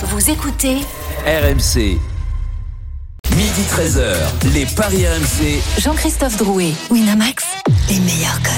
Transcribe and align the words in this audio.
Vous 0.00 0.30
écoutez 0.30 0.76
RMC. 1.26 1.98
Midi 3.36 3.62
13h, 3.68 4.14
les 4.54 4.64
Paris 4.76 5.04
RMC. 5.04 5.60
Jean-Christophe 5.80 6.36
Drouet, 6.36 6.72
Winamax, 6.90 7.44
les 7.88 8.00
meilleurs 8.00 8.40
codes. 8.42 8.54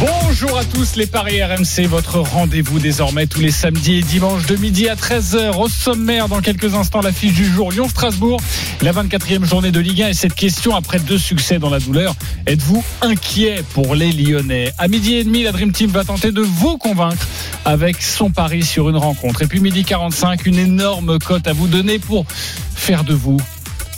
Bonjour 0.00 0.58
à 0.58 0.64
tous 0.64 0.96
les 0.96 1.06
Paris 1.06 1.42
RMC, 1.42 1.86
votre 1.86 2.18
rendez-vous 2.18 2.80
désormais 2.80 3.26
tous 3.26 3.40
les 3.40 3.52
samedis 3.52 3.98
et 3.98 4.02
dimanches 4.02 4.46
de 4.46 4.56
midi 4.56 4.88
à 4.88 4.96
13h. 4.96 5.56
Au 5.56 5.68
sommaire, 5.68 6.28
dans 6.28 6.40
quelques 6.40 6.74
instants, 6.74 7.00
l'affiche 7.00 7.34
du 7.34 7.44
jour 7.44 7.70
Lyon-Strasbourg, 7.70 8.40
la 8.82 8.92
24e 8.92 9.44
journée 9.44 9.70
de 9.70 9.78
Ligue 9.78 10.02
1 10.02 10.08
et 10.08 10.14
cette 10.14 10.34
question 10.34 10.74
après 10.74 10.98
deux 10.98 11.18
succès 11.18 11.60
dans 11.60 11.70
la 11.70 11.78
douleur. 11.78 12.16
Êtes-vous 12.46 12.84
inquiet 13.02 13.62
pour 13.74 13.94
les 13.94 14.10
Lyonnais? 14.10 14.72
À 14.78 14.88
midi 14.88 15.14
et 15.14 15.24
demi, 15.24 15.44
la 15.44 15.52
Dream 15.52 15.70
Team 15.70 15.90
va 15.90 16.02
tenter 16.02 16.32
de 16.32 16.42
vous 16.42 16.76
convaincre 16.76 17.26
avec 17.64 18.02
son 18.02 18.30
pari 18.30 18.64
sur 18.64 18.90
une 18.90 18.96
rencontre. 18.96 19.42
Et 19.42 19.46
puis 19.46 19.60
midi 19.60 19.84
45, 19.84 20.46
une 20.46 20.58
énorme 20.58 21.18
cote 21.20 21.46
à 21.46 21.52
vous 21.52 21.68
donner 21.68 22.00
pour 22.00 22.26
faire 22.74 23.04
de 23.04 23.14
vous 23.14 23.36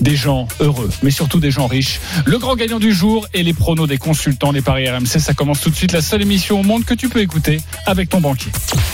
des 0.01 0.17
gens 0.17 0.49
heureux, 0.61 0.91
mais 1.03 1.11
surtout 1.11 1.41
des 1.41 1.51
gens 1.51 1.67
riches. 1.67 2.01
Le 2.25 2.39
grand 2.39 2.57
gagnant 2.57 2.79
du 2.79 2.93
jour 2.93 3.27
et 3.35 3.43
les 3.43 3.55
pronos 3.55 3.87
des 3.87 3.99
consultants, 3.99 4.53
les 4.53 4.63
paris 4.63 4.89
RMC. 4.89 5.19
Ça 5.19 5.35
commence 5.35 5.61
tout 5.61 5.71
de 5.71 5.77
suite, 5.77 5.93
la 5.93 6.03
seule 6.03 6.23
émission 6.23 6.61
au 6.61 6.63
monde 6.63 6.85
que 6.85 6.95
tu 6.95 7.09
peux 7.09 7.21
écouter 7.21 7.61
avec 7.87 8.09
ton 8.09 8.21
banquier. 8.21 8.53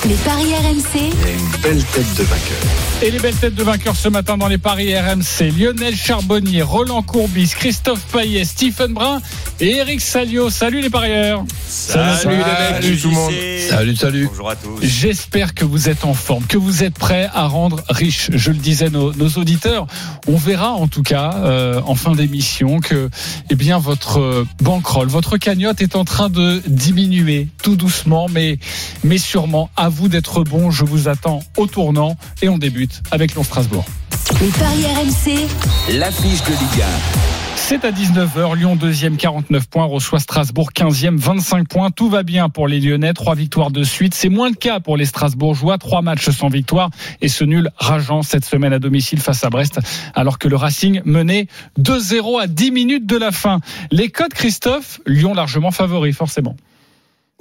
Les 0.08 0.14
paris 0.16 0.54
RMC, 0.54 0.82
Il 0.94 1.00
y 1.00 1.04
a 1.04 1.34
une 1.34 1.60
belle 1.62 1.84
tête 1.84 2.14
de 2.16 2.22
vainqueur. 2.22 3.02
Et 3.02 3.10
les 3.10 3.18
belles 3.18 3.34
têtes 3.34 3.54
de 3.54 3.62
vainqueurs 3.62 3.96
ce 3.96 4.08
matin 4.08 4.36
dans 4.36 4.48
les 4.48 4.58
paris 4.58 4.96
RMC. 4.96 5.50
Lionel 5.58 5.96
Charbonnier, 5.96 6.62
Roland 6.62 7.02
Courbis, 7.02 7.52
Christophe 7.56 8.04
Payet, 8.12 8.44
Stephen 8.44 8.92
Brun 8.92 9.20
et 9.60 9.76
Eric 9.76 10.00
Salio. 10.00 10.50
Salut 10.50 10.80
les 10.80 10.90
parieurs. 10.90 11.44
Salut, 11.66 12.30
les 12.30 12.36
mecs, 12.36 13.00
tout 13.00 13.08
le 13.08 13.14
monde. 13.14 13.32
Salut, 13.68 13.96
salut. 13.96 14.26
Bonjour 14.28 14.50
à 14.50 14.56
tous. 14.56 14.78
J'espère 14.82 15.54
que 15.54 15.64
vous 15.64 15.88
êtes 15.88 16.04
en 16.04 16.14
forme, 16.14 16.44
que 16.44 16.58
vous 16.58 16.84
êtes 16.84 16.94
prêts 16.94 17.28
à 17.32 17.46
rendre 17.46 17.82
riche. 17.88 18.30
Je 18.32 18.50
le 18.50 18.58
disais 18.58 18.90
nos, 18.90 19.12
nos 19.14 19.30
auditeurs. 19.30 19.86
On 20.28 20.36
verra 20.36 20.72
en 20.72 20.86
tout 20.92 21.02
cas 21.02 21.32
euh, 21.36 21.80
en 21.86 21.94
fin 21.94 22.12
d'émission 22.12 22.78
que 22.78 23.08
eh 23.50 23.54
bien 23.54 23.78
votre 23.78 24.20
euh, 24.20 24.46
bankroll, 24.60 25.08
votre 25.08 25.38
cagnotte 25.38 25.80
est 25.80 25.96
en 25.96 26.04
train 26.04 26.28
de 26.28 26.62
diminuer 26.66 27.48
tout 27.62 27.76
doucement, 27.76 28.28
mais 28.30 28.58
mais 29.02 29.18
sûrement. 29.18 29.70
À 29.76 29.88
vous 29.88 30.08
d'être 30.08 30.44
bon. 30.44 30.70
Je 30.70 30.84
vous 30.84 31.08
attends 31.08 31.40
au 31.56 31.66
tournant 31.66 32.16
et 32.42 32.48
on 32.48 32.58
débute 32.58 33.02
avec 33.10 33.32
Lyon 33.32 33.42
Strasbourg. 33.42 33.84
les 34.40 34.48
paris 34.48 34.84
RMC, 34.84 35.98
L'affiche 35.98 36.42
de 36.44 36.50
Ligue 36.50 37.41
C'est 37.72 37.86
à 37.86 37.90
19h, 37.90 38.58
Lyon 38.58 38.76
2e 38.76 39.16
49 39.16 39.66
points, 39.66 39.86
reçoit 39.86 40.18
Strasbourg 40.18 40.72
15e 40.76 41.16
25 41.16 41.66
points. 41.66 41.90
Tout 41.90 42.10
va 42.10 42.22
bien 42.22 42.50
pour 42.50 42.68
les 42.68 42.80
Lyonnais, 42.80 43.14
trois 43.14 43.34
victoires 43.34 43.70
de 43.70 43.82
suite. 43.82 44.12
C'est 44.12 44.28
moins 44.28 44.50
le 44.50 44.54
cas 44.54 44.78
pour 44.78 44.98
les 44.98 45.06
Strasbourgeois, 45.06 45.78
trois 45.78 46.02
matchs 46.02 46.28
sans 46.28 46.48
victoire 46.48 46.90
et 47.22 47.28
ce 47.28 47.44
nul 47.44 47.70
rageant 47.78 48.20
cette 48.20 48.44
semaine 48.44 48.74
à 48.74 48.78
domicile 48.78 49.20
face 49.20 49.42
à 49.42 49.48
Brest 49.48 49.80
alors 50.12 50.38
que 50.38 50.48
le 50.48 50.56
Racing 50.56 51.00
menait 51.06 51.46
2-0 51.80 52.42
à 52.42 52.46
10 52.46 52.72
minutes 52.72 53.06
de 53.06 53.16
la 53.16 53.32
fin. 53.32 53.60
Les 53.90 54.10
codes 54.10 54.34
Christophe, 54.34 55.00
Lyon 55.06 55.32
largement 55.32 55.70
favori 55.70 56.12
forcément. 56.12 56.56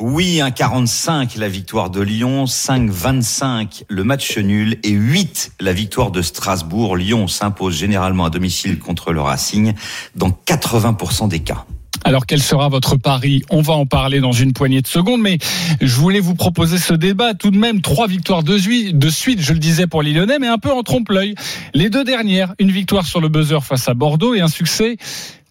Oui, 0.04 0.40
1,45 0.42 1.38
la 1.38 1.48
victoire 1.48 1.92
de 1.92 2.02
Lyon, 2.02 2.46
5,25 2.46 3.84
le 3.88 4.04
match 4.04 4.36
nul 4.36 4.80
et 4.82 4.90
8 4.90 5.52
la 5.60 5.74
victoire 5.74 6.10
de 6.10 6.24
Strasbourg. 6.24 6.98
Lyon 6.98 7.28
s'impose 7.28 7.78
généralement 7.78 8.26
à 8.26 8.32
domicile 8.32 8.80
contre 8.80 9.14
le 9.14 9.22
Racing 9.22 9.74
dans 10.16 10.32
80% 10.48 11.28
des 11.28 11.42
cas. 11.42 11.66
Alors 12.04 12.26
quel 12.26 12.42
sera 12.42 12.68
votre 12.68 12.96
pari? 12.96 13.44
On 13.52 13.62
va 13.62 13.74
en 13.74 13.86
parler 13.86 14.22
dans 14.22 14.32
une 14.32 14.54
poignée 14.54 14.82
de 14.82 14.88
secondes, 14.88 15.22
mais 15.22 15.38
je 15.80 15.96
voulais 15.96 16.20
vous 16.20 16.34
proposer 16.34 16.80
ce 16.80 16.96
débat. 16.96 17.36
Tout 17.36 17.52
de 17.52 17.60
même, 17.60 17.82
trois 17.82 18.08
victoires 18.08 18.42
de 18.42 18.58
suite, 18.58 19.40
je 19.40 19.54
le 19.54 19.60
disais 19.60 19.86
pour 19.86 20.02
les 20.02 20.14
Lyonnais, 20.14 20.40
mais 20.40 20.48
un 20.48 20.58
peu 20.58 20.72
en 20.72 20.82
trompe-l'œil. 20.82 21.36
Les 21.76 21.92
deux 21.92 22.04
dernières, 22.04 22.56
une 22.58 22.72
victoire 22.72 23.06
sur 23.06 23.22
le 23.22 23.30
buzzer 23.30 23.64
face 23.64 23.88
à 23.88 23.94
Bordeaux 23.94 24.34
et 24.34 24.42
un 24.42 24.48
succès 24.48 24.98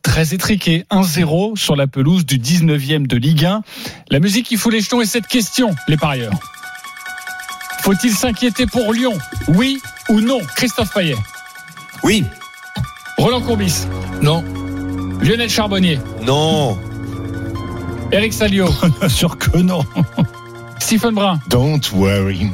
très 0.03 0.35
étriqué, 0.35 0.85
1-0 0.91 1.57
sur 1.57 1.77
la 1.77 1.87
pelouse 1.87 2.25
du 2.27 2.39
19e 2.39 3.07
de 3.07 3.17
Ligue 3.17 3.45
1. 3.45 3.63
La 4.11 4.21
musique 4.21 4.47
qui 4.47 4.57
fout 4.57 4.73
les 4.73 4.81
jetons 4.81 5.01
est 5.01 5.07
cette 5.07 5.27
question, 5.27 5.71
les 5.89 5.97
parieurs. 5.97 6.33
Faut-il 7.83 8.13
s'inquiéter 8.13 8.67
pour 8.67 8.93
Lyon? 8.93 9.17
Oui 9.49 9.81
ou 10.09 10.21
non? 10.21 10.41
Christophe 10.57 10.93
Payet, 10.93 11.17
Oui, 12.03 12.25
Roland 13.19 13.41
Courbis, 13.41 13.87
Non. 14.23 14.45
Lionel 15.23 15.51
Charbonnier, 15.51 15.99
Non. 16.23 16.79
Eric 18.13 18.33
Salio, 18.33 18.69
Sûr 19.09 19.39
que 19.39 19.59
non. 19.59 19.85
Stephen 20.79 21.15
Brun. 21.15 21.39
Don't 21.49 21.81
worry. 21.93 22.49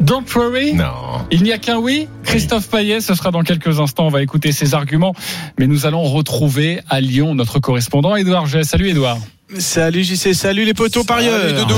Don't 0.00 0.24
worry. 0.34 0.74
Non. 0.74 0.84
Il 1.30 1.42
n'y 1.42 1.52
a 1.52 1.58
qu'un 1.58 1.78
oui. 1.78 2.08
Christophe 2.24 2.68
Payet, 2.68 3.00
ce 3.00 3.14
sera 3.14 3.30
dans 3.30 3.42
quelques 3.42 3.80
instants. 3.80 4.06
On 4.06 4.10
va 4.10 4.22
écouter 4.22 4.52
ses 4.52 4.74
arguments. 4.74 5.14
Mais 5.58 5.66
nous 5.66 5.86
allons 5.86 6.02
retrouver 6.04 6.80
à 6.88 7.00
Lyon 7.00 7.34
notre 7.34 7.58
correspondant 7.58 8.14
Édouard 8.16 8.46
J. 8.46 8.64
Salut 8.64 8.88
Édouard. 8.88 9.18
Salut 9.58 10.04
JC, 10.04 10.34
salut 10.34 10.66
les 10.66 10.74
poteaux 10.74 11.04
parieurs. 11.04 11.40
Salut. 11.40 11.72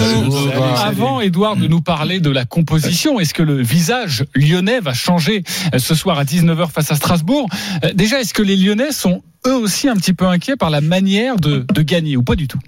Avant, 0.84 1.20
Édouard, 1.20 1.56
de 1.56 1.68
nous 1.68 1.80
parler 1.80 2.18
de 2.18 2.28
la 2.30 2.44
composition, 2.44 3.20
est-ce 3.20 3.32
que 3.32 3.44
le 3.44 3.62
visage 3.62 4.24
lyonnais 4.34 4.80
va 4.80 4.92
changer 4.92 5.44
euh, 5.72 5.78
ce 5.78 5.94
soir 5.94 6.18
à 6.18 6.24
19h 6.24 6.68
face 6.68 6.90
à 6.90 6.96
Strasbourg? 6.96 7.48
Euh, 7.84 7.92
Déjà, 7.94 8.20
est-ce 8.20 8.34
que 8.34 8.42
les 8.42 8.56
Lyonnais 8.56 8.90
sont 8.90 9.22
eux 9.46 9.54
aussi 9.54 9.88
un 9.88 9.94
petit 9.94 10.14
peu 10.14 10.26
inquiets 10.26 10.56
par 10.56 10.70
la 10.70 10.80
manière 10.80 11.36
de, 11.36 11.64
de 11.72 11.82
gagner 11.82 12.16
ou 12.16 12.24
pas 12.24 12.34
du 12.34 12.48
tout? 12.48 12.58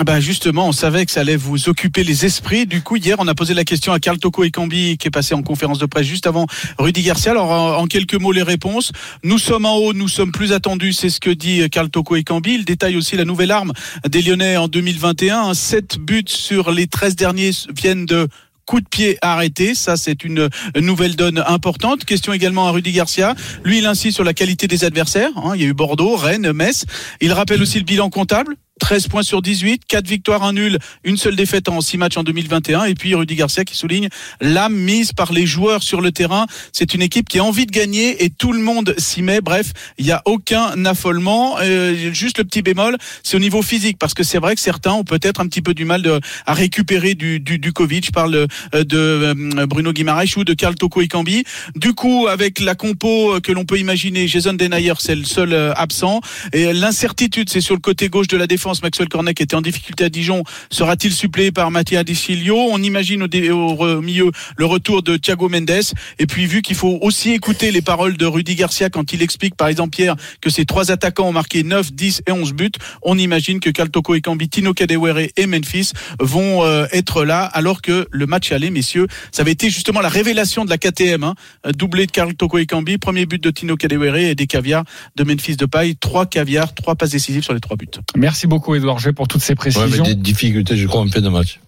Ben 0.00 0.20
justement, 0.20 0.68
on 0.68 0.72
savait 0.72 1.04
que 1.04 1.12
ça 1.12 1.20
allait 1.20 1.36
vous 1.36 1.68
occuper 1.68 2.02
les 2.02 2.24
esprits. 2.24 2.64
Du 2.64 2.80
coup, 2.80 2.96
hier, 2.96 3.16
on 3.18 3.28
a 3.28 3.34
posé 3.34 3.52
la 3.52 3.64
question 3.64 3.92
à 3.92 4.00
Carl 4.00 4.18
Toko 4.18 4.42
Ekambi, 4.42 4.96
qui 4.96 5.08
est 5.08 5.10
passé 5.10 5.34
en 5.34 5.42
conférence 5.42 5.78
de 5.78 5.84
presse 5.84 6.06
juste 6.06 6.26
avant 6.26 6.46
Rudy 6.78 7.02
Garcia. 7.02 7.32
Alors, 7.32 7.50
en, 7.78 7.86
quelques 7.86 8.14
mots, 8.14 8.32
les 8.32 8.42
réponses. 8.42 8.92
Nous 9.22 9.38
sommes 9.38 9.66
en 9.66 9.76
haut, 9.76 9.92
nous 9.92 10.08
sommes 10.08 10.32
plus 10.32 10.52
attendus, 10.52 10.94
c'est 10.94 11.10
ce 11.10 11.20
que 11.20 11.28
dit 11.28 11.68
Carl 11.70 11.90
Toko 11.90 12.16
Ekambi. 12.16 12.54
Il 12.54 12.64
détaille 12.64 12.96
aussi 12.96 13.16
la 13.18 13.26
nouvelle 13.26 13.50
arme 13.50 13.74
des 14.08 14.22
Lyonnais 14.22 14.56
en 14.56 14.66
2021. 14.66 15.52
7 15.52 15.98
buts 15.98 16.24
sur 16.26 16.70
les 16.70 16.86
13 16.86 17.14
derniers 17.14 17.50
viennent 17.76 18.06
de 18.06 18.28
coup 18.64 18.80
de 18.80 18.88
pied 18.88 19.18
arrêté. 19.20 19.74
Ça, 19.74 19.98
c'est 19.98 20.24
une 20.24 20.48
nouvelle 20.80 21.16
donne 21.16 21.44
importante. 21.46 22.06
Question 22.06 22.32
également 22.32 22.66
à 22.66 22.70
Rudy 22.70 22.92
Garcia. 22.92 23.34
Lui, 23.62 23.78
il 23.78 23.86
insiste 23.86 24.14
sur 24.14 24.24
la 24.24 24.32
qualité 24.32 24.66
des 24.68 24.84
adversaires. 24.84 25.32
hein. 25.36 25.52
Il 25.54 25.60
y 25.60 25.64
a 25.64 25.68
eu 25.68 25.74
Bordeaux, 25.74 26.16
Rennes, 26.16 26.52
Metz. 26.52 26.86
Il 27.20 27.32
rappelle 27.34 27.60
aussi 27.60 27.76
le 27.78 27.84
bilan 27.84 28.08
comptable. 28.08 28.56
13 28.82 29.06
points 29.06 29.22
sur 29.22 29.42
18, 29.42 29.82
4 29.86 30.08
victoires, 30.08 30.42
un 30.42 30.54
nul, 30.54 30.76
une 31.04 31.16
seule 31.16 31.36
défaite 31.36 31.68
en 31.68 31.80
6 31.80 31.98
matchs 31.98 32.16
en 32.16 32.24
2021. 32.24 32.84
Et 32.86 32.94
puis 32.96 33.14
Rudy 33.14 33.36
Garcia 33.36 33.64
qui 33.64 33.76
souligne 33.76 34.08
l'âme 34.40 34.74
mise 34.74 35.12
par 35.12 35.32
les 35.32 35.46
joueurs 35.46 35.84
sur 35.84 36.00
le 36.00 36.10
terrain. 36.10 36.46
C'est 36.72 36.92
une 36.92 37.00
équipe 37.00 37.28
qui 37.28 37.38
a 37.38 37.44
envie 37.44 37.64
de 37.66 37.70
gagner 37.70 38.24
et 38.24 38.28
tout 38.28 38.52
le 38.52 38.58
monde 38.58 38.92
s'y 38.98 39.22
met. 39.22 39.40
Bref, 39.40 39.72
il 39.98 40.04
n'y 40.04 40.10
a 40.10 40.20
aucun 40.24 40.84
affolement. 40.84 41.58
Euh, 41.60 42.12
juste 42.12 42.38
le 42.38 42.44
petit 42.44 42.60
bémol, 42.62 42.98
c'est 43.22 43.36
au 43.36 43.40
niveau 43.40 43.62
physique 43.62 43.98
parce 44.00 44.14
que 44.14 44.24
c'est 44.24 44.38
vrai 44.38 44.56
que 44.56 44.60
certains 44.60 44.94
ont 44.94 45.04
peut-être 45.04 45.40
un 45.40 45.46
petit 45.46 45.62
peu 45.62 45.74
du 45.74 45.84
mal 45.84 46.02
de, 46.02 46.20
à 46.44 46.52
récupérer 46.52 47.14
du, 47.14 47.38
du, 47.38 47.60
du 47.60 47.72
Covid. 47.72 48.00
Je 48.04 48.10
parle 48.10 48.34
euh, 48.34 48.84
de 48.84 48.98
euh, 48.98 49.66
Bruno 49.66 49.92
Guimaraes 49.92 50.36
ou 50.36 50.42
de 50.42 50.54
Karl 50.54 50.74
Toko 50.74 51.02
Ekambi. 51.02 51.44
Du 51.76 51.92
coup, 51.92 52.26
avec 52.26 52.58
la 52.58 52.74
compo 52.74 53.40
que 53.40 53.52
l'on 53.52 53.64
peut 53.64 53.78
imaginer, 53.78 54.26
Jason 54.26 54.54
Denayer, 54.54 54.94
c'est 54.98 55.14
le 55.14 55.24
seul 55.24 55.52
euh, 55.52 55.72
absent. 55.76 56.20
Et 56.52 56.72
l'incertitude, 56.72 57.48
c'est 57.48 57.60
sur 57.60 57.74
le 57.74 57.80
côté 57.80 58.08
gauche 58.08 58.28
de 58.28 58.36
la 58.36 58.46
défense. 58.46 58.71
Maxwell 58.82 59.08
Cornet 59.08 59.34
qui 59.34 59.42
était 59.42 59.56
en 59.56 59.60
difficulté 59.60 60.04
à 60.04 60.08
Dijon. 60.08 60.44
Sera-t-il 60.70 61.12
suppléé 61.12 61.52
par 61.52 61.70
Mattia 61.70 62.04
Desilio 62.04 62.56
On 62.56 62.82
imagine 62.82 63.24
au, 63.24 63.28
dé- 63.28 63.50
au 63.50 64.00
milieu 64.00 64.30
le 64.56 64.64
retour 64.64 65.02
de 65.02 65.16
Thiago 65.16 65.48
Mendes. 65.48 65.70
Et 66.18 66.26
puis, 66.26 66.46
vu 66.46 66.62
qu'il 66.62 66.76
faut 66.76 66.98
aussi 67.02 67.32
écouter 67.32 67.70
les 67.72 67.82
paroles 67.82 68.16
de 68.16 68.24
Rudy 68.26 68.54
Garcia 68.54 68.88
quand 68.88 69.12
il 69.12 69.20
explique, 69.22 69.56
par 69.56 69.68
exemple, 69.68 69.90
Pierre, 69.96 70.16
que 70.40 70.48
ces 70.50 70.64
trois 70.64 70.90
attaquants 70.90 71.28
ont 71.28 71.32
marqué 71.32 71.62
9, 71.64 71.92
10 71.92 72.22
et 72.26 72.32
11 72.32 72.52
buts, 72.54 72.70
on 73.02 73.18
imagine 73.18 73.60
que 73.60 73.70
Kaltoko 73.70 74.14
Ekambi, 74.14 74.48
Tino 74.48 74.72
Kadewere 74.72 75.28
et 75.36 75.46
Memphis 75.46 75.90
vont 76.20 76.64
euh, 76.64 76.86
être 76.92 77.24
là, 77.24 77.44
alors 77.44 77.82
que 77.82 78.06
le 78.10 78.26
match 78.26 78.52
aller, 78.52 78.70
messieurs, 78.70 79.06
ça 79.32 79.42
avait 79.42 79.52
été 79.52 79.68
justement 79.70 80.00
la 80.00 80.08
révélation 80.08 80.64
de 80.64 80.70
la 80.70 80.78
KTM. 80.78 81.24
Hein. 81.24 81.34
Doublé 81.76 82.06
de 82.06 82.12
Karl 82.12 82.34
Toko 82.34 82.58
Ekambi, 82.58 82.98
premier 82.98 83.26
but 83.26 83.42
de 83.42 83.50
Tino 83.50 83.76
Kadewere 83.76 84.16
et 84.16 84.34
des 84.34 84.46
caviars 84.46 84.84
de 85.16 85.24
Memphis 85.24 85.56
de 85.56 85.66
paille. 85.66 85.96
Trois 85.96 86.26
caviars, 86.26 86.74
trois 86.74 86.94
passes 86.94 87.10
décisives 87.10 87.42
sur 87.42 87.54
les 87.54 87.60
trois 87.60 87.76
buts. 87.76 87.88
Merci 88.16 88.46
beaucoup 88.46 88.61
Édouard 88.74 88.98
G 88.98 89.12
pour 89.12 89.28
toutes 89.28 89.42
ces 89.42 89.52
Ouais, 89.52 89.56
précisions. 89.56 90.04
mais 90.04 90.14
des 90.14 90.20
difficultés, 90.20 90.76
je 90.76 90.86
crois, 90.86 91.00
en 91.02 91.08
fin 91.08 91.20
de 91.20 91.28
match. 91.28 91.60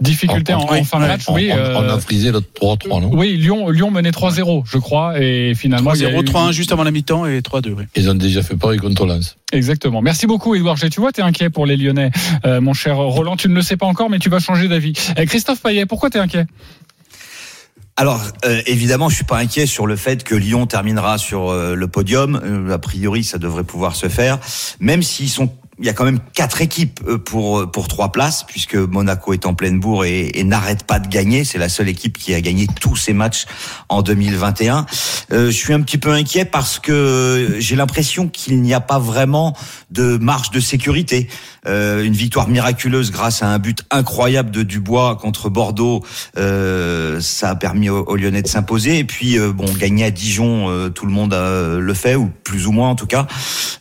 Difficulté 0.00 0.54
en, 0.54 0.60
On- 0.66 0.74
en 0.74 0.84
fin 0.84 0.98
de 0.98 1.06
match, 1.06 1.24
on, 1.28 1.34
oui. 1.34 1.50
on- 1.52 1.56
euh, 1.58 1.74
on 1.76 1.82
a 1.90 2.00
frisé 2.00 2.32
le 2.32 2.40
3-3, 2.40 3.02
non 3.02 3.10
oui, 3.12 3.36
Lyon, 3.36 3.68
Lyon 3.68 3.90
menait 3.90 4.12
3-0, 4.12 4.62
je 4.64 4.78
crois, 4.78 5.20
et 5.20 5.54
finalement. 5.54 5.92
il 5.92 6.00
y 6.00 6.06
a 6.06 6.08
3-0, 6.08 6.22
eu- 6.22 6.24
3-1 6.24 6.52
juste 6.52 6.72
avant 6.72 6.84
la 6.84 6.90
mi-temps 6.90 7.26
et 7.26 7.42
3-2. 7.42 7.74
oui. 7.76 7.84
Ils 7.96 8.08
ont 8.08 8.14
déjà 8.14 8.42
fait 8.42 8.56
pareil 8.56 8.78
contre 8.78 9.04
Lens. 9.04 9.36
Exactement. 9.52 10.00
Merci 10.00 10.26
beaucoup, 10.26 10.54
Édouard 10.54 10.76
G. 10.78 10.88
Tu 10.88 11.00
vois, 11.00 11.12
t'es 11.12 11.20
inquiet 11.20 11.50
pour 11.50 11.66
les 11.66 11.76
Lyonnais, 11.76 12.12
euh, 12.46 12.62
mon 12.62 12.72
cher 12.72 12.96
Roland. 12.96 13.36
Tu 13.36 13.50
ne 13.50 13.54
le 13.54 13.60
sais 13.60 13.76
pas 13.76 13.84
encore, 13.84 14.08
mais 14.08 14.18
tu 14.18 14.30
vas 14.30 14.38
changer 14.38 14.68
d'avis. 14.68 14.94
Euh, 15.18 15.26
Christophe 15.26 15.60
Payet, 15.60 15.84
pourquoi 15.84 16.08
t'es 16.08 16.18
inquiet? 16.18 16.46
Alors 17.96 18.22
euh, 18.46 18.62
évidemment, 18.64 19.10
je 19.10 19.16
suis 19.16 19.24
pas 19.24 19.36
inquiet 19.36 19.66
sur 19.66 19.86
le 19.86 19.94
fait 19.96 20.24
que 20.24 20.34
Lyon 20.34 20.64
terminera 20.66 21.18
sur 21.18 21.50
euh, 21.50 21.74
le 21.74 21.88
podium. 21.88 22.40
Euh, 22.42 22.72
a 22.72 22.78
priori, 22.78 23.22
ça 23.24 23.36
devrait 23.36 23.64
pouvoir 23.64 23.94
se 23.94 24.08
faire, 24.08 24.38
même 24.78 25.02
s'ils 25.02 25.28
sont 25.28 25.52
il 25.80 25.86
y 25.86 25.88
a 25.88 25.92
quand 25.92 26.04
même 26.04 26.20
quatre 26.34 26.62
équipes 26.62 27.00
euh, 27.08 27.18
pour 27.18 27.70
pour 27.70 27.88
trois 27.88 28.12
places 28.12 28.44
puisque 28.44 28.76
Monaco 28.76 29.32
est 29.32 29.46
en 29.46 29.54
pleine 29.54 29.80
bourre 29.80 30.04
et, 30.04 30.30
et 30.34 30.44
n'arrête 30.44 30.84
pas 30.84 30.98
de 30.98 31.08
gagner. 31.08 31.44
C'est 31.44 31.58
la 31.58 31.68
seule 31.68 31.88
équipe 31.88 32.18
qui 32.18 32.34
a 32.34 32.40
gagné 32.40 32.66
tous 32.80 32.96
ses 32.96 33.12
matchs 33.12 33.46
en 33.88 34.02
2021. 34.02 34.86
Euh, 35.32 35.46
je 35.46 35.56
suis 35.56 35.72
un 35.72 35.80
petit 35.80 35.98
peu 35.98 36.10
inquiet 36.12 36.44
parce 36.44 36.78
que 36.78 37.56
j'ai 37.58 37.76
l'impression 37.76 38.28
qu'il 38.28 38.60
n'y 38.62 38.74
a 38.74 38.80
pas 38.80 38.98
vraiment 38.98 39.56
de 39.90 40.16
marge 40.18 40.50
de 40.50 40.60
sécurité. 40.60 41.28
Euh, 41.66 42.04
une 42.04 42.14
victoire 42.14 42.48
miraculeuse 42.48 43.10
grâce 43.10 43.42
à 43.42 43.48
un 43.48 43.58
but 43.58 43.84
incroyable 43.90 44.50
de 44.50 44.62
Dubois 44.62 45.16
contre 45.16 45.50
Bordeaux, 45.50 46.02
euh, 46.38 47.20
ça 47.20 47.50
a 47.50 47.54
permis 47.54 47.90
aux, 47.90 48.02
aux 48.04 48.16
Lyonnais 48.16 48.42
de 48.42 48.48
s'imposer. 48.48 48.98
Et 48.98 49.04
puis 49.04 49.38
euh, 49.38 49.52
bon, 49.52 49.66
gagner 49.74 50.04
à 50.04 50.10
Dijon, 50.10 50.70
euh, 50.70 50.88
tout 50.88 51.06
le 51.06 51.12
monde 51.12 51.34
euh, 51.34 51.78
le 51.78 51.94
fait 51.94 52.16
ou 52.16 52.30
plus 52.44 52.66
ou 52.66 52.72
moins 52.72 52.88
en 52.88 52.94
tout 52.94 53.06
cas. 53.06 53.26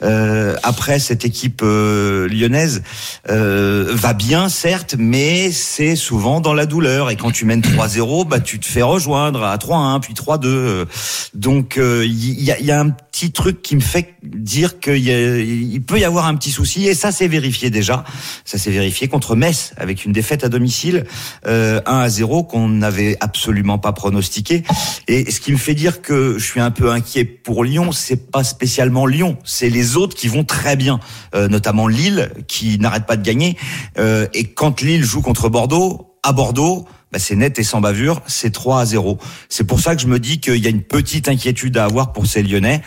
Euh, 0.03 0.55
après 0.63 0.99
cette 0.99 1.25
équipe 1.25 1.61
euh, 1.63 1.88
lyonnaise 2.31 2.81
euh, 3.29 3.87
va 3.93 4.13
bien 4.13 4.49
certes, 4.49 4.95
mais 4.97 5.51
c'est 5.51 5.95
souvent 5.95 6.41
dans 6.41 6.53
la 6.53 6.65
douleur. 6.65 7.09
Et 7.09 7.15
quand 7.15 7.31
tu 7.31 7.45
mènes 7.45 7.61
3-0, 7.61 8.27
bah 8.27 8.39
tu 8.39 8.59
te 8.59 8.65
fais 8.65 8.81
rejoindre 8.81 9.43
à 9.43 9.57
3-1 9.57 9.99
puis 10.01 10.13
3-2. 10.13 10.45
euh. 10.45 10.85
Donc 11.33 11.77
euh, 11.77 12.05
il 12.05 12.41
y, 12.41 12.51
a, 12.51 12.59
y 12.59 12.71
a 12.71 12.79
un 12.79 12.89
petit 12.89 13.31
truc 13.31 13.61
qui 13.61 13.75
me 13.75 13.81
fait 13.81 14.15
dire 14.23 14.79
qu'il 14.79 15.81
peut 15.85 15.99
y 15.99 16.03
avoir 16.03 16.25
un 16.27 16.35
petit 16.35 16.51
souci 16.51 16.87
et 16.87 16.93
ça 16.93 17.11
c'est 17.11 17.27
vérifié 17.27 17.69
déjà. 17.69 18.03
Ça 18.45 18.57
s'est 18.57 18.71
vérifié 18.71 19.07
contre 19.07 19.35
Metz 19.35 19.73
avec 19.77 20.05
une 20.05 20.11
défaite 20.11 20.43
à 20.43 20.49
domicile 20.49 21.05
euh, 21.47 21.81
1 21.85 21.99
à 21.99 22.09
0 22.09 22.43
qu'on 22.43 22.69
n'avait 22.69 23.17
absolument 23.19 23.77
pas 23.77 23.91
pronostiqué. 23.91 24.63
Et 25.07 25.29
ce 25.31 25.39
qui 25.39 25.51
me 25.51 25.57
fait 25.57 25.75
dire 25.75 26.01
que 26.01 26.37
je 26.37 26.43
suis 26.43 26.59
un 26.59 26.71
peu 26.71 26.91
inquiet 26.91 27.25
pour 27.25 27.63
Lyon, 27.63 27.91
c'est 27.91 28.31
pas 28.31 28.43
spécialement 28.43 29.05
Lyon, 29.05 29.37
c'est 29.43 29.69
les 29.69 29.97
autres 29.97 30.15
qui 30.15 30.27
vont 30.27 30.43
très 30.43 30.75
bien, 30.75 30.99
euh, 31.35 31.47
notamment 31.47 31.78
Lille 31.87 32.31
qui 32.47 32.79
n'arrête 32.79 33.05
pas 33.05 33.17
de 33.17 33.23
gagner. 33.23 33.57
Euh, 33.97 34.27
et 34.33 34.45
quand 34.45 34.81
Lille 34.81 35.03
joue 35.03 35.21
contre 35.21 35.49
Bordeaux, 35.49 36.15
à 36.23 36.33
Bordeaux, 36.33 36.85
bah, 37.11 37.19
c'est 37.19 37.35
net 37.35 37.57
et 37.57 37.63
sans 37.63 37.81
bavure, 37.81 38.21
c'est 38.27 38.51
3 38.51 38.81
à 38.81 38.85
0. 38.85 39.17
C'est 39.49 39.63
pour 39.63 39.79
ça 39.79 39.95
que 39.95 40.01
je 40.01 40.07
me 40.07 40.19
dis 40.19 40.39
qu'il 40.39 40.57
y 40.57 40.67
a 40.67 40.69
une 40.69 40.83
petite 40.83 41.27
inquiétude 41.27 41.77
à 41.77 41.85
avoir 41.85 42.13
pour 42.13 42.27
ces 42.27 42.43
Lyonnais 42.43 42.81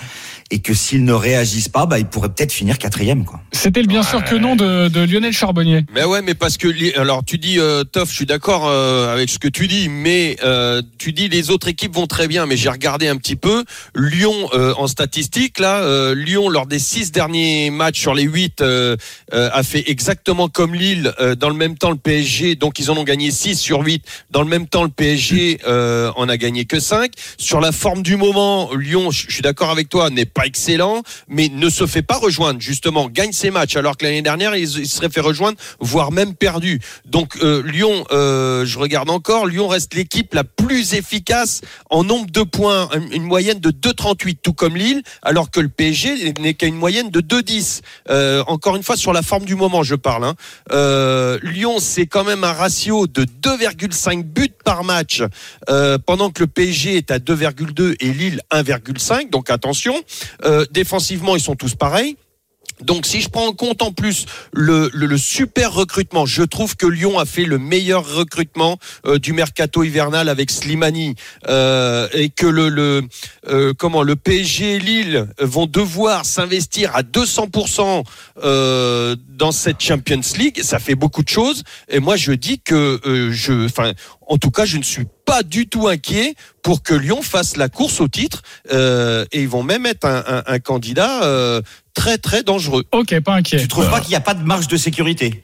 et 0.52 0.58
que 0.58 0.74
s'ils 0.74 1.04
ne 1.04 1.14
réagissent 1.14 1.70
pas, 1.70 1.86
bah, 1.86 1.98
ils 1.98 2.04
pourraient 2.04 2.28
peut-être 2.28 2.52
finir 2.52 2.76
quatrième. 2.76 3.24
Quoi. 3.24 3.40
C'était 3.52 3.80
le 3.80 3.86
bien 3.88 4.02
sûr 4.02 4.22
que 4.22 4.34
non 4.34 4.54
de, 4.54 4.88
de 4.88 5.00
Lionel 5.00 5.32
Charbonnier. 5.32 5.86
Mais 5.94 6.04
ouais, 6.04 6.20
mais 6.20 6.34
parce 6.34 6.58
que 6.58 6.68
alors 7.00 7.24
tu 7.24 7.38
dis 7.38 7.58
euh, 7.58 7.84
Toff, 7.84 8.10
je 8.10 8.14
suis 8.14 8.26
d'accord 8.26 8.68
euh, 8.68 9.12
avec 9.12 9.30
ce 9.30 9.38
que 9.38 9.48
tu 9.48 9.66
dis, 9.66 9.88
mais 9.88 10.36
euh, 10.44 10.82
tu 10.98 11.12
dis 11.12 11.28
les 11.28 11.50
autres 11.50 11.68
équipes 11.68 11.94
vont 11.94 12.06
très 12.06 12.28
bien, 12.28 12.44
mais 12.44 12.58
j'ai 12.58 12.68
regardé 12.68 13.08
un 13.08 13.16
petit 13.16 13.34
peu 13.34 13.64
Lyon 13.96 14.50
euh, 14.52 14.74
en 14.76 14.86
statistique 14.88 15.58
là, 15.58 15.80
euh, 15.80 16.14
Lyon 16.14 16.50
lors 16.50 16.66
des 16.66 16.78
six 16.78 17.12
derniers 17.12 17.70
matchs 17.70 18.00
sur 18.00 18.12
les 18.12 18.24
huit 18.24 18.60
euh, 18.60 18.96
euh, 19.32 19.48
a 19.54 19.62
fait 19.62 19.84
exactement 19.90 20.48
comme 20.48 20.74
Lille 20.74 21.14
euh, 21.18 21.34
dans 21.34 21.48
le 21.48 21.56
même 21.56 21.78
temps 21.78 21.90
le 21.90 21.96
PSG, 21.96 22.56
donc 22.56 22.78
ils 22.78 22.90
en 22.90 22.96
ont 22.98 23.04
gagné 23.04 23.30
6 23.30 23.56
sur 23.56 23.80
8 23.80 24.04
Dans 24.30 24.42
le 24.42 24.48
même 24.48 24.66
temps 24.66 24.82
le 24.82 24.90
PSG 24.90 25.60
euh, 25.66 26.12
en 26.16 26.28
a 26.28 26.36
gagné 26.36 26.66
que 26.66 26.78
5 26.78 27.10
Sur 27.38 27.60
la 27.60 27.72
forme 27.72 28.02
du 28.02 28.16
moment, 28.16 28.74
Lyon, 28.74 29.10
je 29.10 29.30
suis 29.30 29.42
d'accord 29.42 29.70
avec 29.70 29.88
toi, 29.88 30.10
n'est 30.10 30.26
pas 30.26 30.41
excellent, 30.46 31.02
mais 31.28 31.48
ne 31.48 31.68
se 31.68 31.86
fait 31.86 32.02
pas 32.02 32.16
rejoindre 32.16 32.60
justement, 32.60 33.08
gagne 33.08 33.32
ses 33.32 33.50
matchs 33.50 33.76
alors 33.76 33.96
que 33.96 34.04
l'année 34.04 34.22
dernière 34.22 34.54
ils, 34.56 34.78
ils 34.78 34.88
se 34.88 34.96
seraient 34.96 35.10
fait 35.10 35.20
rejoindre, 35.20 35.58
voire 35.80 36.12
même 36.12 36.34
perdu. 36.34 36.80
Donc 37.04 37.36
euh, 37.42 37.62
Lyon, 37.62 38.04
euh, 38.12 38.64
je 38.64 38.78
regarde 38.78 39.10
encore, 39.10 39.46
Lyon 39.46 39.68
reste 39.68 39.94
l'équipe 39.94 40.34
la 40.34 40.44
plus 40.44 40.94
efficace 40.94 41.60
en 41.90 42.04
nombre 42.04 42.30
de 42.30 42.42
points, 42.42 42.88
une 43.12 43.24
moyenne 43.24 43.58
de 43.58 43.70
2,38, 43.70 44.38
tout 44.42 44.52
comme 44.52 44.76
Lille, 44.76 45.02
alors 45.22 45.50
que 45.50 45.60
le 45.60 45.68
PSG 45.68 46.34
n'est 46.40 46.54
qu'à 46.54 46.66
une 46.66 46.76
moyenne 46.76 47.10
de 47.10 47.20
2,10. 47.20 47.80
Euh, 48.10 48.42
encore 48.46 48.76
une 48.76 48.82
fois 48.82 48.96
sur 48.96 49.12
la 49.12 49.22
forme 49.22 49.44
du 49.44 49.54
moment, 49.54 49.82
je 49.82 49.94
parle. 49.94 50.24
Hein. 50.24 51.38
Lyon, 51.42 51.76
c'est 51.78 52.06
quand 52.06 52.24
même 52.24 52.44
un 52.44 52.52
ratio 52.52 53.06
de 53.06 53.24
2,5 53.24 54.22
buts 54.22 54.48
par 54.64 54.84
match, 54.84 55.22
pendant 56.06 56.30
que 56.30 56.40
le 56.40 56.46
PSG 56.46 56.96
est 56.96 57.10
à 57.10 57.18
2,2 57.18 57.96
et 58.00 58.12
Lille 58.12 58.40
1,5. 58.50 59.30
Donc 59.30 59.50
attention, 59.50 59.94
défensivement 60.70 61.36
ils 61.36 61.40
sont 61.42 61.56
tous 61.56 61.74
pareils. 61.74 62.16
Donc 62.82 63.06
si 63.06 63.20
je 63.20 63.28
prends 63.28 63.46
en 63.46 63.52
compte 63.52 63.82
en 63.82 63.92
plus 63.92 64.26
le, 64.52 64.90
le, 64.92 65.06
le 65.06 65.18
super 65.18 65.72
recrutement, 65.72 66.26
je 66.26 66.42
trouve 66.42 66.76
que 66.76 66.86
Lyon 66.86 67.18
a 67.18 67.24
fait 67.24 67.44
le 67.44 67.58
meilleur 67.58 68.14
recrutement 68.14 68.78
euh, 69.06 69.18
du 69.18 69.32
mercato 69.32 69.82
hivernal 69.82 70.28
avec 70.28 70.50
Slimani 70.50 71.14
euh, 71.48 72.08
et 72.12 72.30
que 72.30 72.46
le, 72.46 72.68
le 72.68 73.02
euh, 73.48 73.72
comment 73.76 74.02
le 74.02 74.16
PSG 74.16 74.76
et 74.76 74.78
Lille 74.78 75.26
vont 75.38 75.66
devoir 75.66 76.24
s'investir 76.24 76.94
à 76.94 77.02
200% 77.02 78.04
euh, 78.42 79.16
dans 79.28 79.52
cette 79.52 79.80
Champions 79.80 80.20
League, 80.38 80.60
ça 80.62 80.78
fait 80.78 80.94
beaucoup 80.94 81.22
de 81.22 81.28
choses. 81.28 81.62
Et 81.88 82.00
moi 82.00 82.16
je 82.16 82.32
dis 82.32 82.60
que 82.60 83.00
euh, 83.06 83.32
je, 83.32 83.64
enfin 83.64 83.92
en 84.26 84.38
tout 84.38 84.50
cas 84.50 84.64
je 84.64 84.78
ne 84.78 84.82
suis 84.82 85.06
pas 85.24 85.42
du 85.42 85.68
tout 85.68 85.88
inquiet 85.88 86.34
pour 86.62 86.82
que 86.82 86.94
Lyon 86.94 87.22
fasse 87.22 87.56
la 87.56 87.68
course 87.68 88.00
au 88.00 88.08
titre 88.08 88.42
euh, 88.72 89.24
et 89.32 89.42
ils 89.42 89.48
vont 89.48 89.62
même 89.62 89.86
être 89.86 90.04
un, 90.04 90.22
un, 90.26 90.42
un 90.46 90.58
candidat 90.58 91.24
euh, 91.24 91.60
très 91.94 92.18
très 92.18 92.42
dangereux. 92.42 92.84
Ok, 92.92 93.18
pas 93.20 93.34
inquiet. 93.34 93.58
Tu 93.60 93.68
trouves 93.68 93.90
pas 93.90 94.00
qu'il 94.00 94.10
n'y 94.10 94.16
a 94.16 94.20
pas 94.20 94.34
de 94.34 94.42
marge 94.44 94.68
de 94.68 94.76
sécurité 94.76 95.42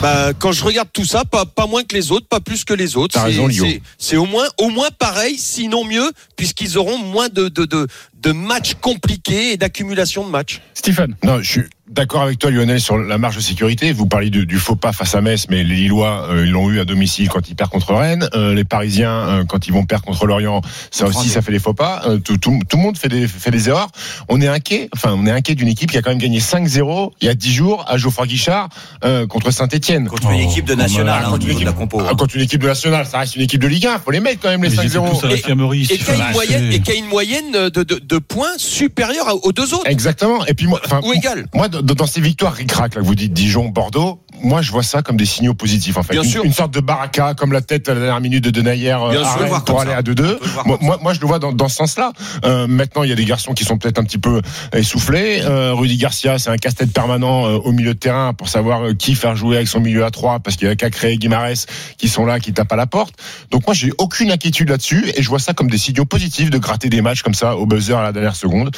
Bah, 0.00 0.32
quand 0.38 0.52
je 0.52 0.62
regarde 0.62 0.88
tout 0.92 1.04
ça, 1.04 1.24
pas, 1.24 1.44
pas 1.44 1.66
moins 1.66 1.82
que 1.82 1.96
les 1.96 2.12
autres, 2.12 2.28
pas 2.28 2.38
plus 2.38 2.64
que 2.64 2.72
les 2.72 2.96
autres. 2.96 3.14
T'as 3.14 3.20
C'est- 3.20 3.26
raison, 3.26 3.46
Lyon. 3.48 3.66
c'est- 3.68 3.82
C'est 3.98 4.16
au 4.16 4.26
moins, 4.26 4.46
au 4.58 4.68
moins 4.68 4.90
pareil, 4.96 5.36
sinon 5.36 5.84
mieux, 5.84 6.12
puisqu'ils 6.36 6.78
auront 6.78 6.98
moins 6.98 7.28
de, 7.28 7.48
de, 7.48 7.64
de, 7.64 7.88
de 8.14 8.32
matchs 8.32 8.74
compliqués 8.74 9.52
et 9.52 9.56
d'accumulation 9.56 10.24
de 10.24 10.30
matchs. 10.30 10.60
Stephen. 10.74 11.16
Non, 11.24 11.42
je 11.42 11.50
suis 11.50 11.62
d'accord 11.90 12.22
avec 12.22 12.38
toi, 12.38 12.50
Lionel, 12.50 12.80
sur 12.80 12.98
la 12.98 13.18
marge 13.18 13.36
de 13.36 13.40
sécurité. 13.40 13.92
Vous 13.92 14.06
parlez 14.06 14.30
du, 14.30 14.46
du 14.46 14.58
faux 14.58 14.76
pas 14.76 14.92
face 14.92 15.14
à 15.14 15.20
Metz, 15.20 15.46
mais 15.48 15.64
les 15.64 15.74
Lillois, 15.76 16.28
euh, 16.30 16.44
ils 16.46 16.50
l'ont 16.52 16.70
eu 16.70 16.80
à 16.80 16.84
domicile 16.84 17.28
quand 17.28 17.48
ils 17.48 17.54
perdent 17.54 17.70
contre 17.70 17.94
Rennes. 17.94 18.28
Euh, 18.34 18.54
les 18.54 18.64
Parisiens, 18.64 19.10
euh, 19.10 19.44
quand 19.44 19.66
ils 19.66 19.72
vont 19.72 19.84
perdre 19.84 20.04
contre 20.04 20.26
Lorient, 20.26 20.60
ça 20.90 21.06
aussi, 21.06 21.28
ça 21.28 21.42
fait 21.42 21.52
des 21.52 21.58
faux 21.58 21.74
pas. 21.74 22.02
Euh, 22.06 22.18
tout, 22.18 22.36
tout, 22.38 22.58
tout 22.68 22.76
le 22.76 22.82
monde 22.82 22.98
fait 22.98 23.08
des, 23.08 23.26
fait 23.26 23.50
des 23.50 23.68
erreurs. 23.68 23.88
On 24.28 24.40
est 24.40 24.48
inquiet. 24.48 24.88
Enfin, 24.94 25.14
on 25.16 25.26
est 25.26 25.30
inquiet 25.30 25.54
d'une 25.54 25.68
équipe 25.68 25.90
qui 25.90 25.98
a 25.98 26.02
quand 26.02 26.10
même 26.10 26.18
gagné 26.18 26.40
5-0 26.40 27.12
il 27.20 27.26
y 27.26 27.28
a 27.28 27.34
10 27.34 27.52
jours 27.52 27.84
à 27.88 27.96
Geoffroy 27.96 28.26
Guichard 28.26 28.68
euh, 29.04 29.26
contre 29.26 29.50
Saint-Etienne. 29.50 30.08
contre 30.08 30.30
une 30.30 30.40
équipe 30.40 30.64
de 30.66 30.74
nationale 30.74 31.22
hein, 31.24 31.28
au 31.28 31.32
Contre 31.32 31.46
une 31.46 31.48
niveau 31.48 31.60
de 31.60 31.64
la 31.64 31.70
équipe- 31.72 31.78
compo. 31.90 32.02
ah, 32.08 32.14
contre 32.14 32.36
une 32.36 32.42
équipe 32.42 32.60
de 32.62 32.66
nationale, 32.68 33.06
ça 33.06 33.18
reste 33.18 33.36
une 33.36 33.42
équipe 33.42 33.60
de 33.62 33.68
Ligue 33.68 33.86
1. 33.86 33.98
Faut 34.00 34.10
les 34.10 34.20
mettre 34.20 34.40
quand 34.40 34.48
même 34.50 34.62
les 34.62 34.68
Mais 34.70 34.76
ils 34.76 34.86
étaient 34.86 34.98
5-0. 34.98 35.20
tous 35.20 35.26
à 35.26 35.28
l'infirmerie. 35.30 35.82
Et 35.84 35.86
qui 35.86 35.92
a 35.94 35.96
Stéphane. 36.04 36.26
une 36.28 36.32
moyenne, 36.32 36.72
et 36.72 36.80
qui 36.80 36.90
a 36.90 36.94
une 36.94 37.06
moyenne 37.08 37.52
de, 37.52 37.68
de, 37.82 37.98
de 37.98 38.18
points 38.18 38.48
supérieure 38.58 39.26
aux 39.44 39.52
deux 39.52 39.74
autres. 39.74 39.86
Exactement. 39.88 40.44
Et 40.46 40.54
puis 40.54 40.66
moi, 40.66 40.80
enfin, 40.84 41.00
Ou 41.04 41.12
égal. 41.12 41.46
Moi, 41.54 41.68
dans 41.82 42.06
ces 42.06 42.20
victoires 42.20 42.52
ric-rac, 42.52 42.94
là, 42.94 43.00
vous 43.02 43.14
dites 43.14 43.32
Dijon, 43.32 43.68
Bordeaux, 43.68 44.20
moi, 44.42 44.62
je 44.62 44.70
vois 44.70 44.82
ça 44.82 45.02
comme 45.02 45.16
des 45.16 45.26
signaux 45.26 45.54
positifs, 45.54 45.96
en 45.96 46.02
fait. 46.02 46.12
Bien 46.12 46.22
une, 46.22 46.28
sûr. 46.28 46.44
une 46.44 46.52
sorte 46.52 46.72
de 46.72 46.80
baraka, 46.80 47.34
comme 47.34 47.52
la 47.52 47.60
tête 47.60 47.88
à 47.88 47.94
la 47.94 48.00
dernière 48.00 48.20
minute 48.20 48.44
de 48.44 48.50
Denayer 48.50 48.92
euh, 48.92 49.22
pour 49.66 49.80
aller 49.80 49.90
ça. 49.90 49.98
à 49.98 50.02
2-2. 50.02 50.10
On 50.10 50.14
peut 50.14 50.44
le 50.44 50.50
voir 50.50 50.66
Moi, 50.66 50.78
comme 50.78 50.86
moi, 50.86 50.98
moi, 51.02 51.12
je 51.12 51.20
le 51.20 51.26
vois 51.26 51.38
dans, 51.38 51.52
dans 51.52 51.68
ce 51.68 51.76
sens-là. 51.76 52.12
Euh, 52.44 52.66
maintenant, 52.66 53.02
il 53.02 53.10
y 53.10 53.12
a 53.12 53.16
des 53.16 53.24
garçons 53.24 53.52
qui 53.52 53.64
sont 53.64 53.78
peut-être 53.78 53.98
un 53.98 54.04
petit 54.04 54.18
peu 54.18 54.40
essoufflés. 54.72 55.40
Euh, 55.42 55.74
Rudy 55.74 55.96
Garcia, 55.96 56.38
c'est 56.38 56.50
un 56.50 56.56
casse-tête 56.56 56.92
permanent 56.92 57.46
euh, 57.46 57.56
au 57.56 57.72
milieu 57.72 57.94
de 57.94 57.98
terrain 57.98 58.32
pour 58.32 58.48
savoir 58.48 58.96
qui 58.96 59.14
faire 59.14 59.36
jouer 59.36 59.56
avec 59.56 59.68
son 59.68 59.80
milieu 59.80 60.04
à 60.04 60.10
3 60.10 60.40
parce 60.40 60.56
qu'il 60.56 60.68
y 60.68 60.70
a 60.70 60.76
Cacré 60.76 61.12
et 61.12 61.18
Guimarès 61.18 61.66
qui 61.96 62.08
sont 62.08 62.24
là, 62.24 62.40
qui 62.40 62.52
tapent 62.52 62.72
à 62.72 62.76
la 62.76 62.86
porte. 62.86 63.14
Donc 63.50 63.66
moi, 63.66 63.74
j'ai 63.74 63.92
aucune 63.98 64.30
inquiétude 64.30 64.68
là-dessus 64.68 65.10
et 65.16 65.22
je 65.22 65.28
vois 65.28 65.38
ça 65.38 65.52
comme 65.52 65.68
des 65.68 65.78
signaux 65.78 66.04
positifs 66.04 66.50
de 66.50 66.58
gratter 66.58 66.88
des 66.88 67.02
matchs 67.02 67.22
comme 67.22 67.34
ça 67.34 67.56
au 67.56 67.66
buzzer 67.66 67.98
à 67.98 68.02
la 68.02 68.12
dernière 68.12 68.36
seconde. 68.36 68.70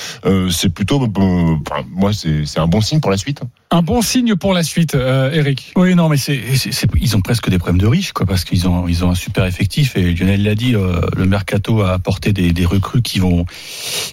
C'est 0.50 0.70
plutôt, 0.70 1.06
moi, 1.90 2.10
c'est 2.12 2.58
un 2.58 2.66
bon 2.66 2.80
signe 2.80 2.89
pour 2.98 3.10
la 3.10 3.16
suite. 3.16 3.42
Un 3.70 3.82
bon 3.82 4.02
signe 4.02 4.34
pour 4.34 4.52
la 4.52 4.64
suite, 4.64 4.96
euh, 4.96 5.30
Eric. 5.30 5.72
Oui, 5.76 5.94
non, 5.94 6.08
mais 6.08 6.16
c'est, 6.16 6.40
ils 7.00 7.16
ont 7.16 7.20
presque 7.20 7.48
des 7.48 7.58
problèmes 7.58 7.80
de 7.80 7.86
riches, 7.86 8.12
quoi, 8.12 8.26
parce 8.26 8.44
qu'ils 8.44 8.66
ont, 8.66 8.88
ils 8.88 9.04
ont 9.04 9.10
un 9.10 9.14
super 9.14 9.44
effectif. 9.44 9.96
Et 9.96 10.12
Lionel 10.14 10.42
l'a 10.42 10.54
dit, 10.54 10.74
euh, 10.74 11.00
le 11.16 11.26
mercato 11.26 11.82
a 11.82 11.92
apporté 11.92 12.32
des, 12.32 12.52
des 12.52 12.64
recrues 12.64 13.02
qui 13.02 13.20
vont, 13.20 13.46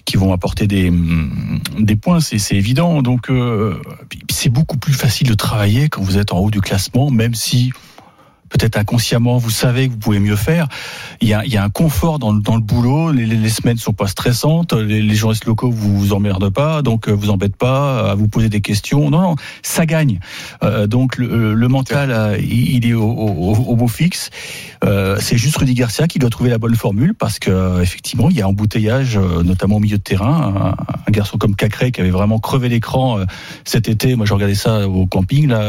qui 0.04 0.16
vont 0.16 0.32
apporter 0.32 0.66
des, 0.66 0.90
hum, 0.90 1.60
des 1.78 1.96
points. 1.96 2.20
C'est, 2.20 2.38
c'est 2.38 2.54
évident. 2.54 3.02
Donc, 3.02 3.30
euh, 3.30 3.82
c'est 4.30 4.50
beaucoup 4.50 4.76
plus 4.76 4.94
facile 4.94 5.28
de 5.28 5.34
travailler 5.34 5.88
quand 5.88 6.02
vous 6.02 6.18
êtes 6.18 6.32
en 6.32 6.38
haut 6.38 6.50
du 6.50 6.60
classement, 6.60 7.10
même 7.10 7.34
si 7.34 7.72
peut-être 8.48 8.76
inconsciemment, 8.76 9.38
vous 9.38 9.50
savez 9.50 9.86
que 9.88 9.92
vous 9.92 9.98
pouvez 9.98 10.18
mieux 10.18 10.36
faire. 10.36 10.68
Il 11.20 11.28
y 11.28 11.34
a, 11.34 11.44
il 11.44 11.52
y 11.52 11.56
a 11.56 11.64
un 11.64 11.70
confort 11.70 12.18
dans, 12.18 12.32
le- 12.32 12.40
dans 12.40 12.54
le 12.56 12.62
boulot. 12.62 13.12
Les, 13.12 13.26
les, 13.26 13.48
semaines 13.48 13.76
sont 13.78 13.92
pas 13.92 14.06
stressantes. 14.06 14.72
Les, 14.72 15.02
les 15.02 15.14
journalistes 15.14 15.44
locaux 15.46 15.70
vous 15.70 15.98
vous 15.98 16.12
emmerdent 16.12 16.50
pas, 16.50 16.82
donc 16.82 17.08
euh, 17.08 17.12
vous 17.12 17.30
embêtent 17.30 17.56
pas 17.56 18.10
à 18.10 18.14
vous 18.14 18.28
poser 18.28 18.48
des 18.48 18.60
questions. 18.60 19.10
Non, 19.10 19.20
non, 19.20 19.36
ça 19.62 19.86
gagne. 19.86 20.20
Euh, 20.62 20.86
donc 20.86 21.16
le, 21.18 21.54
le 21.54 21.68
mental, 21.68 22.10
euh, 22.10 22.38
il 22.38 22.86
est 22.86 22.94
au, 22.94 23.04
au, 23.10 23.54
au 23.54 23.76
beau 23.76 23.88
fixe. 23.88 24.30
Euh, 24.84 25.16
c'est 25.20 25.36
juste 25.36 25.56
Rudy 25.56 25.74
Garcia 25.74 26.06
qui 26.06 26.18
doit 26.18 26.30
trouver 26.30 26.50
la 26.50 26.58
bonne 26.58 26.74
formule 26.76 27.14
parce 27.14 27.38
que 27.38 27.80
effectivement, 27.82 28.30
il 28.30 28.36
y 28.36 28.42
a 28.42 28.48
embouteillage, 28.48 29.18
notamment 29.18 29.76
au 29.76 29.80
milieu 29.80 29.98
de 29.98 30.02
terrain. 30.02 30.74
Un, 30.78 30.84
un 31.06 31.10
garçon 31.10 31.36
comme 31.38 31.56
Cacré 31.56 31.90
qui 31.90 32.00
avait 32.00 32.10
vraiment 32.10 32.38
crevé 32.38 32.68
l'écran 32.68 33.18
cet 33.64 33.88
été. 33.88 34.14
Moi, 34.14 34.26
j'ai 34.26 34.34
regardé 34.34 34.54
ça 34.54 34.88
au 34.88 35.06
camping 35.06 35.48
là. 35.48 35.60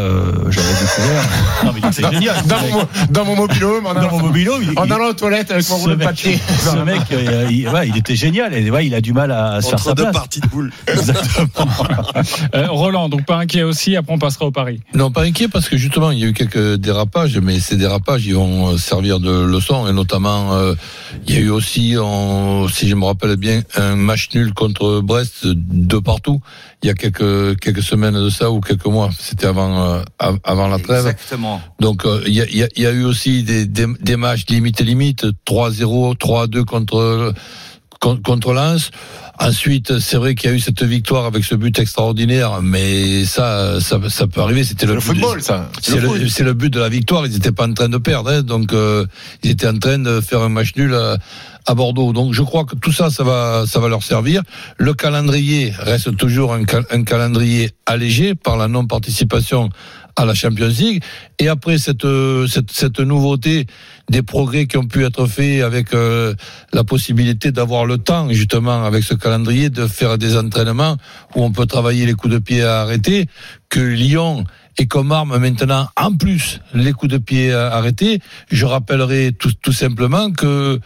J'avais 0.50 0.68
découvert. 0.74 1.24
Non, 1.66 1.72
mais 1.74 1.82
c'est 1.92 2.10
génial. 2.12 2.36
Mon, 2.72 2.88
dans 3.10 3.26
mon 3.26 3.36
mobilhome, 3.36 3.86
en 3.86 3.94
Dans 3.94 4.00
allant, 4.02 4.12
mon 4.12 4.20
mobilo, 4.28 4.54
il, 4.62 4.78
en 4.78 4.86
il- 4.86 4.94
allant 4.94 5.08
aux 5.10 5.14
toilettes 5.14 5.52
avec 5.52 5.68
mon 5.70 5.78
rouleau 5.78 5.96
de 5.96 6.04
papier. 6.04 6.38
ce 6.38 6.78
mec, 6.84 7.02
euh, 7.12 7.48
il, 7.50 7.68
ouais, 7.70 7.88
il 7.90 7.98
était 7.98 8.16
génial. 8.16 8.54
Et, 8.54 8.70
ouais, 8.72 8.86
il 8.88 8.94
a 8.96 9.02
du 9.02 9.14
mal 9.14 9.32
à, 9.32 9.54
à 9.56 9.62
se 9.62 9.70
faire 9.70 9.80
sa 9.80 9.94
deux 9.94 10.04
place. 10.04 10.14
parties 10.16 10.40
de 10.42 10.48
boules. 10.48 10.72
Exactement. 10.88 11.50
Euh, 12.56 12.68
Roland, 12.70 13.10
donc 13.10 13.26
pas 13.26 13.38
inquiet 13.38 13.64
aussi. 13.64 13.96
Après, 13.96 14.14
on 14.14 14.18
passera 14.20 14.46
au 14.46 14.52
Paris. 14.52 14.82
Non, 14.94 15.12
pas 15.12 15.24
inquiet 15.24 15.48
parce 15.48 15.70
que 15.70 15.78
justement, 15.78 16.12
il 16.12 16.20
y 16.20 16.24
a 16.24 16.28
eu 16.28 16.34
quelques 16.34 16.76
dérapages, 16.76 17.38
mais 17.38 17.60
ces 17.60 17.76
dérapages, 17.78 18.26
ils 18.26 18.36
vont 18.36 18.70
euh, 18.74 18.78
servir 18.78 19.20
de 19.20 19.32
leçon. 19.32 19.88
Et 19.88 19.94
notamment, 19.94 20.54
euh, 20.54 20.74
il 21.28 21.36
y 21.36 21.38
a 21.38 21.42
eu 21.42 21.50
aussi, 21.50 21.96
en- 21.98 22.68
si 22.68 22.88
je 22.88 22.96
me 22.96 23.06
rappelle 23.06 23.36
bien, 23.36 23.62
un 23.76 23.96
match 23.96 24.30
nul 24.34 24.54
contre 24.54 25.02
Brest 25.02 25.46
de 25.46 25.98
partout. 26.00 26.42
Il 26.82 26.88
y 26.88 26.90
a 26.90 26.94
quelques 26.94 27.60
quelques 27.60 27.84
semaines 27.84 28.14
de 28.16 28.30
ça 28.30 28.52
ou 28.52 28.62
quelques 28.62 28.86
mois. 28.86 29.10
C'était 29.20 29.48
avant 29.48 29.82
euh, 29.82 30.02
av- 30.18 30.40
avant 30.44 30.68
la 30.68 30.80
trêve. 30.80 31.00
Exactement. 31.08 31.62
Donc 31.80 32.06
euh, 32.06 32.22
il 32.26 32.34
y, 32.34 32.42
a, 32.42 32.50
y 32.50 32.59
a- 32.59 32.59
il 32.76 32.84
y 32.84 32.86
a 32.86 32.92
eu 32.92 33.04
aussi 33.04 33.44
des, 33.44 33.66
des, 33.66 33.86
des 34.02 34.16
matchs 34.16 34.46
limite 34.50 34.82
limite 34.82 35.26
3-0, 35.48 36.16
3-2 36.18 36.64
contre 36.66 37.34
con- 38.00 38.20
contre 38.24 38.54
Lens. 38.54 38.92
Ensuite, 39.42 40.00
c'est 40.00 40.18
vrai 40.18 40.36
qu'il 40.36 40.50
y 40.50 40.54
a 40.54 40.56
eu 40.56 40.60
cette 40.60 40.84
victoire 40.84 41.26
avec 41.26 41.46
ce 41.46 41.56
but 41.56 41.80
extraordinaire, 41.80 42.62
mais 42.62 43.24
ça, 43.24 43.80
ça, 43.80 43.98
ça 44.10 44.28
peut 44.28 44.42
arriver. 44.42 44.66
C'était 44.66 44.86
le, 44.86 45.00
football, 45.00 45.42
ça. 45.42 45.70
c'est 45.82 46.44
le, 46.44 46.54
but 46.54 46.70
de 46.70 46.80
la 46.80 46.90
victoire. 46.90 47.26
Ils 47.26 47.32
n'étaient 47.32 47.54
pas 47.54 47.66
en 47.66 47.74
train 47.74 47.88
de 47.88 47.98
perdre, 47.98 48.32
hein. 48.32 48.42
donc 48.42 48.74
euh, 48.74 49.06
ils 49.44 49.52
étaient 49.52 49.68
en 49.70 49.78
train 49.80 49.98
de 49.98 50.20
faire 50.20 50.42
un 50.42 50.50
match 50.50 50.76
nul 50.76 50.94
à, 50.94 51.18
à 51.66 51.74
Bordeaux. 51.74 52.12
Donc 52.12 52.34
je 52.34 52.42
crois 52.42 52.66
que 52.66 52.76
tout 52.76 52.92
ça, 52.92 53.10
ça 53.10 53.24
va, 53.24 53.64
ça 53.66 53.80
va 53.80 53.88
leur 53.88 54.04
servir. 54.04 54.42
Le 54.78 54.94
calendrier 54.94 55.74
reste 55.80 56.18
toujours 56.18 56.54
un, 56.54 56.66
cal- 56.66 56.86
un 56.92 57.04
calendrier 57.06 57.72
allégé 57.86 58.36
par 58.36 58.58
la 58.58 58.68
non-participation 58.68 59.70
à 60.20 60.26
la 60.26 60.34
Champions 60.34 60.68
League. 60.68 61.02
Et 61.40 61.48
après 61.48 61.78
cette, 61.78 62.04
euh, 62.04 62.46
cette, 62.48 62.72
cette 62.72 63.00
nouveauté 63.00 63.68
des 64.10 64.22
progrès 64.22 64.68
qui 64.68 64.76
ont 64.78 64.86
pu 64.86 65.06
être 65.06 65.26
faits 65.28 65.64
avec 65.64 65.94
euh, 65.94 66.34
la 66.74 66.84
possibilité 66.84 67.52
d'avoir 67.52 67.86
le 67.86 67.98
temps, 67.98 68.30
justement, 68.30 68.84
avec 68.84 69.04
ce 69.04 69.14
calendrier, 69.14 69.70
de 69.70 69.88
faire 69.88 70.18
des 70.18 70.36
entraînements 70.36 70.98
où 71.36 71.44
on 71.44 71.52
peut 71.52 71.66
travailler 71.66 72.06
les 72.06 72.14
coups 72.14 72.34
de 72.34 72.40
pied 72.40 72.64
à 72.64 72.82
arrêter, 72.82 73.28
que 73.70 73.80
Lyon 73.80 74.44
et 74.78 74.88
comme 74.88 75.12
arme 75.12 75.38
maintenant, 75.38 75.88
en 75.96 76.14
plus, 76.14 76.60
les 76.74 76.92
coups 76.92 77.12
de 77.12 77.18
pied 77.18 77.54
arrêtés, 77.54 78.20
je 78.50 78.66
rappellerai 78.66 79.34
tout, 79.38 79.52
tout 79.62 79.74
simplement 79.74 80.32
que 80.32 80.80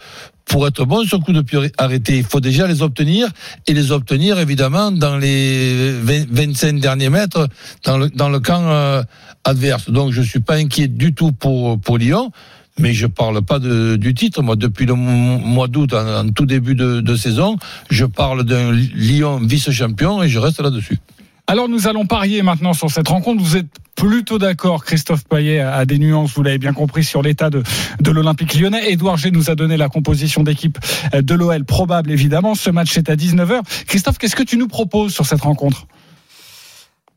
pour 0.46 0.66
être 0.66 0.84
bon 0.84 1.04
sur 1.04 1.20
coup 1.20 1.32
de 1.32 1.40
pied 1.40 1.72
arrêté, 1.78 2.18
il 2.18 2.24
faut 2.24 2.40
déjà 2.40 2.66
les 2.66 2.82
obtenir 2.82 3.28
et 3.66 3.72
les 3.74 3.92
obtenir 3.92 4.38
évidemment 4.38 4.92
dans 4.92 5.16
les 5.16 5.92
20 6.02 6.26
25 6.30 6.80
derniers 6.80 7.10
mètres 7.10 7.48
dans 7.84 7.98
le, 7.98 8.08
dans 8.10 8.28
le 8.28 8.40
camp 8.40 8.62
euh, 8.68 9.02
adverse. 9.44 9.90
Donc 9.90 10.12
je 10.12 10.22
suis 10.22 10.40
pas 10.40 10.54
inquiet 10.56 10.88
du 10.88 11.14
tout 11.14 11.32
pour, 11.32 11.80
pour 11.80 11.98
Lyon. 11.98 12.30
Mais 12.76 12.92
je 12.92 13.06
parle 13.06 13.40
pas 13.40 13.60
du 13.60 14.14
titre. 14.14 14.42
Moi, 14.42 14.56
depuis 14.56 14.84
le 14.84 14.94
mo- 14.94 15.38
mois 15.38 15.68
d'août, 15.68 15.92
en, 15.94 16.26
en 16.26 16.28
tout 16.30 16.44
début 16.44 16.74
de, 16.74 17.00
de 17.00 17.14
saison, 17.14 17.56
je 17.88 18.04
parle 18.04 18.42
d'un 18.42 18.72
Lyon 18.72 19.38
vice-champion 19.40 20.24
et 20.24 20.28
je 20.28 20.40
reste 20.40 20.60
là-dessus. 20.60 20.98
Alors 21.46 21.68
nous 21.68 21.88
allons 21.88 22.06
parier 22.06 22.42
maintenant 22.42 22.72
sur 22.72 22.90
cette 22.90 23.08
rencontre. 23.08 23.42
Vous 23.42 23.56
êtes 23.56 23.66
plutôt 23.96 24.38
d'accord, 24.38 24.84
Christophe 24.84 25.24
Payet 25.24 25.60
a 25.60 25.84
des 25.84 25.98
nuances, 25.98 26.32
vous 26.32 26.42
l'avez 26.42 26.58
bien 26.58 26.72
compris, 26.72 27.04
sur 27.04 27.20
l'état 27.20 27.50
de, 27.50 27.62
de 28.00 28.10
l'Olympique 28.10 28.54
lyonnais. 28.54 28.90
Édouard 28.90 29.18
G 29.18 29.30
nous 29.30 29.50
a 29.50 29.54
donné 29.54 29.76
la 29.76 29.90
composition 29.90 30.42
d'équipe 30.42 30.78
de 31.12 31.34
l'OL, 31.34 31.64
probable 31.64 32.10
évidemment. 32.10 32.54
Ce 32.54 32.70
match 32.70 32.96
est 32.96 33.10
à 33.10 33.14
19h. 33.14 33.60
Christophe, 33.86 34.16
qu'est-ce 34.16 34.36
que 34.36 34.42
tu 34.42 34.56
nous 34.56 34.68
proposes 34.68 35.12
sur 35.12 35.26
cette 35.26 35.42
rencontre? 35.42 35.86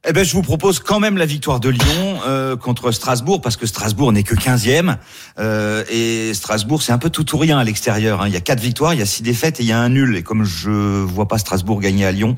Eh 0.10 0.14
ben, 0.14 0.24
je 0.24 0.32
vous 0.32 0.42
propose 0.42 0.80
quand 0.80 1.02
même 1.02 1.18
la 1.18 1.26
victoire 1.26 1.60
de 1.60 1.68
Lyon 1.68 2.20
euh, 2.26 2.56
contre 2.56 2.94
Strasbourg 2.94 3.42
parce 3.42 3.58
que 3.58 3.66
Strasbourg 3.66 4.14
n'est 4.14 4.24
que 4.24 4.36
15e 4.36 4.96
euh, 5.38 5.84
et 5.92 6.34
Strasbourg 6.34 6.82
c'est 6.82 6.94
un 6.94 6.98
peu 6.98 7.10
tout 7.10 7.36
ou 7.36 7.38
rien 7.38 7.58
à 7.58 7.66
l'extérieur. 7.66 8.22
hein. 8.22 8.28
Il 8.28 8.34
y 8.34 8.38
a 8.38 8.40
quatre 8.40 8.62
victoires, 8.62 8.94
il 8.94 9.02
y 9.02 9.04
a 9.04 9.06
six 9.06 9.22
défaites 9.22 9.60
et 9.60 9.64
il 9.64 9.70
y 9.70 9.74
a 9.74 9.80
un 9.82 9.90
nul. 9.90 10.16
Et 10.16 10.24
comme 10.24 10.46
je 10.46 10.70
vois 10.70 11.28
pas 11.28 11.38
Strasbourg 11.38 11.82
gagner 11.82 12.06
à 12.06 12.14
Lyon, 12.14 12.38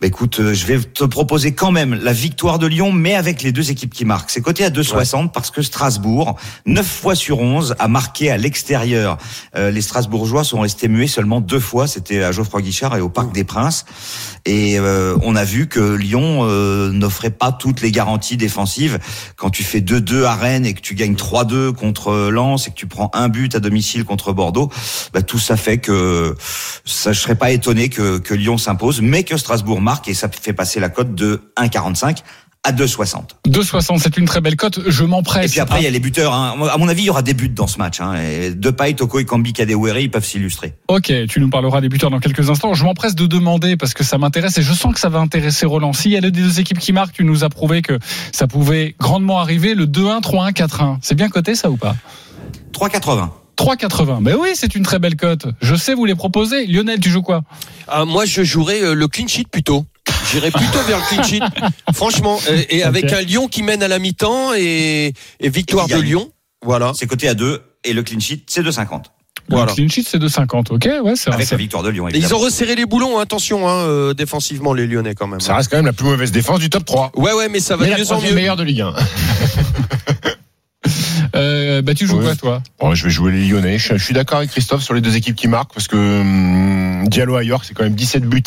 bah, 0.00 0.08
écoute, 0.08 0.40
euh, 0.40 0.52
je 0.52 0.66
vais 0.66 0.80
te 0.80 1.04
proposer 1.04 1.54
quand 1.54 1.70
même 1.70 1.94
la 1.94 2.12
victoire 2.12 2.58
de 2.58 2.66
Lyon, 2.66 2.90
mais 2.90 3.14
avec 3.14 3.44
les 3.44 3.52
deux 3.52 3.70
équipes 3.70 3.94
qui 3.94 4.04
marquent. 4.04 4.30
C'est 4.30 4.42
coté 4.42 4.64
à 4.64 4.70
2,60 4.70 5.30
parce 5.30 5.52
que 5.52 5.62
Strasbourg, 5.62 6.34
9 6.66 6.84
fois 6.84 7.14
sur 7.14 7.38
11, 7.38 7.76
a 7.78 7.86
marqué 7.86 8.32
à 8.32 8.36
l'extérieur. 8.36 9.16
Euh, 9.54 9.70
les 9.70 9.80
Strasbourgeois 9.80 10.42
sont 10.42 10.58
restés 10.58 10.88
muets 10.88 11.06
seulement 11.06 11.40
deux 11.40 11.60
fois. 11.60 11.86
C'était 11.86 12.24
à 12.24 12.32
Geoffroy 12.32 12.62
Guichard 12.62 12.96
et 12.96 13.00
au 13.00 13.10
Parc 13.10 13.32
des 13.32 13.44
Princes. 13.44 13.84
Et 14.44 14.76
euh, 14.80 15.16
on 15.22 15.36
a 15.36 15.44
vu 15.44 15.68
que 15.68 15.94
Lyon 15.94 16.40
euh, 16.42 16.95
n'offrait 16.98 17.30
pas 17.30 17.52
toutes 17.52 17.80
les 17.80 17.92
garanties 17.92 18.36
défensives. 18.36 18.98
Quand 19.36 19.50
tu 19.50 19.62
fais 19.62 19.80
2-2 19.80 20.24
à 20.24 20.34
Rennes 20.34 20.66
et 20.66 20.74
que 20.74 20.80
tu 20.80 20.94
gagnes 20.94 21.14
3-2 21.14 21.72
contre 21.72 22.30
Lens 22.30 22.66
et 22.66 22.70
que 22.70 22.76
tu 22.76 22.86
prends 22.86 23.10
un 23.14 23.28
but 23.28 23.54
à 23.54 23.60
domicile 23.60 24.04
contre 24.04 24.32
Bordeaux, 24.32 24.70
bah, 25.12 25.22
tout 25.22 25.38
ça 25.38 25.56
fait 25.56 25.78
que 25.78 26.36
ça, 26.84 27.12
je 27.12 27.20
serais 27.20 27.34
pas 27.34 27.50
étonné 27.50 27.88
que, 27.88 28.18
que 28.18 28.34
Lyon 28.34 28.58
s'impose, 28.58 29.00
mais 29.00 29.24
que 29.24 29.36
Strasbourg 29.36 29.80
marque 29.80 30.08
et 30.08 30.14
ça 30.14 30.28
fait 30.28 30.52
passer 30.52 30.80
la 30.80 30.88
cote 30.88 31.14
de 31.14 31.52
1,45 31.56 32.18
à 32.62 32.72
2,60. 32.72 33.20
2,60, 33.46 34.00
c'est 34.00 34.16
une 34.16 34.24
très 34.24 34.40
belle 34.40 34.56
cote. 34.56 34.80
Je 34.88 35.04
m'empresse. 35.04 35.46
Et 35.46 35.48
puis 35.48 35.60
après, 35.60 35.80
il 35.80 35.84
y 35.84 35.86
a 35.86 35.90
les 35.90 36.00
buteurs. 36.00 36.34
Hein. 36.34 36.56
À 36.72 36.78
mon 36.78 36.88
avis, 36.88 37.02
il 37.02 37.06
y 37.06 37.10
aura 37.10 37.22
des 37.22 37.34
buts 37.34 37.48
dans 37.48 37.68
ce 37.68 37.78
match. 37.78 38.00
Hein. 38.00 38.14
Et 38.14 38.50
Depay, 38.50 38.94
Toko 38.94 39.20
et 39.20 39.24
Kambi, 39.24 39.52
Kadewere, 39.52 39.98
ils 39.98 40.10
peuvent 40.10 40.24
s'illustrer. 40.24 40.74
Ok, 40.88 41.12
tu 41.28 41.40
nous 41.40 41.48
parleras 41.48 41.80
des 41.80 41.88
buteurs 41.88 42.10
dans 42.10 42.18
quelques 42.18 42.50
instants. 42.50 42.74
Je 42.74 42.84
m'empresse 42.84 43.14
de 43.14 43.26
demander 43.26 43.76
parce 43.76 43.94
que 43.94 44.02
ça 44.02 44.18
m'intéresse 44.18 44.58
et 44.58 44.62
je 44.62 44.72
sens 44.72 44.92
que 44.92 45.00
ça 45.00 45.08
va 45.08 45.20
intéresser 45.20 45.64
Roland. 45.64 45.92
S'il 45.92 46.10
y 46.10 46.16
a 46.16 46.20
les 46.20 46.32
deux 46.32 46.58
équipes 46.58 46.80
qui 46.80 46.92
marquent, 46.92 47.14
tu 47.14 47.24
nous 47.24 47.44
as 47.44 47.48
prouvé 47.48 47.82
que 47.82 47.98
ça 48.32 48.48
pouvait 48.48 48.96
grandement 48.98 49.38
arriver. 49.38 49.74
Le 49.74 49.86
2-1, 49.86 50.20
3-1, 50.20 50.52
4-1. 50.52 50.98
C'est 51.02 51.14
bien 51.14 51.28
coté 51.28 51.54
ça 51.54 51.70
ou 51.70 51.76
pas? 51.76 51.94
3,80. 52.72 53.30
3,80. 53.56 54.18
Mais 54.20 54.34
oui, 54.34 54.50
c'est 54.54 54.74
une 54.74 54.82
très 54.82 54.98
belle 54.98 55.16
cote. 55.16 55.46
Je 55.60 55.74
sais 55.74 55.94
vous 55.94 56.04
les 56.04 56.14
proposer. 56.14 56.66
Lionel, 56.66 57.00
tu 57.00 57.10
joues 57.10 57.22
quoi? 57.22 57.42
Ah, 57.88 58.04
moi, 58.04 58.24
je 58.26 58.42
jouerais 58.42 58.82
euh, 58.82 58.94
le 58.94 59.08
clean 59.08 59.26
sheet 59.26 59.46
plutôt. 59.50 59.86
J'irais 60.32 60.50
plutôt 60.50 60.80
vers 60.86 60.98
le 60.98 61.04
clean 61.08 61.22
sheet. 61.22 61.42
Franchement, 61.94 62.38
euh, 62.48 62.62
et 62.70 62.82
avec 62.82 63.12
un 63.12 63.20
Lyon 63.22 63.48
qui 63.48 63.62
mène 63.62 63.82
à 63.82 63.88
la 63.88 63.98
mi-temps 63.98 64.52
et, 64.54 65.12
et 65.40 65.48
victoire 65.48 65.86
Et 65.90 65.94
de. 65.94 66.00
Lyon. 66.00 66.30
Voilà. 66.64 66.92
C'est 66.94 67.06
coté 67.06 67.28
à 67.28 67.34
2 67.34 67.62
et 67.84 67.92
le 67.92 68.02
clean 68.02 68.18
sheet, 68.20 68.42
c'est 68.48 68.62
2,50. 68.62 69.02
Voilà. 69.48 69.66
Le 69.66 69.74
clean 69.76 69.88
sheet, 69.88 70.04
c'est 70.08 70.18
2,50. 70.18 70.72
Ok, 70.74 70.84
ouais, 71.04 71.12
c'est 71.14 71.30
Avec 71.32 71.46
c'est- 71.46 71.54
la 71.54 71.58
victoire 71.58 71.82
de 71.84 71.90
Lyon, 71.90 72.08
ils 72.12 72.34
ont 72.34 72.38
resserré 72.38 72.74
les 72.74 72.86
boulons, 72.86 73.18
hein, 73.18 73.22
attention, 73.22 73.68
hein, 73.68 73.84
euh, 73.86 74.14
défensivement, 74.14 74.74
les 74.74 74.86
Lyonnais 74.88 75.14
quand 75.14 75.28
même. 75.28 75.40
Ça 75.40 75.54
reste 75.54 75.70
quand 75.70 75.76
même 75.76 75.86
la 75.86 75.92
plus 75.92 76.04
mauvaise 76.06 76.32
défense 76.32 76.58
du 76.58 76.68
top 76.70 76.84
3. 76.84 77.12
Ouais, 77.14 77.32
ouais, 77.32 77.48
mais 77.48 77.60
ça 77.60 77.76
va 77.76 77.84
Mais 77.84 77.92
de 77.92 77.96
la 77.96 77.98
mieux 78.04 78.12
en 78.12 78.20
mieux. 78.20 78.32
meilleure 78.34 78.56
de 78.56 78.64
Ligue 78.64 78.80
1. 78.80 78.94
Euh, 81.76 81.82
bah, 81.82 81.94
tu 81.94 82.06
joues 82.06 82.18
Ouais. 82.18 82.24
quoi, 82.24 82.34
toi? 82.36 82.62
Bon, 82.80 82.94
je 82.94 83.04
vais 83.04 83.10
jouer 83.10 83.32
les 83.32 83.46
Lyonnais. 83.46 83.78
Je, 83.78 83.96
je 83.96 84.02
suis 84.04 84.14
d'accord 84.14 84.38
avec 84.38 84.50
Christophe 84.50 84.82
sur 84.82 84.94
les 84.94 85.00
deux 85.00 85.16
équipes 85.16 85.36
qui 85.36 85.48
marquent 85.48 85.72
parce 85.74 85.88
que 85.88 85.96
hum, 85.96 87.08
Diallo 87.08 87.36
à 87.36 87.44
York, 87.44 87.64
c'est 87.66 87.74
quand 87.74 87.84
même 87.84 87.94
17 87.94 88.24
buts 88.24 88.42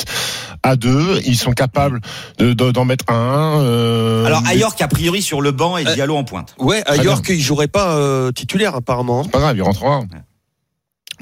à 0.64 0.76
2. 0.76 1.22
Ils 1.26 1.38
sont 1.38 1.52
capables 1.54 2.02
de- 2.38 2.54
de- 2.54 2.72
d'en 2.72 2.86
mettre 2.86 3.06
un. 3.12 3.62
euh, 3.62 4.26
Alors, 4.26 4.42
mais 4.42 4.50
Ayork, 4.52 4.82
a 4.82 4.88
priori, 4.88 5.22
sur 5.22 5.42
le 5.42 5.52
banc 5.52 5.78
et 5.78 5.86
Euh, 5.88 5.94
Diallo 5.94 6.16
en 6.18 6.24
pointe. 6.24 6.56
Ouais, 6.60 6.82
à 6.86 6.96
Très 6.96 7.04
York, 7.06 7.26
ils 7.30 7.42
joueraient 7.42 7.68
pas 7.68 7.96
euh, 7.96 8.32
titulaire 8.32 8.76
apparemment. 8.76 9.24
C'est 9.24 9.32
pas 9.32 9.40
grave, 9.40 9.56
il 9.58 9.62
rentrera. 9.64 10.02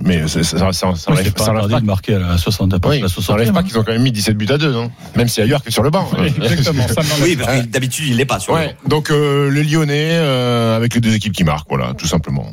Mais 0.03 0.27
ça, 0.27 0.43
ça, 0.43 0.57
ça, 0.57 0.71
ça, 0.71 0.95
ça 0.95 1.11
c'est 1.23 1.33
pas 1.35 1.43
ça 1.43 1.51
enlève 1.51 1.63
interdit 1.65 1.73
pas 1.73 1.79
de 1.81 1.85
marquer 1.85 2.13
à 2.15 2.19
la 2.19 2.37
60 2.37 2.73
à 2.73 2.75
peu 2.77 2.87
près 2.87 2.97
Oui, 2.97 3.01
la 3.01 3.07
ça 3.09 3.33
enlève 3.33 3.49
60e, 3.49 3.53
pas 3.53 3.63
qu'ils 3.63 3.77
ont 3.79 3.83
quand 3.83 3.91
même 3.93 4.03
mis 4.03 4.11
17 4.11 4.37
buts 4.37 4.45
à 4.49 4.57
2, 4.57 4.71
non? 4.71 4.91
Même 5.15 5.27
si 5.27 5.41
ailleurs 5.41 5.63
que 5.63 5.71
sur 5.71 5.81
le 5.83 5.89
banc. 5.89 6.07
Oui, 6.19 6.27
Exactement, 6.41 6.87
ça 6.87 7.01
Oui, 7.23 7.35
parce 7.35 7.61
que 7.61 7.65
d'habitude, 7.65 8.05
il 8.09 8.17
l'est 8.17 8.25
pas 8.25 8.39
sur 8.39 8.53
le 8.53 8.59
Ouais, 8.59 8.67
banc. 8.83 8.89
donc 8.89 9.09
euh, 9.11 9.49
les 9.49 9.63
Lyonnais 9.63 10.09
euh, 10.11 10.75
avec 10.75 10.93
les 10.93 11.01
deux 11.01 11.15
équipes 11.15 11.33
qui 11.33 11.43
marquent, 11.43 11.69
voilà, 11.69 11.93
tout 11.95 12.07
simplement. 12.07 12.45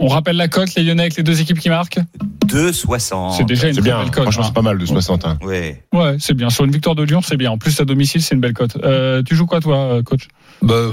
On 0.00 0.06
rappelle 0.08 0.36
la 0.36 0.48
cote, 0.48 0.74
les 0.76 0.84
Lyonnais 0.84 1.02
avec 1.02 1.16
les 1.16 1.22
deux 1.22 1.40
équipes 1.40 1.58
qui 1.58 1.68
marquent 1.68 1.98
2,60. 2.46 3.36
C'est 3.36 3.44
déjà 3.44 3.68
une 3.68 3.74
très 3.74 3.82
bien, 3.82 3.98
belle 4.02 4.10
cote. 4.10 4.22
franchement, 4.22 4.42
hein. 4.44 4.46
c'est 4.46 4.54
pas 4.54 4.62
mal 4.62 4.78
de 4.78 4.86
60. 4.86 5.24
hein. 5.26 5.38
Ouais. 5.42 5.82
Ouais, 5.92 6.16
c'est 6.18 6.34
bien. 6.34 6.50
Sur 6.50 6.64
une 6.64 6.70
victoire 6.70 6.94
de 6.94 7.02
Lyon, 7.02 7.20
c'est 7.22 7.36
bien. 7.36 7.50
En 7.50 7.58
plus, 7.58 7.78
à 7.80 7.84
domicile, 7.84 8.22
c'est 8.22 8.34
une 8.34 8.40
belle 8.40 8.54
cote. 8.54 8.76
Euh, 8.82 9.22
tu 9.22 9.34
joues 9.34 9.46
quoi, 9.46 9.60
toi, 9.60 9.76
euh, 9.94 10.02
coach? 10.02 10.28
Ben, 10.62 10.90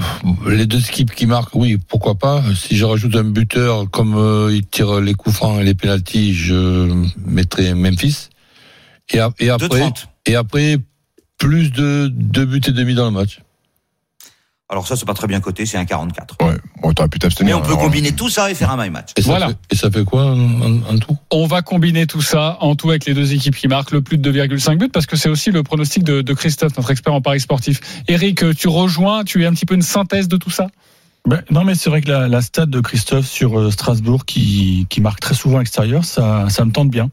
les 0.48 0.66
deux 0.66 0.80
équipes 0.80 1.12
qui 1.14 1.26
marquent, 1.26 1.54
oui, 1.54 1.78
pourquoi 1.88 2.16
pas. 2.16 2.42
Si 2.54 2.76
je 2.76 2.84
rajoute 2.84 3.14
un 3.16 3.24
buteur, 3.24 3.88
comme 3.90 4.14
euh, 4.16 4.50
il 4.52 4.66
tire 4.66 5.00
les 5.00 5.14
coups 5.14 5.36
francs 5.36 5.60
et 5.60 5.64
les 5.64 5.74
pénalties, 5.74 6.34
je 6.34 6.92
mettrai 7.24 7.74
Memphis. 7.74 8.28
Et, 9.12 9.20
a- 9.20 9.30
et 9.38 9.50
après, 9.50 9.68
2,30. 9.68 10.04
et 10.26 10.34
après, 10.36 10.76
plus 11.38 11.70
de 11.72 12.08
deux 12.12 12.44
buts 12.44 12.60
et 12.66 12.72
demi 12.72 12.94
dans 12.94 13.04
le 13.06 13.12
match. 13.12 13.40
Alors 14.68 14.88
ça, 14.88 14.96
c'est 14.96 15.06
pas 15.06 15.14
très 15.14 15.28
bien 15.28 15.40
coté, 15.40 15.64
c'est 15.64 15.78
un 15.78 15.84
44. 15.84 16.36
Ouais, 16.44 16.54
bon, 16.82 16.92
t'aurais 16.92 17.08
pu 17.08 17.16
Mais 17.16 17.18
t'abstenir. 17.20 17.56
on 17.58 17.60
peut 17.60 17.68
alors. 17.68 17.82
combiner 17.82 18.10
tout 18.12 18.28
ça 18.28 18.50
et 18.50 18.54
faire 18.54 18.70
un 18.72 18.76
my 18.82 18.90
match. 18.90 19.10
Et 19.16 19.22
ça, 19.22 19.28
Voilà. 19.28 19.48
fait, 19.48 19.56
et 19.70 19.76
ça 19.76 19.90
fait 19.92 20.04
quoi 20.04 20.24
en, 20.24 20.98
tout? 20.98 21.16
On 21.30 21.46
va 21.46 21.62
combiner 21.62 22.08
tout 22.08 22.20
ça 22.20 22.56
en 22.60 22.74
tout 22.74 22.90
avec 22.90 23.06
les 23.06 23.14
deux 23.14 23.32
équipes 23.32 23.54
qui 23.54 23.68
marquent 23.68 23.92
le 23.92 24.02
plus 24.02 24.18
de 24.18 24.32
2,5 24.32 24.76
buts 24.78 24.88
parce 24.92 25.06
que 25.06 25.16
c'est 25.16 25.28
aussi 25.28 25.52
le 25.52 25.62
pronostic 25.62 26.02
de, 26.02 26.20
de 26.20 26.32
Christophe, 26.34 26.76
notre 26.76 26.90
expert 26.90 27.14
en 27.14 27.20
paris 27.20 27.38
sportif. 27.38 27.80
Eric, 28.08 28.56
tu 28.56 28.66
rejoins, 28.66 29.22
tu 29.22 29.44
es 29.44 29.46
un 29.46 29.52
petit 29.52 29.66
peu 29.66 29.74
une 29.76 29.82
synthèse 29.82 30.26
de 30.26 30.36
tout 30.36 30.50
ça? 30.50 30.66
Ben, 31.28 31.42
non, 31.50 31.62
mais 31.64 31.76
c'est 31.76 31.88
vrai 31.90 32.00
que 32.00 32.08
la, 32.10 32.26
la 32.26 32.40
stat 32.42 32.66
de 32.66 32.80
Christophe 32.80 33.26
sur 33.26 33.58
euh, 33.58 33.70
Strasbourg 33.70 34.24
qui, 34.24 34.86
qui 34.90 35.00
marque 35.00 35.20
très 35.20 35.34
souvent 35.34 35.56
à 35.56 35.60
l'extérieur, 35.60 36.04
ça, 36.04 36.46
ça 36.50 36.64
me 36.64 36.72
tente 36.72 36.90
bien. 36.90 37.08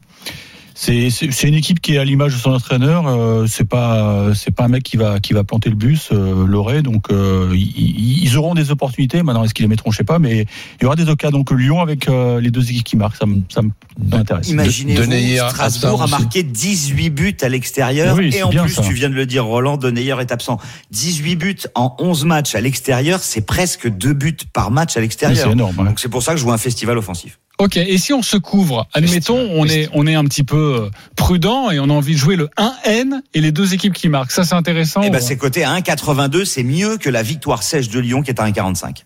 C'est 0.84 1.08
c'est 1.10 1.30
c'est 1.32 1.48
une 1.48 1.54
équipe 1.54 1.80
qui 1.80 1.94
est 1.94 1.98
à 1.98 2.04
l'image 2.04 2.34
de 2.34 2.38
son 2.38 2.50
entraîneur. 2.52 3.06
Euh, 3.06 3.46
c'est 3.46 3.64
pas 3.68 4.34
c'est 4.34 4.50
pas 4.50 4.64
un 4.64 4.68
mec 4.68 4.82
qui 4.82 4.96
va 4.96 5.18
qui 5.20 5.32
va 5.32 5.42
planter 5.44 5.70
le 5.70 5.76
bus, 5.76 6.10
euh, 6.12 6.46
Loré. 6.46 6.82
Donc 6.82 7.10
euh, 7.10 7.50
ils, 7.54 8.22
ils 8.24 8.36
auront 8.36 8.54
des 8.54 8.70
opportunités. 8.70 9.22
Maintenant, 9.22 9.44
est-ce 9.44 9.54
qu'ils 9.54 9.64
les 9.64 9.68
mettront 9.68 9.90
Je 9.90 9.96
sais 9.96 10.04
pas, 10.04 10.18
mais 10.18 10.46
il 10.80 10.82
y 10.82 10.86
aura 10.86 10.96
des 10.96 11.08
occasions. 11.08 11.38
Donc 11.38 11.50
Lyon 11.52 11.80
avec 11.80 12.08
euh, 12.08 12.40
les 12.40 12.50
deux 12.50 12.68
équipes 12.70 12.84
qui 12.84 12.96
marquent, 12.96 13.16
ça 13.16 13.26
me 13.26 13.40
ça 13.48 13.62
me- 13.62 13.70
ça 14.10 14.16
m'intéresse. 14.18 14.48
Imaginez-vous, 14.48 15.00
Denayer 15.02 15.38
à- 15.40 15.48
Strasbourg 15.50 16.02
a 16.02 16.06
marqué 16.06 16.42
18 16.42 17.10
buts 17.10 17.36
à 17.42 17.48
l'extérieur. 17.48 18.16
Oui, 18.16 18.30
et 18.34 18.42
en 18.42 18.50
plus, 18.50 18.74
ça. 18.74 18.82
tu 18.82 18.92
viens 18.92 19.08
de 19.08 19.14
le 19.14 19.24
dire, 19.26 19.44
Roland, 19.46 19.76
Denayer 19.76 20.16
est 20.20 20.32
absent. 20.32 20.58
18 20.90 21.36
buts 21.36 21.56
en 21.74 21.94
11 21.98 22.24
matchs 22.24 22.54
à 22.56 22.60
l'extérieur, 22.60 23.20
c'est 23.20 23.46
presque 23.46 23.88
deux 23.88 24.12
buts 24.12 24.36
par 24.52 24.70
match 24.70 24.96
à 24.96 25.00
l'extérieur. 25.00 25.46
C'est 25.46 25.52
énorme. 25.52 25.78
ouais. 25.78 25.84
Donc 25.86 26.00
c'est 26.00 26.08
pour 26.08 26.22
ça 26.22 26.32
que 26.32 26.38
je 26.38 26.44
vois 26.44 26.54
un 26.54 26.58
festival 26.58 26.98
offensif. 26.98 27.38
Ok, 27.58 27.76
et 27.76 27.98
si 27.98 28.12
on 28.12 28.22
se 28.22 28.36
couvre, 28.36 28.88
admettons, 28.92 29.38
on 29.52 29.66
est, 29.66 29.88
on 29.92 30.06
est 30.06 30.14
un 30.14 30.24
petit 30.24 30.42
peu 30.42 30.82
euh, 30.82 30.90
prudent 31.14 31.70
et 31.70 31.78
on 31.78 31.84
a 31.84 31.92
envie 31.92 32.14
de 32.14 32.18
jouer 32.18 32.34
le 32.34 32.48
1N 32.58 33.20
et 33.32 33.40
les 33.40 33.52
deux 33.52 33.74
équipes 33.74 33.92
qui 33.92 34.08
marquent. 34.08 34.32
Ça, 34.32 34.44
c'est 34.44 34.56
intéressant. 34.56 35.02
Eh 35.04 35.10
ben, 35.10 35.20
c'est 35.20 35.36
coté 35.36 35.62
à 35.62 35.78
1,82, 35.78 36.44
c'est 36.44 36.64
mieux 36.64 36.96
que 36.96 37.10
la 37.10 37.22
victoire 37.22 37.62
sèche 37.62 37.88
de 37.88 38.00
Lyon 38.00 38.22
qui 38.22 38.30
est 38.30 38.40
à 38.40 38.48
1,45. 38.48 39.04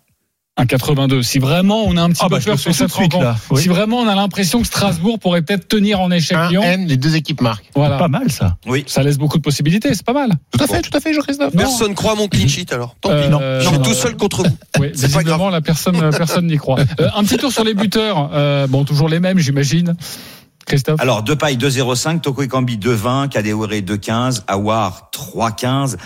1,82. 0.59 1.23
Si 1.23 1.39
vraiment 1.39 1.85
on 1.87 1.97
a 1.97 2.03
un 2.03 2.11
petit 2.11 2.21
Ah 2.25 2.29
bah, 2.29 2.39
je 2.41 2.47
peur 2.47 2.59
sur 2.59 2.73
tout 2.73 2.77
cette 2.77 2.91
suite, 2.91 3.13
rencontre, 3.13 3.25
là. 3.25 3.37
Oui. 3.51 3.63
si 3.63 3.69
vraiment 3.69 3.99
on 3.99 4.09
a 4.09 4.15
l'impression 4.15 4.61
que 4.61 4.67
Strasbourg 4.67 5.19
pourrait 5.19 5.43
peut-être 5.43 5.69
tenir 5.69 6.01
en 6.01 6.11
échec 6.11 6.37
Un 6.37 6.49
Lyon, 6.51 6.63
N, 6.63 6.87
les 6.87 6.97
deux 6.97 7.17
équipes 7.17 7.41
marquent. 7.41 7.71
voilà, 7.75 7.97
Pas 7.99 8.09
mal 8.09 8.31
ça. 8.31 8.57
Oui. 8.67 8.85
ça 8.87 9.03
laisse 9.03 9.19
beaucoup 9.19 9.39
de 9.39 9.43
possibilités. 9.43 9.95
C'est 9.95 10.05
pas 10.05 10.13
mal. 10.13 10.31
Tout 10.51 10.63
à 10.63 10.67
fait, 10.67 10.83
tout 10.83 10.97
à 10.97 11.01
fait, 11.01 11.15
Jean-Christophe. 11.15 11.55
Non. 11.55 11.59
Personne 11.61 11.95
croit 11.95 12.13
à 12.13 12.17
mon 12.17 12.29
clean 12.29 12.49
sheet 12.49 12.73
alors. 12.73 12.97
Tant 13.01 13.11
Euh, 13.11 13.25
pis. 13.25 13.29
non, 13.31 13.39
Je 13.41 13.67
suis 13.69 13.77
non, 13.77 13.83
tout 13.83 13.91
non. 13.91 13.97
seul 13.97 14.17
contre 14.17 14.43
vous. 14.43 14.57
Oui, 14.81 14.89
C'est 14.95 15.13
pas 15.13 15.19
visiblement, 15.21 15.51
la 15.51 15.61
personne, 15.61 16.11
personne 16.17 16.47
n'y 16.47 16.57
croit. 16.57 16.79
Euh, 17.01 17.09
un 17.15 17.23
petit 17.23 17.37
tour 17.37 17.53
sur 17.53 17.63
les 17.65 17.75
buteurs. 17.75 18.31
Euh, 18.33 18.67
bon, 18.67 18.85
toujours 18.85 19.09
les 19.09 19.21
mêmes, 19.21 19.39
j'imagine. 19.39 19.95
Christophe. 20.67 21.01
Alors, 21.01 21.23
Depay 21.23 21.55
2,05, 21.57 22.21
Toko 22.21 22.43
Ekambi 22.43 22.77
2,20, 22.77 23.29
Kadewere 23.29 23.81
2,15, 23.81 24.43
Awar 24.49 25.11
3,15. 25.15 25.97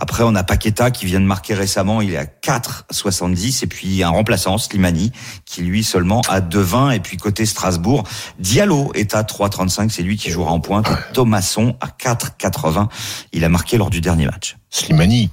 Après, 0.00 0.22
on 0.24 0.34
a 0.34 0.42
Paqueta 0.42 0.90
qui 0.90 1.06
vient 1.06 1.20
de 1.20 1.26
marquer 1.26 1.54
récemment, 1.54 2.02
il 2.02 2.12
est 2.12 2.18
à 2.18 2.24
4,70. 2.24 3.64
Et 3.64 3.66
puis, 3.66 4.02
un 4.02 4.10
remplaçant, 4.10 4.58
Slimani, 4.58 5.12
qui 5.44 5.62
lui 5.62 5.82
seulement 5.82 6.20
à 6.28 6.40
2,20. 6.40 6.96
Et 6.96 7.00
puis, 7.00 7.16
côté 7.16 7.46
Strasbourg, 7.46 8.04
Diallo 8.38 8.92
est 8.94 9.14
à 9.14 9.22
3,35. 9.22 9.90
C'est 9.90 10.02
lui 10.02 10.16
qui 10.16 10.30
jouera 10.30 10.52
en 10.52 10.60
pointe. 10.60 10.88
Et 10.88 11.14
Thomasson 11.14 11.76
à 11.80 11.88
4,80. 11.88 12.88
Il 13.32 13.44
a 13.44 13.48
marqué 13.48 13.78
lors 13.78 13.90
du 13.90 14.00
dernier 14.00 14.26
match. 14.26 14.56
Slimani. 14.70 15.30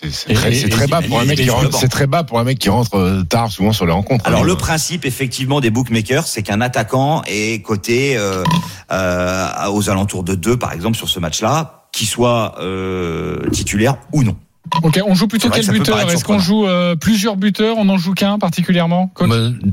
C'est 0.00 0.68
très, 0.68 0.86
bas 0.86 1.02
pour 1.02 1.18
un 1.18 1.24
mec 1.24 1.38
qui 1.38 1.50
rentre. 1.50 1.76
C'est 1.76 1.88
très 1.88 2.06
bas 2.06 2.22
pour 2.22 2.38
un 2.38 2.44
mec 2.44 2.58
qui 2.58 2.68
rentre 2.68 2.94
euh, 2.96 3.24
tard 3.24 3.50
souvent 3.50 3.72
sur 3.72 3.84
les 3.84 3.92
rencontres. 3.92 4.24
Alors 4.26 4.42
hein. 4.42 4.46
le 4.46 4.54
principe 4.54 5.04
effectivement 5.04 5.60
des 5.60 5.70
bookmakers, 5.70 6.24
c'est 6.24 6.44
qu'un 6.44 6.60
attaquant 6.60 7.22
est 7.26 7.64
coté 7.64 8.16
euh, 8.16 8.44
euh, 8.92 9.66
aux 9.72 9.90
alentours 9.90 10.22
de 10.22 10.36
2 10.36 10.56
par 10.56 10.72
exemple 10.72 10.96
sur 10.96 11.08
ce 11.08 11.18
match-là, 11.18 11.77
qu'il 11.98 12.06
soit 12.08 12.54
euh, 12.60 13.38
titulaire 13.50 13.96
ou 14.12 14.22
non. 14.22 14.36
Ok, 14.82 15.00
on 15.06 15.14
joue 15.14 15.26
plutôt 15.28 15.48
quel 15.50 15.66
buteur 15.66 15.98
Est-ce 16.10 16.24
qu'on 16.24 16.38
joue 16.38 16.66
euh, 16.66 16.94
plusieurs 16.94 17.36
buteurs 17.36 17.76
On 17.78 17.88
en 17.88 17.96
joue 17.96 18.12
qu'un 18.12 18.38
particulièrement 18.38 19.10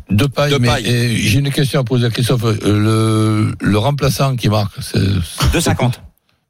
De 0.10 0.25
paille, 0.25 0.51
De 0.53 0.58
mais 0.58 0.67
paille. 0.70 0.88
et 0.88 1.17
j'ai 1.17 1.39
une 1.39 1.51
question 1.51 1.82
à 1.82 1.84
poser 1.84 2.05
à 2.05 2.10
Christophe. 2.10 2.44
Euh, 2.46 2.55
Le, 2.63 3.55
le 3.60 3.77
remplaçant 3.77 4.36
qui 4.38 4.48
marque, 4.50 4.74
c'est. 4.82 4.98
2,50. 5.00 5.94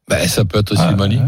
Ben, 0.07 0.27
ça 0.27 0.45
peut 0.45 0.59
être 0.59 0.75
Ah, 0.77 0.87
Slimani. 0.89 1.17
ouais. 1.17 1.23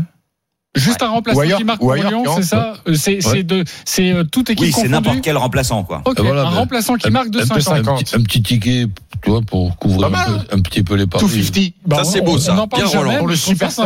Juste 0.78 1.02
un 1.04 1.10
remplaçant 1.10 1.40
ailleurs- 1.42 1.58
qui 1.58 1.64
marque 1.64 1.82
ou 1.82 1.86
pour 1.86 1.94
ailleurs 1.94 2.10
Lyon, 2.12 2.24
c'est 2.36 2.44
ça 2.44 2.74
Euh, 2.88 2.94
C'est 2.94 3.22
c'est 3.22 3.44
de, 3.44 3.64
c'est 3.86 4.12
euh, 4.12 4.24
toute 4.24 4.50
équipe 4.50 4.66
Oui, 4.66 4.72
c'est 4.74 4.88
n'importe 4.88 5.22
quel 5.22 5.38
remplaçant 5.38 5.84
quoi. 5.84 6.02
Ok, 6.06 6.20
Et 6.20 6.24
voilà, 6.24 6.42
un 6.48 6.52
ben, 6.52 6.58
remplaçant 6.58 6.96
qui 6.96 7.08
un- 7.08 7.12
marque 7.12 7.30
2,50. 7.30 7.62
ça, 7.62 7.76
un, 7.76 7.82
petit, 7.84 8.16
un 8.16 8.22
petit 8.22 8.42
ticket, 8.44 8.88
tu 9.24 9.30
vois, 9.30 9.42
pour 9.42 9.76
couvrir 9.78 10.10
Pas 10.12 10.20
un, 10.20 10.30
mal. 10.32 10.46
peu- 10.50 10.56
un 10.58 10.62
petit 10.62 10.84
peu 10.84 10.96
les 10.96 11.08
paris. 11.08 11.24
250. 11.26 11.74
Bah, 11.86 11.98
Ça, 11.98 12.04
c'est 12.06 12.22
on- 12.22 12.26
beau, 12.26 12.36
on 12.36 12.38
ça. 12.40 12.60
en 12.60 12.68
parle 12.68 12.84
Bien 12.84 12.92
jamais, 12.92 12.98
Roland. 13.04 13.12
mais 13.14 13.18
Pour 13.20 13.28
le 13.28 13.36
super 13.36 13.72
sub. 13.72 13.86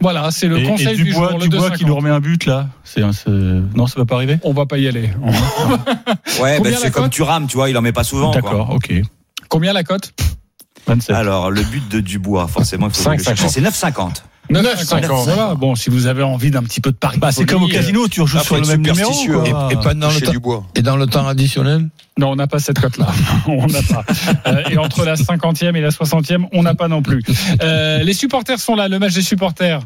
Voilà, 0.00 0.30
c'est 0.30 0.48
le 0.48 0.58
Et, 0.58 0.64
conseil 0.64 0.88
et 0.88 0.96
du 0.96 1.04
Dubois, 1.04 1.30
jour, 1.30 1.38
le 1.38 1.48
Dubois 1.48 1.68
2,50. 1.70 1.76
qui 1.78 1.84
nous 1.86 1.94
remet 1.96 2.10
un 2.10 2.20
but 2.20 2.44
là. 2.46 2.68
C'est 2.84 3.00
non, 3.02 3.86
ça 3.86 3.94
va 4.00 4.04
pas 4.04 4.16
arriver? 4.16 4.38
On 4.42 4.52
va 4.52 4.66
pas 4.66 4.78
y 4.78 4.88
aller. 4.88 5.10
Ouais, 6.40 6.54
Combien 6.56 6.62
ben, 6.62 6.70
la 6.72 6.76
c'est 6.78 6.90
comme 6.90 7.04
cote 7.04 7.12
Thuram, 7.12 7.46
tu 7.46 7.56
vois, 7.56 7.70
il 7.70 7.76
en 7.76 7.82
met 7.82 7.92
pas 7.92 8.04
souvent. 8.04 8.30
D'accord, 8.32 8.70
ok. 8.74 8.92
Combien 9.48 9.72
la 9.72 9.84
cote? 9.84 10.12
27. 10.86 11.14
Alors 11.14 11.50
le 11.50 11.62
but 11.62 11.88
de 11.88 12.00
Dubois, 12.00 12.48
forcément, 12.48 12.88
il 12.88 12.94
faut 12.94 13.08
le 13.10 13.16
5,50. 13.16 13.24
chercher. 13.24 13.48
C'est 13.48 13.60
9,50. 13.60 14.22
9,50. 14.50 15.24
Ça 15.24 15.34
va. 15.36 15.54
Bon, 15.54 15.74
si 15.74 15.88
vous 15.90 16.06
avez 16.06 16.22
envie 16.22 16.50
d'un 16.50 16.62
petit 16.62 16.80
peu 16.80 16.90
de 16.90 16.96
pari. 16.96 17.18
Bah, 17.18 17.32
c'est 17.32 17.44
comme 17.46 17.62
au 17.62 17.68
casino, 17.68 18.08
tu 18.08 18.20
rejoues 18.20 18.40
sur 18.40 18.56
le 18.56 18.66
même 18.66 18.82
numéro. 18.82 19.12
quoi. 19.12 19.44
Et, 19.70 19.72
et 19.72 19.76
pendant 19.76 20.08
le 20.10 20.18
et 20.74 20.82
dans 20.82 20.96
le 20.96 21.06
temps 21.06 21.26
additionnel 21.26 21.88
Non, 22.18 22.32
on 22.32 22.36
n'a 22.36 22.46
pas 22.46 22.58
cette 22.58 22.78
cote-là. 22.78 23.06
on 23.46 23.66
n'a 23.66 23.80
pas. 23.82 24.04
Euh, 24.46 24.62
et 24.70 24.76
entre 24.76 25.04
la 25.04 25.14
50e 25.14 25.74
et 25.74 25.80
la 25.80 25.88
60e, 25.88 26.46
on 26.52 26.62
n'a 26.62 26.74
pas 26.74 26.88
non 26.88 27.00
plus. 27.00 27.22
Euh, 27.62 28.02
les 28.02 28.12
supporters 28.12 28.58
sont 28.58 28.74
là. 28.74 28.88
Le 28.88 28.98
match 28.98 29.14
des 29.14 29.22
supporters. 29.22 29.80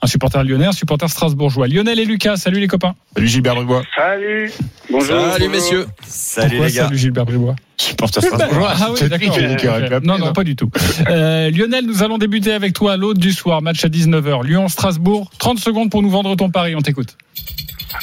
Un 0.00 0.06
supporter 0.06 0.44
lyonnais, 0.44 0.66
un 0.66 0.72
supporter 0.72 1.08
strasbourgeois. 1.08 1.66
Lionel 1.68 1.98
et 1.98 2.04
Lucas, 2.04 2.36
salut 2.36 2.60
les 2.60 2.68
copains. 2.68 2.94
Salut 3.14 3.28
Gilbert 3.28 3.56
Dubois. 3.56 3.82
Salut. 3.96 4.52
Bonjour. 4.90 5.08
Salut 5.08 5.30
bonjour. 5.30 5.48
messieurs. 5.50 5.86
Salut 6.06 6.48
Pourquoi 6.50 6.66
les 6.66 6.72
gars. 6.72 6.84
Salut 6.84 6.98
Gilbert 6.98 7.24
Bribois. 7.24 7.56
Supporter 7.76 8.22
strasbourgeois. 8.22 8.72
Ah 8.80 8.88
oui, 8.92 9.08
d'accord. 9.08 9.36
appeler, 9.74 10.06
Non, 10.06 10.18
non, 10.18 10.32
pas 10.32 10.44
du 10.44 10.54
tout. 10.54 10.70
Euh, 11.08 11.50
Lionel, 11.50 11.86
nous 11.86 12.02
allons 12.04 12.18
débuter 12.18 12.52
avec 12.52 12.74
toi 12.74 12.92
à 12.92 12.96
l'autre 12.96 13.18
du 13.20 13.32
soir, 13.32 13.60
match 13.60 13.84
à 13.84 13.88
19h. 13.88 14.44
Lyon-Strasbourg. 14.44 15.30
30 15.38 15.58
secondes 15.58 15.90
pour 15.90 16.02
nous 16.02 16.10
vendre 16.10 16.34
ton 16.36 16.50
pari. 16.50 16.76
On 16.76 16.80
t'écoute. 16.80 17.16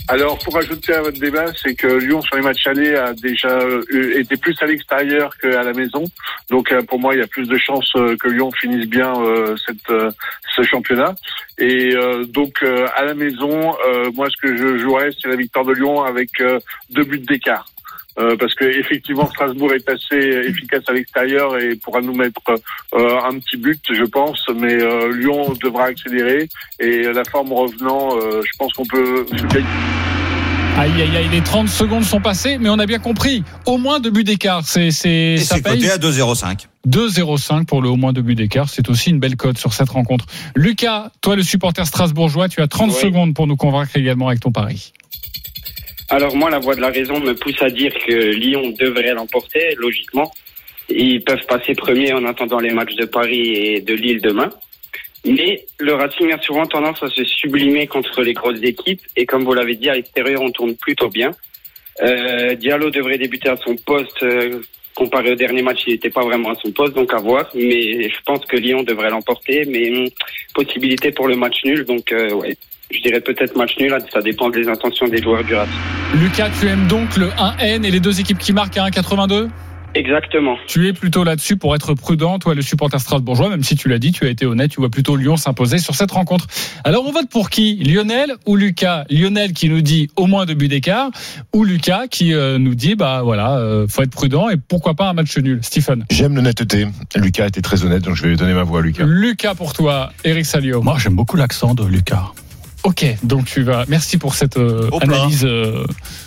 Alors, 0.08 0.38
pour 0.39 0.58
ajouter 0.58 0.93
à 0.93 1.02
votre 1.02 1.19
débat, 1.19 1.45
c'est 1.62 1.75
que 1.75 1.88
Lyon, 1.88 2.21
sur 2.21 2.36
les 2.36 2.41
matchs 2.41 2.67
allés, 2.67 2.95
a 2.95 3.13
déjà 3.13 3.60
euh, 3.60 4.19
été 4.19 4.38
plus 4.38 4.56
à 4.62 4.65
l'extérieur 4.65 5.36
qu'à 5.38 5.63
la 5.63 5.73
maison. 5.73 6.04
Donc, 6.49 6.71
euh, 6.71 6.82
pour 6.82 6.99
moi, 6.99 7.15
il 7.15 7.19
y 7.19 7.23
a 7.23 7.28
plus 7.28 7.47
de 7.47 7.58
chances 7.58 7.91
euh, 7.95 8.15
que 8.17 8.28
Lyon 8.28 8.52
finisse 8.60 8.88
bien 8.88 9.13
euh, 9.21 9.56
ce 9.58 10.62
championnat. 10.63 11.15
Et 11.58 11.93
donc, 12.30 12.63
à 12.63 13.04
la 13.04 13.13
maison, 13.13 13.75
moi, 14.13 14.28
ce 14.30 14.38
que 14.41 14.56
je 14.56 14.78
jouerais, 14.78 15.10
c'est 15.21 15.28
la 15.28 15.36
victoire 15.36 15.65
de 15.65 15.73
Lyon 15.73 16.04
avec 16.04 16.30
deux 16.89 17.04
buts 17.04 17.19
d'écart. 17.19 17.65
Euh, 18.19 18.36
parce 18.38 18.53
que 18.55 18.65
effectivement 18.65 19.27
Strasbourg 19.27 19.71
est 19.73 19.88
assez 19.89 20.17
efficace 20.47 20.84
à 20.88 20.93
l'extérieur 20.93 21.58
et 21.58 21.75
pourra 21.75 22.01
nous 22.01 22.13
mettre 22.13 22.41
euh, 22.93 23.17
un 23.23 23.39
petit 23.39 23.58
but, 23.58 23.79
je 23.91 24.03
pense. 24.03 24.43
Mais 24.55 24.73
euh, 24.73 25.15
Lyon 25.15 25.53
devra 25.63 25.86
accélérer 25.86 26.49
et 26.79 27.03
la 27.03 27.23
forme 27.23 27.53
revenant, 27.53 28.17
euh, 28.17 28.41
je 28.43 28.51
pense 28.58 28.73
qu'on 28.73 28.86
peut. 28.86 29.25
Aïe, 30.77 30.91
aïe, 31.01 31.17
aïe, 31.17 31.27
les 31.29 31.41
30 31.41 31.67
secondes 31.67 32.03
sont 32.03 32.21
passées, 32.21 32.58
mais 32.58 32.69
on 32.69 32.79
a 32.79 32.86
bien 32.86 32.99
compris. 32.99 33.43
Au 33.65 33.77
moins 33.77 33.99
deux 33.99 34.12
buts 34.12 34.23
d'écart. 34.23 34.63
C'est, 34.65 34.91
c'est, 34.91 35.10
Et 35.34 35.38
ça 35.38 35.55
c'est 35.55 35.62
paye. 35.62 35.82
coté 35.82 35.91
à 35.91 35.97
2,05. 35.97 36.67
2-0-5 36.88 37.65
pour 37.65 37.82
le 37.82 37.89
au 37.89 37.97
moins 37.97 38.13
deux 38.13 38.21
buts 38.21 38.36
d'écart. 38.36 38.69
C'est 38.69 38.88
aussi 38.89 39.10
une 39.10 39.19
belle 39.19 39.36
cote 39.36 39.58
sur 39.58 39.73
cette 39.73 39.89
rencontre. 39.89 40.25
Lucas, 40.55 41.12
toi, 41.21 41.36
le 41.36 41.43
supporter 41.43 41.86
strasbourgeois, 41.86 42.47
tu 42.47 42.62
as 42.62 42.67
30 42.67 42.91
Oui. 42.91 42.95
secondes 43.01 43.34
pour 43.34 43.45
nous 43.47 43.58
convaincre 43.58 43.91
également 43.95 44.29
avec 44.29 44.39
ton 44.39 44.51
pari. 44.53 44.93
Alors 46.10 46.36
moi, 46.36 46.50
la 46.50 46.60
voix 46.60 46.76
de 46.76 46.82
la 46.82 46.89
raison 46.89 47.19
me 47.19 47.34
pousse 47.34 47.62
à 47.62 47.69
dire 47.69 47.93
que 48.06 48.13
Lyon 48.13 48.74
devrait 48.80 49.13
l'emporter, 49.13 49.76
logiquement. 49.76 50.32
Ils 50.89 51.24
peuvent 51.24 51.45
passer 51.48 51.74
premier 51.76 52.13
en 52.13 52.26
attendant 52.26 52.60
les 52.60 52.74
matchs 52.74 52.95
de 52.95 53.06
Paris 53.06 53.54
et 53.54 53.82
de 53.82 53.93
Lille 53.93 54.22
demain. 54.22 54.50
Mais 55.26 55.65
le 55.78 55.93
Racing 55.93 56.32
a 56.34 56.41
souvent 56.41 56.65
tendance 56.65 57.04
à 57.04 57.10
se 57.10 57.24
sublimer 57.24 57.86
contre 57.86 58.24
les 58.24 58.34
grosses 58.34 58.63
équipes. 58.63 59.02
Et 59.15 59.26
comme 59.26 59.43
vous 59.43 59.54
l'avez 59.54 59.76
dit, 59.76 59.89
à 59.89 59.93
l'extérieur, 59.93 60.41
on 60.41 60.50
tourne 60.50 60.76
plutôt 60.76 61.10
bien. 61.10 61.32
Euh, 62.02 62.56
Diallo 62.56 62.89
devrait 62.89 63.17
débuter 63.17 63.50
à 63.50 63.58
son 63.58 63.76
poste. 63.76 64.24
euh, 64.24 64.62
comparé 64.99 65.31
au 65.31 65.35
dernier 65.35 65.62
match, 65.62 65.79
il 65.88 65.93
n'était 65.93 66.09
pas 66.09 66.23
vraiment 66.23 66.51
à 66.51 66.55
son 66.55 66.71
poste, 66.71 66.93
donc 66.93 67.13
à 67.13 67.17
voir. 67.17 67.45
Mais 67.55 68.09
je 68.09 68.21
pense 68.25 68.45
que 68.45 68.57
Lyon 68.57 68.83
devrait 68.83 69.09
l'emporter. 69.09 69.63
Mais 69.65 69.89
hum, 69.89 70.07
possibilité 70.53 71.12
pour 71.12 71.27
le 71.27 71.35
match 71.35 71.57
nul. 71.63 71.85
Donc 71.85 72.12
euh, 72.12 72.33
ouais, 72.33 72.55
je 72.91 72.99
dirais 73.01 73.21
peut-être 73.21 73.55
match 73.55 73.77
nul. 73.79 73.97
Ça 74.12 74.21
dépend 74.21 74.49
des 74.49 74.67
intentions 74.67 75.07
des 75.07 75.21
joueurs 75.21 75.43
du 75.43 75.55
Racing. 75.55 75.73
Lucas, 76.21 76.49
tu 76.59 76.67
aimes 76.67 76.88
donc 76.88 77.15
le 77.17 77.27
1N 77.27 77.85
et 77.85 77.91
les 77.91 77.99
deux 77.99 78.19
équipes 78.19 78.39
qui 78.39 78.53
marquent 78.53 78.77
à 78.77 78.89
1,82 78.89 79.47
Exactement. 79.95 80.58
Tu 80.67 80.88
es 80.88 80.93
plutôt 80.93 81.23
là-dessus 81.23 81.58
pour 81.58 81.75
être 81.75 81.93
prudent, 81.93 82.39
toi, 82.39 82.54
le 82.54 82.62
supporter 82.62 82.99
strasbourgeois, 82.99 83.49
même 83.49 83.63
si 83.63 83.75
tu 83.75 83.89
l'as 83.89 83.99
dit, 83.99 84.12
tu 84.12 84.25
as 84.25 84.30
été 84.30 84.45
honnête, 84.45 84.71
tu 84.71 84.80
vois 84.80 84.89
plutôt 84.89 85.15
Lyon 85.15 85.38
s'imposer 85.38 85.80
sur 85.80 85.95
cette 85.95 86.12
rencontre. 86.12 86.47
Alors, 86.84 87.06
on 87.06 87.12
vote 87.12 87.30
pour 87.30 87.49
qui? 87.49 87.75
Lionel 87.78 88.34
ou 88.45 88.56
Lucas? 88.56 89.06
Lionel 89.10 89.54
qui 89.54 89.69
nous 89.69 89.82
dit 89.82 90.10
au 90.15 90.28
moins 90.28 90.45
deux 90.45 90.54
buts 90.54 90.67
d'écart, 90.67 91.10
ou 91.54 91.63
Lucas 91.63 92.08
qui 92.08 92.34
euh, 92.34 92.58
nous 92.60 92.75
dit, 92.75 92.95
bah 92.95 93.21
voilà, 93.23 93.58
euh, 93.58 93.88
faut 93.88 94.04
être 94.04 94.12
prudent 94.12 94.49
et 94.49 94.58
pourquoi 94.58 94.93
pas 94.93 95.10
un 95.10 95.13
match 95.13 95.38
nul. 95.38 95.60
Stephen. 95.63 96.06
J'aime 96.12 96.36
l'honnêteté. 96.36 96.86
Lucas 97.15 97.45
a 97.45 97.47
été 97.47 97.62
très 97.62 97.84
honnête, 97.84 98.04
donc 98.04 98.15
je 98.15 98.23
vais 98.23 98.30
lui 98.30 98.38
donner 98.38 98.54
ma 98.54 98.63
voix 98.63 98.80
à 98.80 98.82
Lucas. 98.84 99.04
Lucas 99.06 99.56
pour 99.56 99.73
toi, 99.73 100.12
Eric 100.23 100.45
Salio. 100.45 100.82
Moi, 100.82 100.97
j'aime 100.99 101.15
beaucoup 101.15 101.38
l'accent 101.38 101.73
de 101.73 101.86
Lucas. 101.86 102.32
Ok, 102.83 103.05
donc 103.23 103.45
tu 103.45 103.63
vas. 103.63 103.83
Merci 103.87 104.17
pour 104.17 104.35
cette 104.35 104.57
euh, 104.57 104.89
analyse 105.01 105.43
euh, 105.43 105.85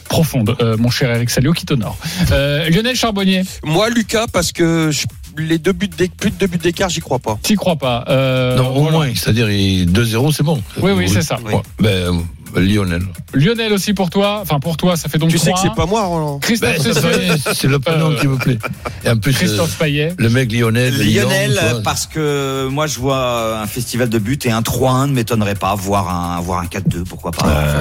profonde, 0.09 0.55
euh, 0.61 0.77
mon 0.77 0.91
cher 0.91 1.11
Eric 1.11 1.31
Salio, 1.31 1.53
qui 1.53 1.65
t'honore. 1.65 1.97
Euh, 2.31 2.69
Lionel 2.69 2.95
Charbonnier, 2.95 3.43
Moi, 3.65 3.89
Lucas, 3.89 4.27
parce 4.31 4.53
que 4.53 4.91
je- 4.91 5.07
les 5.43 5.59
deux 5.59 5.73
buts 5.73 5.89
plus 5.89 6.31
de 6.31 6.37
deux 6.37 6.47
buts 6.47 6.59
d'écart, 6.59 6.91
j'y 6.91 7.01
crois 7.01 7.19
pas. 7.19 7.39
t'y 7.43 7.55
crois 7.55 7.77
pas 7.77 8.05
euh, 8.09 8.57
Non, 8.59 8.69
au 8.77 8.91
moins, 8.91 9.09
c'est-à-dire 9.15 9.51
il- 9.51 9.87
2-0, 9.91 10.31
c'est 10.31 10.43
bon. 10.43 10.63
Oui, 10.83 10.93
oui, 10.93 11.09
c'est 11.09 11.23
ça. 11.23 11.39
Ouais. 11.41 11.55
Ben, 11.81 12.23
Lionel. 12.57 13.03
Lionel 13.35 13.73
aussi 13.73 13.95
pour 13.95 14.11
toi. 14.11 14.41
Enfin, 14.43 14.61
pour 14.61 14.77
toi, 14.77 14.97
ça 14.97 15.09
fait 15.09 15.19
donc 15.19 15.31
Tu 15.31 15.39
sais 15.39 15.53
que 15.53 15.57
3-1. 15.59 15.63
c'est 15.63 15.75
pas 15.75 15.87
moi, 15.87 16.03
Roland. 16.05 16.39
Christophe 16.39 17.03
Ben, 17.03 17.37
c'est 17.55 17.69
le 17.69 17.79
prénom 17.79 18.11
Euh, 18.13 18.19
qui 18.19 18.27
me 18.29 18.37
plaît. 18.37 18.59
Et 19.05 19.11
en 19.11 19.17
plus, 19.17 19.33
Christophe 19.33 19.77
euh, 19.81 19.85
Payet. 19.85 20.15
le 20.19 20.29
mec 20.31 20.53
Lionel. 20.53 20.95
Lionel, 20.99 21.59
parce 21.85 22.07
que 22.07 22.69
moi 22.71 22.87
je 22.87 22.99
vois 22.99 23.61
un 23.61 23.67
festival 23.67 24.09
de 24.09 24.19
buts 24.19 24.39
et 24.45 24.51
un 24.51 24.61
3-1 24.61 25.09
ne 25.09 25.13
m'étonnerait 25.15 25.55
pas, 25.55 25.75
voire 25.75 26.09
un, 26.09 26.41
voire 26.41 26.61
un 26.61 26.67
4-2, 26.67 27.05
pourquoi 27.05 27.31
pas. 27.33 27.75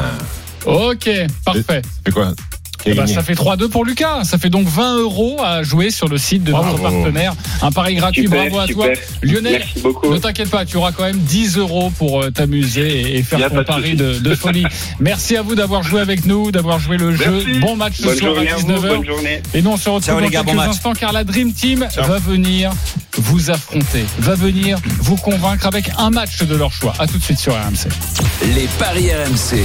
Ok, 0.66 1.10
parfait. 1.46 1.82
C'est 2.06 2.14
quoi? 2.14 2.34
A 2.86 2.90
Eh 2.90 2.96
gagné 2.96 3.14
ça 3.14 3.22
fait 3.24 3.34
3-2 3.34 3.68
pour 3.70 3.86
Lucas. 3.86 4.24
Ça 4.24 4.38
fait 4.38 4.50
donc 4.50 4.68
20 4.68 4.98
euros 4.98 5.38
à 5.44 5.62
jouer 5.64 5.92
sur 5.92 6.08
le 6.08 6.18
site 6.18 6.44
de 6.44 6.52
Bravo. 6.52 6.72
notre 6.78 6.82
partenaire. 6.82 7.34
Un 7.62 7.72
pari 7.72 7.96
gratuit. 7.96 8.24
Super, 8.24 8.42
Bravo 8.50 8.60
à 8.60 8.68
super. 8.68 8.86
toi. 8.86 8.96
Lionel, 9.22 9.64
ne 10.10 10.18
t'inquiète 10.18 10.50
pas, 10.50 10.66
tu 10.66 10.78
auras 10.78 10.92
quand 10.92 11.04
même 11.04 11.20
10 11.20 11.58
euros 11.58 11.92
pour 11.98 12.22
euh, 12.24 12.32
t'amuser 12.32 13.02
et- 13.02 13.18
et 13.20 13.24
faire 13.24 13.50
ton 13.52 13.64
pari 13.64 13.94
de, 13.96 14.18
de 14.20 14.36
folie. 14.36 14.66
Merci 15.00 15.38
à 15.38 15.42
vous 15.44 15.54
d'avoir 15.56 15.84
joué 15.84 16.02
avec 16.02 16.26
nous, 16.26 16.52
d'avoir 16.52 16.80
joué 16.80 16.98
le 16.98 17.16
jeu. 17.16 17.44
Merci. 17.46 17.60
Bon 17.60 17.76
match 17.76 17.98
ce 17.98 18.04
Bonne 18.04 18.16
soir 18.18 18.34
à 18.38 18.42
à 18.54 18.56
vous, 18.56 18.68
19h. 18.68 18.82
bonne 18.88 19.06
journée. 19.06 19.42
Et 19.54 19.62
nous, 19.62 19.70
on 19.72 19.78
se 19.78 19.90
retrouve 19.90 20.04
Ciao, 20.06 20.16
dans 20.16 20.22
les 20.26 20.30
gars, 20.32 20.44
quelques 20.44 20.56
bon 20.56 20.62
instants 20.62 20.94
car 20.94 21.12
la 21.14 21.24
Dream 21.24 21.54
Team 21.54 21.88
va 21.96 22.18
venir 22.20 22.72
vous 23.22 23.52
affronter, 23.52 24.06
va 24.20 24.36
venir 24.36 24.80
vous 25.00 25.16
convaincre 25.16 25.68
avec 25.68 25.92
un 25.98 26.10
match 26.10 26.44
de 26.44 26.56
leur 26.56 26.72
choix. 26.74 26.94
À 27.00 27.08
tout 27.08 27.18
de 27.18 27.24
suite 27.24 27.40
sur 27.40 27.54
RMC. 27.54 27.88
Les 28.56 28.68
paris 28.80 29.12
RMC. 29.14 29.58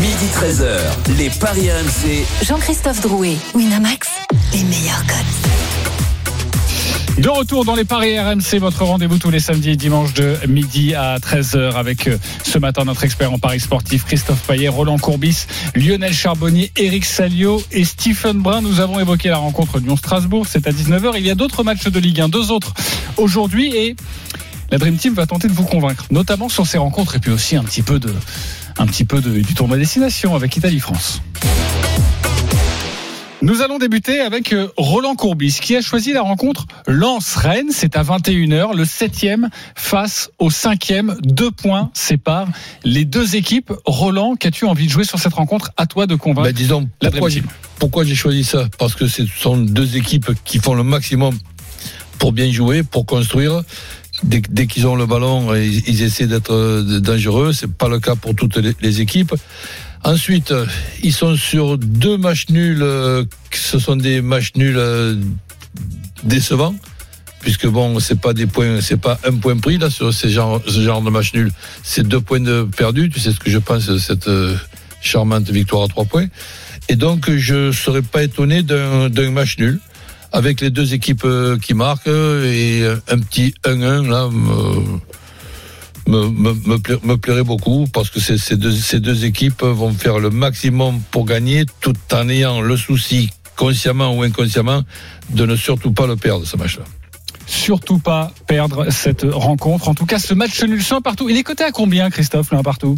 Midi 0.00 0.26
13h. 0.34 0.78
Les 1.18 1.30
paris 1.30 1.70
RMC. 1.70 2.24
Jean-Christophe 2.44 3.00
Drouet, 3.00 3.36
Winamax, 3.54 4.08
les 4.52 4.62
meilleurs 4.64 5.04
codes. 5.06 5.71
De 7.18 7.28
retour 7.28 7.64
dans 7.64 7.74
les 7.76 7.84
paris 7.84 8.18
RMC, 8.18 8.58
votre 8.58 8.84
rendez-vous 8.84 9.18
tous 9.18 9.30
les 9.30 9.38
samedis 9.38 9.70
et 9.70 9.76
dimanches 9.76 10.12
de 10.14 10.36
midi 10.48 10.94
à 10.94 11.18
13h 11.18 11.74
avec 11.74 12.08
euh, 12.08 12.18
ce 12.42 12.58
matin 12.58 12.84
notre 12.84 13.04
expert 13.04 13.32
en 13.32 13.38
paris 13.38 13.60
sportif 13.60 14.04
Christophe 14.04 14.40
Payet, 14.46 14.68
Roland 14.68 14.98
Courbis, 14.98 15.46
Lionel 15.76 16.12
Charbonnier, 16.12 16.72
Eric 16.76 17.04
Salio 17.04 17.62
et 17.70 17.84
Stephen 17.84 18.38
Brun. 18.38 18.60
Nous 18.62 18.80
avons 18.80 18.98
évoqué 18.98 19.28
la 19.28 19.36
rencontre 19.36 19.78
Lyon-Strasbourg, 19.78 20.46
c'est 20.48 20.66
à 20.66 20.72
19h. 20.72 21.12
Il 21.16 21.26
y 21.26 21.30
a 21.30 21.34
d'autres 21.36 21.62
matchs 21.62 21.84
de 21.86 21.98
Ligue 22.00 22.22
1, 22.22 22.28
deux 22.28 22.50
autres 22.50 22.72
aujourd'hui 23.18 23.74
et 23.76 23.94
la 24.70 24.78
Dream 24.78 24.96
Team 24.96 25.14
va 25.14 25.26
tenter 25.26 25.48
de 25.48 25.52
vous 25.52 25.64
convaincre, 25.64 26.06
notamment 26.10 26.48
sur 26.48 26.66
ces 26.66 26.78
rencontres 26.78 27.16
et 27.16 27.18
puis 27.20 27.30
aussi 27.30 27.56
un 27.56 27.62
petit 27.62 27.82
peu 27.82 28.00
de, 28.00 28.12
un 28.78 28.86
de- 28.86 29.40
du 29.42 29.54
tournoi 29.54 29.76
destination 29.76 30.34
avec 30.34 30.56
Italie-France. 30.56 31.20
Nous 33.42 33.60
allons 33.60 33.78
débuter 33.78 34.20
avec 34.20 34.52
euh, 34.52 34.68
Roland 34.76 35.16
Courbis 35.16 35.58
qui 35.60 35.74
a 35.74 35.80
choisi 35.80 36.12
la 36.12 36.22
rencontre 36.22 36.64
Lens-Rennes. 36.86 37.70
C'est 37.72 37.96
à 37.96 38.04
21h, 38.04 38.76
le 38.76 38.84
septième 38.84 39.50
face 39.74 40.30
au 40.38 40.48
cinquième. 40.48 41.16
Deux 41.24 41.50
points 41.50 41.90
séparent 41.92 42.46
les 42.84 43.04
deux 43.04 43.34
équipes. 43.34 43.72
Roland, 43.84 44.36
qu'as-tu 44.36 44.64
envie 44.64 44.86
de 44.86 44.92
jouer 44.92 45.02
sur 45.02 45.18
cette 45.18 45.34
rencontre? 45.34 45.72
À 45.76 45.86
toi 45.86 46.06
de 46.06 46.14
convaincre. 46.14 46.46
Ben, 46.46 46.54
disons, 46.54 46.88
la 47.00 47.10
pourquoi 47.10 47.30
j'ai, 47.30 47.42
pourquoi 47.80 48.04
j'ai 48.04 48.14
choisi 48.14 48.44
ça? 48.44 48.68
Parce 48.78 48.94
que 48.94 49.08
ce 49.08 49.26
sont 49.26 49.56
deux 49.56 49.96
équipes 49.96 50.30
qui 50.44 50.60
font 50.60 50.74
le 50.74 50.84
maximum 50.84 51.36
pour 52.20 52.30
bien 52.30 52.48
jouer, 52.52 52.84
pour 52.84 53.06
construire. 53.06 53.62
Dès, 54.22 54.40
dès 54.50 54.68
qu'ils 54.68 54.86
ont 54.86 54.94
le 54.94 55.06
ballon, 55.06 55.52
ils, 55.56 55.88
ils 55.88 56.02
essaient 56.02 56.28
d'être 56.28 56.54
euh, 56.54 57.00
dangereux. 57.00 57.52
C'est 57.52 57.72
pas 57.72 57.88
le 57.88 57.98
cas 57.98 58.14
pour 58.14 58.36
toutes 58.36 58.58
les, 58.58 58.72
les 58.80 59.00
équipes. 59.00 59.34
Ensuite, 60.04 60.52
ils 61.02 61.12
sont 61.12 61.36
sur 61.36 61.78
deux 61.78 62.16
matchs 62.16 62.48
nuls. 62.48 62.82
euh, 62.82 63.24
Ce 63.52 63.78
sont 63.78 63.96
des 63.96 64.20
matchs 64.20 64.52
nuls 64.56 64.76
euh, 64.76 65.14
décevants, 66.24 66.74
puisque 67.40 67.66
bon, 67.68 68.00
c'est 68.00 68.20
pas 68.20 68.32
pas 69.00 69.18
un 69.24 69.34
point 69.36 69.56
pris 69.58 69.78
là 69.78 69.90
sur 69.90 70.12
ce 70.12 70.28
genre 70.28 70.60
de 71.02 71.10
match 71.10 71.32
nul. 71.34 71.52
C'est 71.84 72.06
deux 72.06 72.20
points 72.20 72.66
perdus. 72.76 73.10
Tu 73.10 73.20
sais 73.20 73.32
ce 73.32 73.38
que 73.38 73.50
je 73.50 73.58
pense 73.58 73.86
de 73.86 73.98
cette 73.98 74.26
euh, 74.26 74.56
charmante 75.00 75.48
victoire 75.50 75.84
à 75.84 75.88
trois 75.88 76.04
points. 76.04 76.26
Et 76.88 76.96
donc, 76.96 77.30
je 77.30 77.70
serais 77.70 78.02
pas 78.02 78.24
étonné 78.24 78.64
d'un 78.64 79.30
match 79.30 79.56
nul 79.58 79.78
avec 80.32 80.60
les 80.60 80.70
deux 80.70 80.94
équipes 80.94 81.26
qui 81.62 81.74
marquent 81.74 82.08
et 82.08 82.84
un 83.08 83.18
petit 83.20 83.54
1-1 83.64 84.08
là. 84.08 84.28
Me, 86.06 86.28
me, 86.28 86.52
me, 86.66 86.78
pla- 86.78 86.96
me 87.04 87.16
plairait 87.16 87.44
beaucoup 87.44 87.86
parce 87.92 88.10
que 88.10 88.20
ces, 88.20 88.38
ces, 88.38 88.56
deux, 88.56 88.72
ces 88.72 89.00
deux 89.00 89.24
équipes 89.24 89.62
vont 89.62 89.92
faire 89.92 90.18
le 90.18 90.30
maximum 90.30 91.00
pour 91.10 91.24
gagner 91.24 91.64
tout 91.80 91.94
en 92.12 92.28
ayant 92.28 92.60
le 92.60 92.76
souci, 92.76 93.30
consciemment 93.56 94.16
ou 94.16 94.22
inconsciemment, 94.22 94.82
de 95.30 95.46
ne 95.46 95.56
surtout 95.56 95.92
pas 95.92 96.06
le 96.06 96.16
perdre 96.16 96.44
ce 96.46 96.56
match-là. 96.56 96.84
Surtout 97.46 97.98
pas 97.98 98.32
perdre 98.46 98.90
cette 98.90 99.26
rencontre. 99.30 99.88
En 99.88 99.94
tout 99.94 100.06
cas, 100.06 100.18
ce 100.18 100.32
match 100.34 100.62
nul 100.62 100.82
sans 100.82 101.00
partout. 101.00 101.28
Il 101.28 101.36
est 101.36 101.42
coté 101.42 101.64
à 101.64 101.70
combien, 101.72 102.08
Christophe, 102.10 102.50
le 102.50 102.58
1 102.58 102.62
partout? 102.62 102.96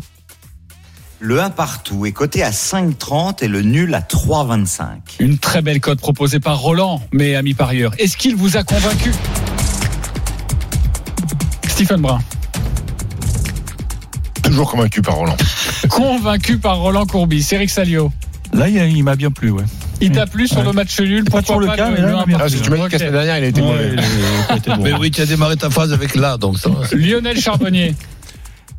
Le 1.20 1.40
1 1.40 1.50
partout 1.50 2.04
est 2.04 2.12
coté 2.12 2.42
à 2.42 2.50
5,30 2.50 3.42
et 3.42 3.48
le 3.48 3.62
nul 3.62 3.94
à 3.94 4.00
3,25. 4.00 4.86
Une 5.20 5.38
très 5.38 5.62
belle 5.62 5.80
cote 5.80 5.98
proposée 5.98 6.40
par 6.40 6.58
Roland, 6.58 7.00
mes 7.12 7.34
amis 7.34 7.54
parieurs. 7.54 7.92
Est-ce 7.98 8.16
qu'il 8.16 8.36
vous 8.36 8.56
a 8.58 8.62
convaincu? 8.64 9.12
Stephen 11.68 12.00
Brun. 12.02 12.20
Toujours 14.54 14.70
convaincu 14.70 15.02
par 15.02 15.16
Roland. 15.16 15.36
Convaincu 15.88 16.58
par 16.58 16.78
Roland 16.78 17.06
Courbis. 17.06 17.44
Eric 17.50 17.68
Salio. 17.70 18.12
Là, 18.52 18.68
il, 18.68 18.76
il 18.96 19.02
m'a 19.02 19.16
bien 19.16 19.32
plu, 19.32 19.50
ouais. 19.50 19.64
Il 20.00 20.12
t'a 20.12 20.26
plu 20.26 20.46
sur 20.46 20.58
Ouais. 20.58 20.64
le 20.64 20.72
match 20.72 21.00
nul 21.00 21.24
pas 21.24 21.42
Pourquoi 21.42 21.60
le 21.60 21.66
pas 21.66 21.76
cas, 21.76 21.90
mais 21.90 22.00
là, 22.00 22.02
le 22.02 22.08
il 22.10 22.14
m'a 22.14 22.22
un 22.22 22.24
bien 22.24 22.38
Ah, 22.40 22.46
tu 22.48 22.70
m'as 22.70 22.76
dit 22.88 22.96
que 22.96 23.02
la 23.02 23.10
dernière, 23.10 23.38
il 23.38 23.44
a 23.44 23.46
été 23.48 23.60
Ouais, 23.60 23.66
mauvais. 23.66 23.90
il 23.94 23.98
a- 23.98 24.56
été 24.56 24.70
bon. 24.76 24.82
Mais 24.84 24.92
oui, 24.92 25.10
tu 25.10 25.22
as 25.22 25.26
démarré 25.26 25.56
ta 25.56 25.70
phrase 25.70 25.92
avec 25.92 26.14
là, 26.14 26.36
donc 26.36 26.58
ça. 26.60 26.68
va. 26.68 26.86
Lionel 26.96 27.40
Charbonnier. 27.40 27.96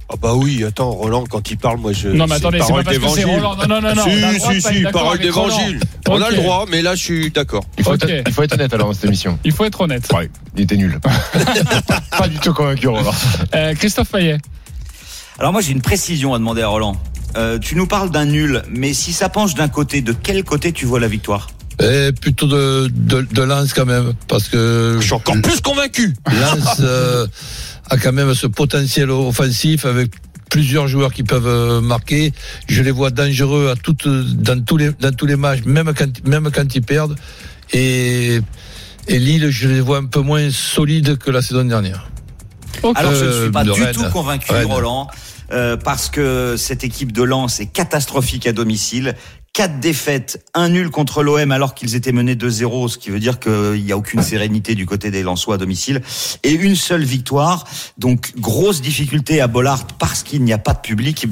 Ah 0.07 0.13
bah 0.21 0.33
oui, 0.33 0.63
attends, 0.63 0.91
Roland, 0.91 1.25
quand 1.29 1.49
il 1.51 1.57
parle, 1.57 1.79
moi 1.79 1.91
je. 1.91 2.07
Non, 2.07 2.25
mais 2.27 2.35
attendez, 2.35 2.59
c'est 2.61 2.67
parole 2.67 2.83
pas 2.85 2.91
parce 2.93 3.03
que 3.03 3.09
c'est 3.09 3.25
d'évangile. 3.25 3.43
Roland. 3.43 3.55
Non, 3.67 3.81
non, 3.81 3.81
non, 3.81 3.95
non. 3.95 4.03
on 4.05 4.23
a 4.23 4.31
le 4.31 4.39
Si, 4.39 4.61
si, 4.61 4.75
si, 4.75 4.81
d'accord 4.83 5.01
parole 5.03 5.19
d'évangile. 5.19 5.79
On 6.07 6.21
a 6.21 6.29
le 6.29 6.35
droit, 6.38 6.65
mais 6.71 6.81
là 6.83 6.95
je 6.95 7.03
suis 7.03 7.31
d'accord. 7.31 7.65
Il 7.77 7.83
faut, 7.83 7.93
Ok. 7.95 8.03
être, 8.05 8.23
il 8.27 8.33
faut 8.33 8.43
être 8.43 8.53
honnête 8.53 8.73
alors 8.73 8.88
dans 8.88 8.93
cette 8.93 9.05
émission. 9.05 9.38
Il 9.43 9.51
faut 9.51 9.65
être 9.65 9.81
honnête. 9.81 10.07
Ouais, 10.15 10.29
il 10.55 10.61
était 10.63 10.77
nul. 10.77 10.99
pas 12.17 12.27
du 12.29 12.38
tout 12.38 12.53
convaincu, 12.53 12.88
Roland. 12.88 13.11
Euh, 13.55 13.73
Christophe 13.73 14.09
Payet. 14.11 14.38
Alors 15.39 15.52
moi 15.52 15.62
j'ai 15.62 15.71
une 15.71 15.82
précision 15.82 16.34
à 16.34 16.38
demander 16.39 16.62
à 16.62 16.67
Roland. 16.67 16.95
Euh, 17.38 17.60
tu 17.60 17.76
nous 17.76 17.86
parles 17.88 18.10
d'un 18.12 18.26
nul, 18.26 18.62
mais 18.69 18.93
si 18.93 19.12
ça 19.12 19.28
penche 19.28 19.56
d'un 19.56 19.67
côté, 19.67 20.02
de 20.02 20.13
quel 20.13 20.43
côté 20.43 20.71
tu 20.71 20.86
vois 20.86 21.00
la 21.00 21.08
victoire? 21.10 21.48
Et 21.84 22.12
plutôt 22.13 22.48
de, 22.48 22.88
de, 22.93 23.21
de 23.30 23.41
Lens 23.41 23.74
quand 23.74 23.86
même, 23.86 24.13
parce 24.30 24.48
que 24.48 24.95
Je 25.00 25.04
suis 25.04 25.13
encore 25.13 25.36
plus 25.41 25.60
convaincu. 25.60 26.13
Lens 26.28 26.78
euh, 26.80 27.28
a 27.89 27.98
quand 27.98 28.13
même 28.13 28.34
ce 28.34 28.48
potentiel 28.48 29.12
offensif 29.12 29.86
avec 29.86 30.12
plusieurs 30.50 30.88
joueurs 30.88 31.12
qui 31.12 31.24
peuvent 31.24 31.48
euh, 31.48 31.82
marquer. 31.82 32.32
Je 32.69 32.82
les 32.82 32.91
vois 32.91 33.10
dangereux 33.10 33.69
à 33.69 33.76
toutes, 33.76 34.08
dans 34.08 34.63
tous 34.63 34.78
les 34.78 34.91
dans 35.02 35.12
tous 35.13 35.26
les 35.26 35.36
matchs, 35.36 35.63
même 35.65 35.93
quand 35.93 36.26
même 36.26 36.50
quand 36.54 36.74
ils 36.74 36.82
perdent. 36.82 37.17
Et 37.74 38.39
et 39.10 39.19
Lille, 39.19 39.50
je 39.50 39.67
les 39.67 39.82
vois 39.82 39.98
un 39.98 40.06
peu 40.06 40.21
moins 40.21 40.50
solides 40.52 41.17
que 41.17 41.30
la 41.30 41.41
saison 41.41 41.65
dernière. 41.65 42.10
Alors 42.95 43.13
je 43.13 43.26
ne 43.26 43.30
Euh, 43.30 43.41
suis 43.43 43.52
pas 43.52 43.63
de 43.65 43.74
du 43.74 43.84
Rennes. 43.84 43.93
tout 43.93 44.04
convaincu, 44.13 44.52
Rennes. 44.52 44.65
Roland, 44.65 45.08
euh, 45.51 45.77
parce 45.77 46.10
que 46.10 46.55
cette 46.58 46.84
équipe 46.84 47.12
de 47.12 47.23
Lens 47.23 47.60
est 47.60 47.67
catastrophique 47.67 48.47
à 48.47 48.53
domicile. 48.53 49.15
Quatre 49.53 49.79
défaites, 49.79 50.43
un 50.53 50.67
nul 50.67 50.89
contre 50.89 51.23
l'OM 51.23 51.51
alors 51.51 51.75
qu'ils 51.75 51.95
étaient 51.95 52.12
menés 52.12 52.36
2-0, 52.36 52.89
ce 52.89 52.97
qui 52.97 53.10
veut 53.10 53.21
dire 53.21 53.39
qu'il 53.39 53.84
n'y 53.84 53.91
a 53.93 53.97
aucune 53.97 54.21
sérénité 54.21 54.75
du 54.75 54.86
côté 54.86 55.12
des 55.12 55.23
Lensois 55.23 55.55
à 55.55 55.58
domicile, 55.58 56.01
et 56.43 56.51
une 56.51 56.75
seule 56.75 57.05
victoire. 57.05 57.65
Donc 57.97 58.34
grosse 58.38 58.81
difficulté 58.81 59.39
à 59.39 59.47
Bollard 59.47 59.88
parce 59.97 60.23
qu'il 60.23 60.43
n'y 60.43 60.51
a 60.51 60.58
pas 60.58 60.73
de 60.73 60.81
public. 60.81 61.27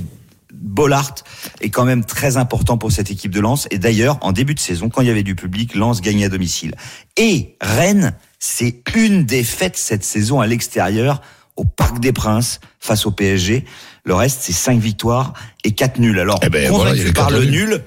Bollard 0.53 1.15
est 1.59 1.69
quand 1.69 1.83
même 1.83 2.05
très 2.05 2.37
important 2.37 2.77
pour 2.77 2.93
cette 2.93 3.11
équipe 3.11 3.31
de 3.31 3.41
Lens. 3.41 3.67
Et 3.71 3.77
d'ailleurs, 3.77 4.17
en 4.21 4.31
début 4.31 4.55
de 4.55 4.59
saison, 4.59 4.89
quand 4.89 5.01
il 5.01 5.07
y 5.09 5.11
avait 5.11 5.23
du 5.23 5.35
public, 5.35 5.75
Lens 5.75 5.99
gagnait 5.99 6.25
à 6.25 6.29
domicile. 6.29 6.75
Et 7.17 7.57
Rennes, 7.59 8.13
c'est 8.39 8.81
une 8.95 9.25
défaite 9.25 9.77
cette 9.77 10.03
saison 10.03 10.39
à 10.39 10.47
l'extérieur, 10.47 11.21
au 11.57 11.65
Parc 11.65 11.99
des 11.99 12.13
Princes, 12.13 12.61
face 12.79 13.05
au 13.05 13.11
PSG. 13.11 13.65
Le 14.05 14.13
reste, 14.15 14.39
c'est 14.41 14.53
cinq 14.53 14.79
victoires 14.79 15.33
et 15.63 15.71
quatre 15.71 15.97
nuls. 15.99 16.19
Alors, 16.19 16.39
Eh 16.43 16.49
ben, 16.49 16.69
voilà, 16.69 16.91
par 17.13 17.29
le 17.31 17.45
nuls. 17.45 17.51
nul, 17.69 17.83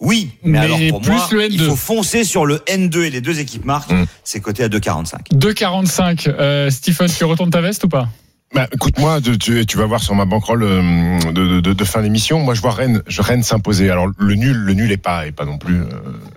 oui. 0.00 0.30
Mais, 0.42 0.52
Mais 0.52 0.64
alors, 0.64 0.78
pour 0.90 1.00
plus 1.02 1.10
moi, 1.12 1.28
le 1.32 1.40
N2. 1.42 1.48
il 1.50 1.60
faut 1.60 1.76
foncer 1.76 2.24
sur 2.24 2.46
le 2.46 2.56
N2 2.66 3.02
et 3.04 3.10
les 3.10 3.20
deux 3.20 3.38
équipes 3.40 3.64
marquent. 3.64 3.92
Mm. 3.92 4.06
C'est 4.24 4.40
coté 4.40 4.64
à 4.64 4.68
2,45. 4.68 5.32
2,45. 5.34 6.28
Euh, 6.38 6.70
Stephen, 6.70 7.08
tu 7.08 7.24
retournes 7.24 7.50
ta 7.50 7.60
veste 7.60 7.84
ou 7.84 7.88
pas? 7.88 8.08
Bah, 8.54 8.66
écoute, 8.72 8.98
moi, 8.98 9.18
tu, 9.20 9.66
tu 9.66 9.76
vas 9.76 9.84
voir 9.84 10.02
sur 10.02 10.14
ma 10.14 10.24
banquerolle 10.24 10.62
euh, 10.62 11.20
de, 11.32 11.60
de, 11.60 11.72
de 11.74 11.84
fin 11.84 12.00
d'émission. 12.00 12.40
Moi, 12.40 12.54
je 12.54 12.62
vois 12.62 12.70
Rennes, 12.72 13.02
je 13.06 13.20
Rennes 13.20 13.42
s'imposer. 13.42 13.90
Alors 13.90 14.06
le 14.16 14.34
nul, 14.36 14.56
le 14.56 14.72
nul 14.72 14.90
est 14.90 14.96
pas, 14.96 15.26
est 15.26 15.32
pas 15.32 15.44
non 15.44 15.58
plus 15.58 15.80
euh, 15.82 15.84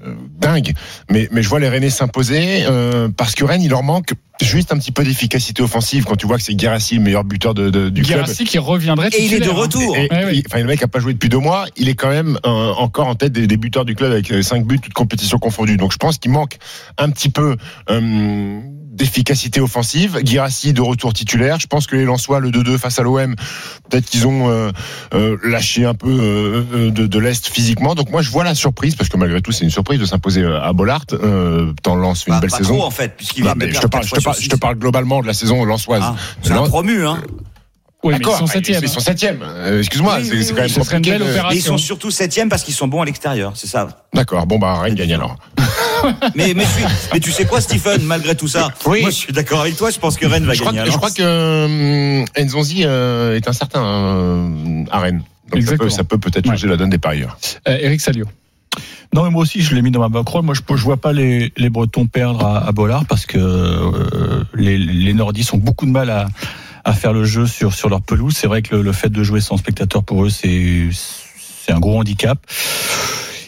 euh, 0.06 0.14
dingue, 0.38 0.74
mais 1.10 1.30
mais 1.32 1.42
je 1.42 1.48
vois 1.48 1.62
les 1.62 1.70
Rennais 1.70 1.90
s'imposer 1.90 2.66
euh, 2.68 3.08
parce 3.16 3.34
que 3.34 3.46
Rennes, 3.46 3.62
il 3.62 3.70
leur 3.70 3.84
manque 3.84 4.12
juste 4.46 4.72
un 4.74 4.78
petit 4.78 4.92
peu 4.92 5.04
d'efficacité 5.04 5.62
offensive. 5.62 6.06
Quand 6.06 6.16
tu 6.16 6.28
vois 6.28 6.38
que 6.38 6.44
c'est 6.44 6.56
Guérassi 6.56 6.96
le 6.96 7.02
meilleur 7.02 7.24
buteur 7.24 7.54
de, 7.54 7.70
de- 7.70 7.90
du 7.90 8.02
club. 8.04 8.18
Guérassi 8.20 8.46
qui 8.46 8.58
reviendrait 8.58 9.10
Et 9.10 9.26
il 9.26 9.34
est 9.34 9.40
de 9.40 9.50
hein. 9.50 9.54
retour. 9.54 9.96
Et, 9.98 10.08
Ouais, 10.12 10.26
oui. 10.28 10.38
il- 10.40 10.44
enfin, 10.48 10.60
le 10.60 10.66
mec 10.68 10.82
a 10.84 10.88
pas 10.88 11.00
joué 11.00 11.14
depuis 11.14 11.30
deux 11.30 11.38
mois. 11.40 11.66
Il 11.78 11.90
est 11.90 11.96
quand 11.96 12.10
même 12.10 12.38
euh, 12.46 12.72
encore 12.74 13.08
en 13.08 13.16
tête 13.16 13.32
des, 13.34 13.48
des 13.48 13.58
buteurs 13.58 13.86
du 13.86 13.96
club 13.96 14.12
avec 14.12 14.32
euh, 14.32 14.42
cinq 14.42 14.66
buts, 14.66 14.80
toutes 14.80 14.94
compétitions 14.94 15.38
confondues. 15.40 15.78
Donc, 15.78 15.92
je 15.92 15.98
pense 15.98 16.18
qu'il 16.18 16.32
manque 16.32 16.58
un 16.98 17.10
petit 17.10 17.30
peu 17.30 17.56
euh, 17.90 18.60
d'efficacité 18.94 19.62
offensive. 19.62 20.20
Girassi 20.24 20.74
de 20.74 20.82
retour 20.82 21.14
titulaire. 21.14 21.60
Je 21.60 21.68
pense 21.68 21.88
que 21.88 21.96
les 21.96 22.04
Lensois, 22.06 22.40
le 22.40 22.52
2-2 22.52 22.78
face 22.78 23.00
à 23.00 23.04
l'OM, 23.04 23.36
peut-être 23.90 24.06
qu'ils 24.06 24.28
ont 24.28 24.50
euh, 24.50 24.72
euh, 25.14 25.38
lâché 25.44 25.86
un 25.86 25.94
peu 25.94 26.10
euh, 26.10 26.64
euh, 26.74 26.92
de, 26.92 27.08
de 27.08 27.20
l'Est 27.20 27.48
physiquement. 27.48 27.96
Donc 27.96 28.12
moi, 28.12 28.22
je 28.22 28.30
vois 28.30 28.44
la 28.44 28.54
surprise, 28.56 28.96
parce 28.96 29.10
que 29.10 29.18
malgré 29.18 29.42
tout, 29.42 29.52
c'est 29.52 29.64
une 29.64 29.70
surprise 29.72 30.00
de 30.00 30.06
s'imposer 30.06 30.42
euh, 30.42 30.62
à 30.62 30.74
Bollard. 30.74 31.06
Euh, 31.14 31.74
tant 31.84 31.96
Lens 31.96 32.24
fait 32.24 32.32
une 32.32 32.36
Bah, 32.38 32.42
belle 32.42 32.50
pas 32.52 32.58
saison. 32.58 32.76
trop, 32.78 32.86
en 32.86 32.92
fait, 32.92 33.16
puisqu'il 33.16 33.44
Bah, 33.44 33.54
mais 33.56 33.72
je, 33.72 33.80
te 33.80 33.88
parle, 33.88 34.06
je, 34.06 34.12
te 34.12 34.22
parle, 34.22 34.31
je 34.40 34.50
te 34.50 34.56
parle 34.56 34.76
globalement 34.76 35.22
de 35.22 35.28
la 35.28 35.34
saison 35.34 35.64
lensoise. 35.66 36.02
Ah, 36.04 36.16
c'est 36.42 36.52
un 36.52 36.64
promu, 36.64 37.06
hein. 37.06 37.22
Oui, 38.04 38.14
mais 38.14 38.18
ils 38.18 38.22
D'accord, 38.24 38.38
sont. 38.40 38.46
Ils 38.60 38.90
sont 38.90 39.00
septièmes. 39.00 39.44
Euh, 39.44 39.78
Excuse-moi, 39.80 40.16
Oui, 40.18 40.26
c'est 40.26 40.34
oui, 40.34 40.44
c'est 40.44 40.54
oui, 40.54 40.72
quand 40.90 40.94
même 40.94 41.04
une 41.04 41.20
belle 41.20 41.44
ils 41.52 41.62
sont 41.62 41.78
surtout 41.78 42.10
septièmes 42.10 42.50
parce 42.50 42.64
qu'ils 42.64 42.74
sont 42.74 42.88
bons 42.88 43.02
à 43.02 43.06
l'extérieur, 43.06 43.52
c'est 43.56 43.68
ça. 43.68 43.88
D'accord, 44.12 44.48
bon 44.48 44.58
bah 44.58 44.80
Rennes 44.80 44.96
gagne 44.96 45.14
alors. 45.14 45.36
Mais, 46.36 46.56
tu 47.22 47.32
sais 47.32 47.46
quoi, 47.46 47.62
Stephen, 47.62 48.02
malgré 48.04 48.34
tout 48.36 48.48
ça? 48.48 48.70
Oui. 48.88 49.02
Moi, 49.02 49.12
je 49.12 49.16
suis 49.16 49.34
d'accord 49.34 49.62
avec 49.62 49.76
toi. 49.78 49.92
Je 49.92 50.00
pense 50.00 50.18
que 50.18 50.26
Rennes 50.26 50.46
va 50.46 50.54
Je 50.54 50.62
crois, 50.62 50.72
gagner. 50.72 50.86
que, 50.88 50.92
je 50.92 50.98
crois 50.98 51.12
que 51.12 51.22
euh, 51.22 52.26
Nzonzi 52.44 52.84
euh, 52.86 53.36
est 53.36 53.48
incertain 53.48 53.84
euh, 53.86 54.84
à 54.90 55.00
Rennes. 55.00 55.18
Donc 55.20 55.26
ça 55.52 55.58
Exactement. 55.58 55.90
peut, 55.90 55.90
ça 55.96 56.04
peut 56.04 56.18
peut-être 56.18 56.48
changer 56.48 56.68
la 56.68 56.78
donne 56.78 56.90
des 56.90 56.98
parieurs. 56.98 57.38
Euh, 57.68 57.78
Eric 57.82 58.02
Salio. 58.02 58.26
Non, 59.14 59.24
mais 59.24 59.30
moi 59.30 59.42
aussi, 59.42 59.62
je 59.62 59.76
l'ai 59.76 59.82
mis 59.82 59.92
dans 59.92 60.00
ma 60.00 60.10
backroll. 60.10 60.44
Moi, 60.44 60.56
je 60.56 60.62
ne 60.72 60.78
vois 60.78 60.98
pas 60.98 61.12
les, 61.12 61.52
les 61.58 61.70
Bretons 61.70 62.08
perdre 62.08 62.46
à, 62.46 62.66
à 62.66 62.72
Bollard 62.72 63.06
parce 63.06 63.26
que 63.26 63.38
euh, 63.38 64.44
les, 64.54 64.78
les 64.78 65.14
Nordistes 65.14 65.54
ont 65.54 65.58
beaucoup 65.58 65.86
de 65.86 65.92
mal 65.92 66.10
à, 66.10 66.28
à 66.86 66.94
faire 66.94 67.12
le 67.12 67.26
jeu 67.26 67.46
sur, 67.46 67.74
sur 67.74 67.90
leur 67.90 68.02
pelouse. 68.02 68.36
C'est 68.36 68.48
vrai 68.48 68.62
que 68.62 68.76
le, 68.76 68.82
le 68.82 68.92
fait 68.94 69.10
de 69.10 69.24
jouer 69.24 69.42
sans 69.42 69.58
spectateur 69.58 70.04
pour 70.04 70.24
eux, 70.26 70.30
c'est 70.30 70.90
un 71.70 71.80
gros 71.80 72.00
handicap. 72.00 72.40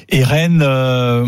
Et 0.10 0.24
Rennes, 0.24 0.62
euh, 0.64 1.26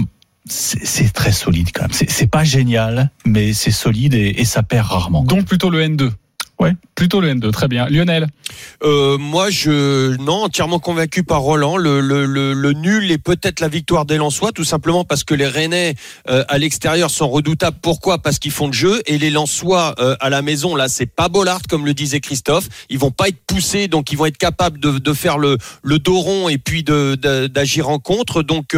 c'est 0.48 1.12
très 1.14 1.32
solide 1.32 1.70
quand 1.74 1.84
même. 1.84 1.94
C'est 1.94 2.30
pas 2.30 2.44
génial, 2.44 3.10
mais 3.26 3.54
c'est 3.54 3.72
solide 3.72 4.14
et, 4.14 4.36
et 4.38 4.46
ça 4.46 4.64
perd 4.64 4.88
rarement. 4.88 5.24
Donc 5.24 5.46
plutôt 5.46 5.70
le 5.70 5.82
N2. 5.82 6.12
Ouais. 6.60 6.74
Plutôt 6.96 7.20
le 7.20 7.34
N2, 7.34 7.52
très 7.52 7.68
bien. 7.68 7.88
Lionel. 7.88 8.28
Euh, 8.84 9.18
moi, 9.18 9.50
je 9.50 10.16
non 10.18 10.44
entièrement 10.44 10.80
convaincu 10.80 11.24
par 11.24 11.42
Roland. 11.42 11.76
Le, 11.76 12.72
nul 12.74 13.12
et 13.12 13.18
peut-être 13.18 13.60
la 13.60 13.68
victoire 13.68 14.06
des 14.06 14.18
Lensois, 14.18 14.54
tout 14.54 14.64
simplement 14.64 15.04
parce 15.04 15.26
que 15.26 15.34
les 15.34 15.48
Rennais 15.48 15.96
euh, 16.30 16.46
à 16.48 16.58
l'extérieur 16.58 17.10
sont 17.10 17.28
redoutables. 17.28 17.78
Pourquoi? 17.82 18.20
Parce 18.20 18.40
qu'ils 18.40 18.52
font 18.52 18.68
le 18.68 18.74
jeu 18.74 19.02
et 19.06 19.18
les 19.18 19.30
Lensois 19.30 19.96
euh, 20.00 20.16
à 20.22 20.30
la 20.30 20.42
maison, 20.42 20.76
là, 20.76 20.88
c'est 20.88 21.06
pas 21.06 21.28
Bollard 21.28 21.62
comme 21.70 21.86
le 21.86 21.94
disait 21.94 22.22
Christophe. 22.22 22.70
Ils 22.90 23.00
vont 23.00 23.12
pas 23.12 23.28
être 23.28 23.40
poussés, 23.46 23.90
donc 23.90 24.14
ils 24.14 24.18
vont 24.18 24.26
être 24.26 24.38
capables 24.38 24.80
de, 24.80 25.14
faire 25.14 25.38
le, 25.38 25.58
le 25.84 26.00
dos 26.00 26.20
rond 26.20 26.48
et 26.48 26.58
puis 26.58 26.84
d'agir 26.84 27.90
en 27.90 28.00
contre. 28.00 28.44
Donc 28.44 28.76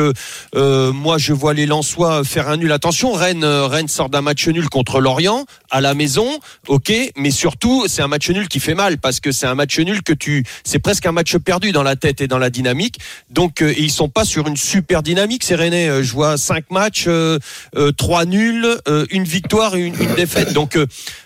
moi, 0.56 1.18
je 1.18 1.34
vois 1.34 1.54
les 1.54 1.68
Lensois 1.68 2.24
faire 2.24 2.50
un 2.50 2.58
nul. 2.58 2.72
Attention, 2.72 3.13
Rennes, 3.13 3.46
Rennes 3.46 3.88
sort 3.88 4.10
d'un 4.10 4.22
match 4.22 4.48
nul 4.48 4.70
contre 4.70 5.00
Lorient 5.00 5.46
à 5.70 5.82
la 5.82 5.94
maison, 5.94 6.28
ok, 6.68 6.92
mais 7.18 7.32
surtout 7.32 7.66
c'est 7.88 8.01
un 8.01 8.08
match 8.08 8.30
nul 8.30 8.47
qui 8.47 8.60
fait 8.60 8.75
mal 8.75 8.97
parce 8.97 9.19
que 9.19 9.32
c'est 9.32 9.45
un 9.45 9.56
match 9.56 9.80
nul 9.80 10.01
que 10.03 10.13
tu, 10.13 10.43
c'est 10.63 10.80
presque 10.80 11.06
un 11.06 11.12
match 11.12 11.36
perdu 11.38 11.71
dans 11.71 11.84
la 11.84 11.95
tête 11.95 12.21
et 12.21 12.27
dans 12.27 12.38
la 12.38 12.49
dynamique. 12.49 12.99
Donc 13.30 13.62
euh, 13.62 13.73
ils 13.77 13.91
sont 13.91 14.10
pas 14.10 14.25
sur 14.25 14.47
une 14.47 14.58
super 14.58 15.03
dynamique. 15.03 15.43
Ces 15.43 15.56
Rennais, 15.56 15.89
euh, 15.89 16.03
je 16.03 16.13
vois 16.13 16.38
cinq 16.38 16.71
matchs, 16.71 17.06
euh, 17.08 17.39
euh, 17.75 17.91
trois 17.91 18.25
nuls, 18.25 18.65
euh, 18.88 19.06
une 19.12 19.23
victoire, 19.23 19.75
et 19.75 19.86
une, 19.86 19.95
défaite. 20.15 20.53
Donc 20.53 20.77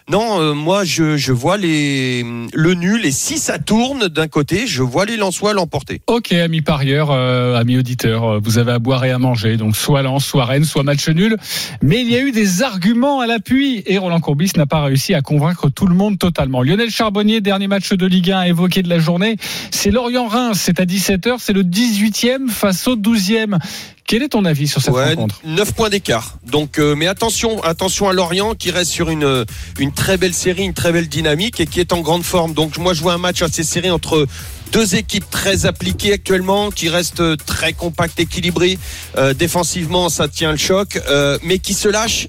non, 0.10 0.56
moi 0.56 0.84
je, 0.84 1.16
je 1.18 1.32
vois 1.32 1.58
les 1.58 2.26
le 2.54 2.74
nul 2.74 3.06
et 3.06 3.12
si 3.12 3.38
ça 3.38 3.60
tourne 3.60 4.08
d'un 4.08 4.28
côté, 4.28 4.68
je 4.68 4.82
vois 4.82 5.06
les 5.06 5.18
Lensois 5.18 5.54
l'emporter. 5.54 6.02
Ok, 6.08 6.34
amis 6.34 6.62
parieurs, 6.62 7.12
amis 7.12 7.78
auditeurs, 7.78 8.42
vous 8.42 8.58
avez 8.58 8.72
à 8.72 8.80
boire 8.80 9.06
et 9.06 9.12
à 9.12 9.20
manger. 9.20 9.58
Donc 9.58 9.76
soit 9.78 10.02
Lens, 10.02 10.26
soit 10.26 10.46
Rennes, 10.46 10.66
soit 10.66 10.84
match 10.84 11.08
nul. 11.10 11.38
Mais 11.82 12.02
il 12.02 12.10
y 12.10 12.16
a 12.16 12.22
eu 12.22 12.32
des 12.32 12.64
arguments 12.64 13.22
à 13.22 13.28
l'appui 13.28 13.84
et 13.86 13.98
Roland 13.98 14.20
Courbis 14.20 14.52
n'a 14.58 14.66
pas 14.66 14.82
réussi 14.82 15.14
à 15.14 15.22
convaincre 15.22 15.70
tout 15.70 15.88
le 15.88 15.96
monde 15.96 16.18
totalement. 16.18 16.31
Lionel 16.64 16.90
Charbonnier, 16.90 17.42
dernier 17.42 17.68
match 17.68 17.92
de 17.94 18.06
Ligue 18.06 18.32
1 18.32 18.44
évoqué 18.44 18.84
de 18.84 18.90
la 18.90 19.00
journée, 19.00 19.38
c'est 19.72 19.92
Lorient-Reims, 19.92 20.60
c'est 20.62 20.80
à 20.80 20.86
17h, 20.86 21.38
c'est 21.40 21.54
le 21.54 21.64
18e 21.64 22.50
face 22.50 22.88
au 22.88 22.96
12e. 22.96 23.60
Quel 24.06 24.24
est 24.24 24.30
ton 24.30 24.44
avis 24.46 24.68
sur 24.68 24.82
cette 24.82 24.94
Ouais, 24.94 25.10
rencontre 25.10 25.40
9 25.46 25.74
points 25.74 25.90
d'écart. 25.90 26.38
Donc, 26.46 26.80
euh, 26.80 26.96
mais 26.96 27.08
attention, 27.08 27.64
attention 27.64 28.10
à 28.10 28.14
Lorient 28.14 28.56
qui 28.56 28.72
reste 28.72 28.92
sur 28.92 29.10
une 29.10 29.46
une 29.80 29.94
très 29.94 30.18
belle 30.18 30.34
série, 30.34 30.64
une 30.64 30.74
très 30.74 30.92
belle 30.92 31.08
dynamique 31.08 31.60
et 31.62 31.66
qui 31.66 31.80
est 31.80 31.94
en 31.94 32.02
grande 32.02 32.24
forme. 32.24 32.54
Donc, 32.54 32.78
moi, 32.78 32.94
je 32.94 33.02
vois 33.02 33.14
un 33.14 33.18
match 33.18 33.42
assez 33.42 33.64
serré 33.64 33.90
entre 33.90 34.28
deux 34.72 34.96
équipes 34.96 35.30
très 35.30 35.66
appliquées 35.66 36.14
actuellement, 36.14 36.72
qui 36.72 36.90
restent 36.90 37.46
très 37.46 37.74
compactes, 37.74 38.20
équilibrées. 38.20 38.80
Euh, 39.18 39.34
défensivement, 39.34 40.10
ça 40.10 40.28
tient 40.28 40.52
le 40.52 40.58
choc, 40.58 41.00
euh, 41.10 41.38
mais 41.44 41.60
qui 41.60 41.74
se 41.74 41.88
lâchent 41.88 42.28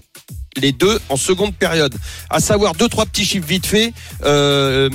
les 0.57 0.73
deux 0.73 1.01
en 1.09 1.17
seconde 1.17 1.55
période. 1.55 1.95
À 2.31 2.41
savoir 2.41 2.75
deux 2.75 2.89
trois 2.89 3.07
petits 3.07 3.25
chiffres 3.25 3.47
vite 3.47 3.67
fait. 3.67 3.93
Euh, 4.25 4.89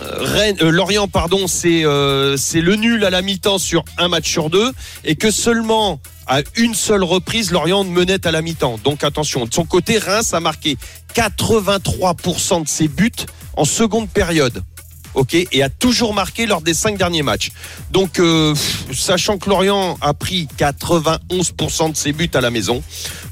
Rennes, 0.00 0.56
euh, 0.62 0.70
Lorient 0.70 1.08
pardon, 1.08 1.46
c'est 1.46 1.84
euh, 1.84 2.36
c'est 2.36 2.60
le 2.60 2.76
nul 2.76 3.04
à 3.04 3.10
la 3.10 3.22
mi-temps 3.22 3.58
sur 3.58 3.84
un 3.98 4.08
match 4.08 4.30
sur 4.30 4.50
deux 4.50 4.72
et 5.04 5.16
que 5.16 5.30
seulement 5.30 6.00
à 6.26 6.40
une 6.56 6.74
seule 6.74 7.02
reprise 7.02 7.50
Lorient 7.50 7.84
menait 7.84 8.24
à 8.26 8.30
la 8.30 8.42
mi-temps. 8.42 8.78
Donc 8.84 9.02
attention, 9.02 9.46
de 9.46 9.52
son 9.52 9.64
côté 9.64 9.98
Reims 9.98 10.32
a 10.32 10.40
marqué 10.40 10.76
83% 11.14 12.62
de 12.62 12.68
ses 12.68 12.86
buts 12.86 13.10
en 13.56 13.64
seconde 13.64 14.08
période. 14.08 14.62
Ok, 15.14 15.34
et 15.34 15.62
a 15.62 15.68
toujours 15.68 16.14
marqué 16.14 16.46
lors 16.46 16.60
des 16.60 16.72
cinq 16.74 16.96
derniers 16.96 17.22
matchs. 17.22 17.50
Donc, 17.90 18.20
euh, 18.20 18.54
sachant 18.92 19.38
que 19.38 19.50
Lorient 19.50 19.98
a 20.00 20.14
pris 20.14 20.46
91% 20.56 21.88
de 21.90 21.96
ses 21.96 22.12
buts 22.12 22.30
à 22.34 22.40
la 22.40 22.50
maison, 22.50 22.80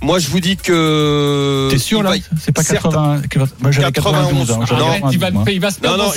moi 0.03 0.19
je 0.19 0.29
vous 0.29 0.41
dis 0.41 0.57
que. 0.57 1.69
T'es 1.71 1.79
sûr 1.79 2.03
là 2.03 2.11
va- 2.11 2.17
C'est 2.45 2.51
pas 2.53 2.63
certes. 2.65 2.83
80 2.83 3.23
Moi 3.61 3.71
j'avais 3.71 3.93
92. 3.93 4.51
hein, 4.51 4.59
Non, 4.77 4.87
Arrête, 4.89 5.03
il 5.13 5.19
va, 5.21 5.31
92, 5.31 5.33
moi. 5.33 5.45
il 5.53 5.61
va 5.61 5.71
se 5.71 5.77
Non, 5.83 5.97
non, 5.97 6.11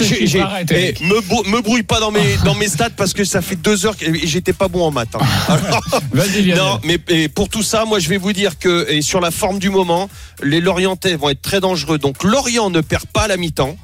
Arrête, 0.43 0.71
eh, 0.71 0.95
me, 1.05 1.21
brou- 1.21 1.43
me 1.47 1.61
brouille 1.61 1.83
pas 1.83 1.99
dans 1.99 2.11
mes, 2.11 2.37
dans 2.45 2.55
mes 2.55 2.67
stats 2.67 2.89
parce 2.97 3.13
que 3.13 3.23
ça 3.23 3.41
fait 3.41 3.55
deux 3.55 3.85
heures 3.85 3.95
que 3.97 4.05
et 4.05 4.25
j'étais 4.27 4.53
pas 4.53 4.67
bon 4.67 4.83
en 4.85 4.91
maths. 4.91 5.15
hein. 5.15 5.19
Alors, 5.47 5.83
non, 6.55 6.79
mais 6.83 6.97
et 7.09 7.29
pour 7.29 7.49
tout 7.49 7.63
ça, 7.63 7.85
moi 7.85 7.99
je 7.99 8.09
vais 8.09 8.17
vous 8.17 8.33
dire 8.33 8.57
que 8.57 8.89
et 8.89 9.01
sur 9.03 9.19
la 9.21 9.29
forme 9.31 9.59
du 9.59 9.69
moment, 9.69 10.09
les 10.41 10.59
Lorientais 10.59 11.15
vont 11.15 11.29
être 11.29 11.41
très 11.41 11.59
dangereux. 11.59 11.99
Donc 11.99 12.23
Lorient 12.23 12.69
ne 12.71 12.81
perd 12.81 13.05
pas 13.05 13.21
à 13.23 13.27
la 13.27 13.37
mi-temps. 13.37 13.77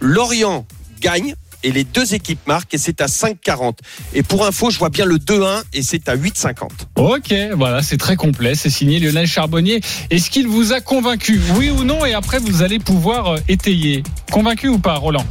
Lorient 0.00 0.66
gagne. 1.00 1.34
Et 1.62 1.72
les 1.72 1.84
deux 1.84 2.14
équipes 2.14 2.40
marquent 2.46 2.72
et 2.72 2.78
c'est 2.78 3.02
à 3.02 3.06
5,40. 3.06 3.74
Et 4.14 4.22
pour 4.22 4.46
info, 4.46 4.70
je 4.70 4.78
vois 4.78 4.88
bien 4.88 5.04
le 5.04 5.16
2-1 5.16 5.62
et 5.74 5.82
c'est 5.82 6.08
à 6.08 6.16
8,50. 6.16 6.68
Ok, 6.96 7.34
voilà, 7.54 7.82
c'est 7.82 7.98
très 7.98 8.16
complet. 8.16 8.54
C'est 8.54 8.70
signé 8.70 8.98
Lionel 8.98 9.26
Charbonnier. 9.26 9.82
Est-ce 10.08 10.30
qu'il 10.30 10.48
vous 10.48 10.72
a 10.72 10.80
convaincu, 10.80 11.38
oui 11.56 11.68
ou 11.70 11.84
non 11.84 12.06
Et 12.06 12.14
après, 12.14 12.38
vous 12.38 12.62
allez 12.62 12.78
pouvoir 12.78 13.34
euh, 13.34 13.38
étayer? 13.48 14.02
Convaincu 14.32 14.68
ou 14.68 14.78
pas, 14.78 14.94
Roland? 14.94 15.26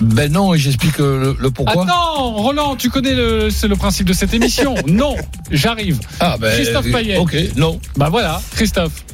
Ben 0.00 0.32
non, 0.32 0.54
et 0.54 0.58
j'explique 0.58 0.98
euh, 1.00 1.20
le, 1.20 1.36
le 1.38 1.50
pourquoi. 1.50 1.84
Attends, 1.84 2.32
Roland, 2.32 2.76
tu 2.76 2.88
connais 2.90 3.14
le, 3.14 3.50
c'est 3.50 3.68
le 3.68 3.76
principe 3.76 4.08
de 4.08 4.12
cette 4.12 4.32
émission. 4.34 4.74
non, 4.86 5.16
j'arrive. 5.50 6.00
Ah 6.18 6.36
ben, 6.40 6.50
Christophe 6.52 6.90
Payet. 6.90 7.18
Ok, 7.18 7.36
non. 7.56 7.78
Bah 7.96 8.08
voilà, 8.08 8.40
Christophe. 8.52 9.04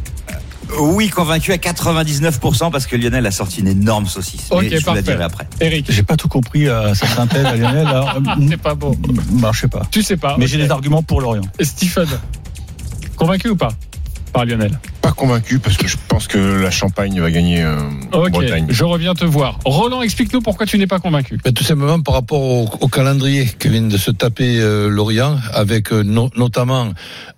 Oui, 0.78 1.08
convaincu 1.08 1.52
à 1.52 1.56
99% 1.56 2.70
parce 2.70 2.86
que 2.86 2.96
Lionel 2.96 3.26
a 3.26 3.30
sorti 3.30 3.60
une 3.60 3.68
énorme 3.68 4.06
saucisse. 4.06 4.46
Ok, 4.50 4.62
Mais 4.62 4.70
je 4.70 4.76
vous 4.78 4.84
parfait. 4.94 5.16
la 5.16 5.24
après. 5.26 5.46
Eric, 5.60 5.86
J'ai 5.90 6.02
pas 6.02 6.16
tout 6.16 6.28
compris 6.28 6.68
à 6.68 6.94
sa 6.94 7.06
synthèse 7.06 7.44
à 7.46 7.56
Lionel. 7.56 7.86
alors, 7.86 8.18
c'est 8.48 8.56
pas 8.56 8.74
beau. 8.74 8.94
bah, 9.32 9.50
je 9.52 9.60
sais 9.60 9.68
pas. 9.68 9.82
Tu 9.90 10.02
sais 10.02 10.16
pas. 10.16 10.36
Mais 10.38 10.46
j'ai 10.46 10.58
des 10.58 10.70
arguments 10.70 11.02
pour 11.02 11.20
Lorient. 11.20 11.42
Stephen, 11.60 12.06
convaincu 13.16 13.48
ou 13.48 13.56
pas 13.56 13.70
par 14.32 14.44
Lionel? 14.44 14.78
Pas 15.02 15.10
convaincu 15.10 15.58
parce 15.58 15.76
que 15.76 15.88
je 15.88 15.96
pense 16.06 16.28
que 16.28 16.38
la 16.38 16.70
Champagne 16.70 17.18
va 17.20 17.32
gagner 17.32 17.64
euh, 17.64 17.74
Bretagne. 18.12 18.66
je 18.68 18.84
reviens 18.84 19.14
te 19.14 19.24
voir. 19.24 19.58
Roland, 19.64 20.02
explique-nous 20.02 20.40
pourquoi 20.40 20.66
tu 20.66 20.78
n'es 20.78 20.86
pas 20.86 21.00
convaincu. 21.00 21.40
Ben, 21.42 21.52
tout 21.52 21.64
simplement 21.64 22.00
par 22.00 22.14
rapport 22.14 22.40
au, 22.40 22.68
au 22.80 22.86
calendrier 22.86 23.46
que 23.46 23.68
vient 23.68 23.82
de 23.82 23.96
se 23.96 24.12
taper 24.12 24.60
euh, 24.60 24.88
Lorient, 24.88 25.36
avec 25.52 25.92
euh, 25.92 26.02
no- 26.04 26.30
notamment 26.36 26.92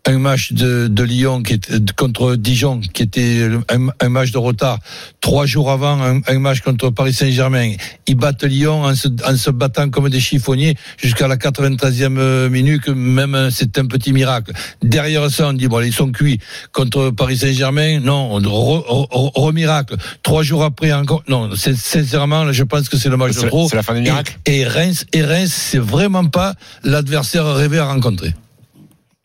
un 0.04 0.18
match 0.18 0.52
de, 0.52 0.88
de 0.88 1.02
Lyon 1.04 1.42
qui 1.42 1.54
était 1.54 1.74
contre 1.96 2.34
Dijon, 2.34 2.80
qui 2.80 3.04
était 3.04 3.48
un, 3.68 3.86
un 4.00 4.08
match 4.08 4.32
de 4.32 4.38
retard. 4.38 4.78
Trois 5.20 5.46
jours 5.46 5.70
avant, 5.70 6.00
un, 6.02 6.20
un 6.26 6.38
match 6.40 6.60
contre 6.60 6.90
Paris 6.90 7.12
Saint-Germain. 7.12 7.74
Ils 8.08 8.16
battent 8.16 8.42
Lyon 8.42 8.82
en 8.82 8.94
se, 8.96 9.06
en 9.24 9.36
se 9.36 9.50
battant 9.50 9.90
comme 9.90 10.08
des 10.08 10.18
chiffonniers 10.18 10.76
jusqu'à 10.98 11.28
la 11.28 11.36
93e 11.36 12.48
minute. 12.48 12.88
Même 12.88 13.34
euh, 13.36 13.50
c'est 13.50 13.78
un 13.78 13.86
petit 13.86 14.12
miracle. 14.12 14.52
Derrière 14.82 15.30
ça, 15.30 15.48
on 15.48 15.52
dit 15.52 15.68
bon, 15.68 15.80
ils 15.80 15.92
sont 15.92 16.10
cuits 16.10 16.40
contre 16.72 17.10
Paris 17.10 17.36
Saint-Germain. 17.38 18.00
Non, 18.00 18.34
re, 18.34 18.40
re- 18.40 19.08
re- 19.08 19.30
re-miracle. 19.40 19.94
Trois 20.24 20.42
jours 20.42 20.64
après 20.64 20.92
encore. 20.92 21.22
Non, 21.28 21.50
sincèrement, 21.54 22.42
là, 22.42 22.50
je 22.52 22.64
pense 22.64 22.88
que 22.88 22.96
c'est 22.96 23.08
le 23.08 23.16
match 23.16 23.36
de 23.36 23.46
trop. 23.46 23.68
c'est 23.68 23.76
la 23.76 23.82
fin 23.84 23.94
des 23.94 24.00
miracles. 24.00 24.36
Et, 24.46 24.58
et 24.60 24.64
Reims, 24.66 25.04
et 25.12 25.22
Reims, 25.22 25.52
c'est 25.54 25.78
vraiment 25.78 26.24
pas 26.24 26.54
l'adversaire 26.82 27.46
rêvé 27.54 27.78
à 27.78 27.84
rencontrer. 27.86 28.34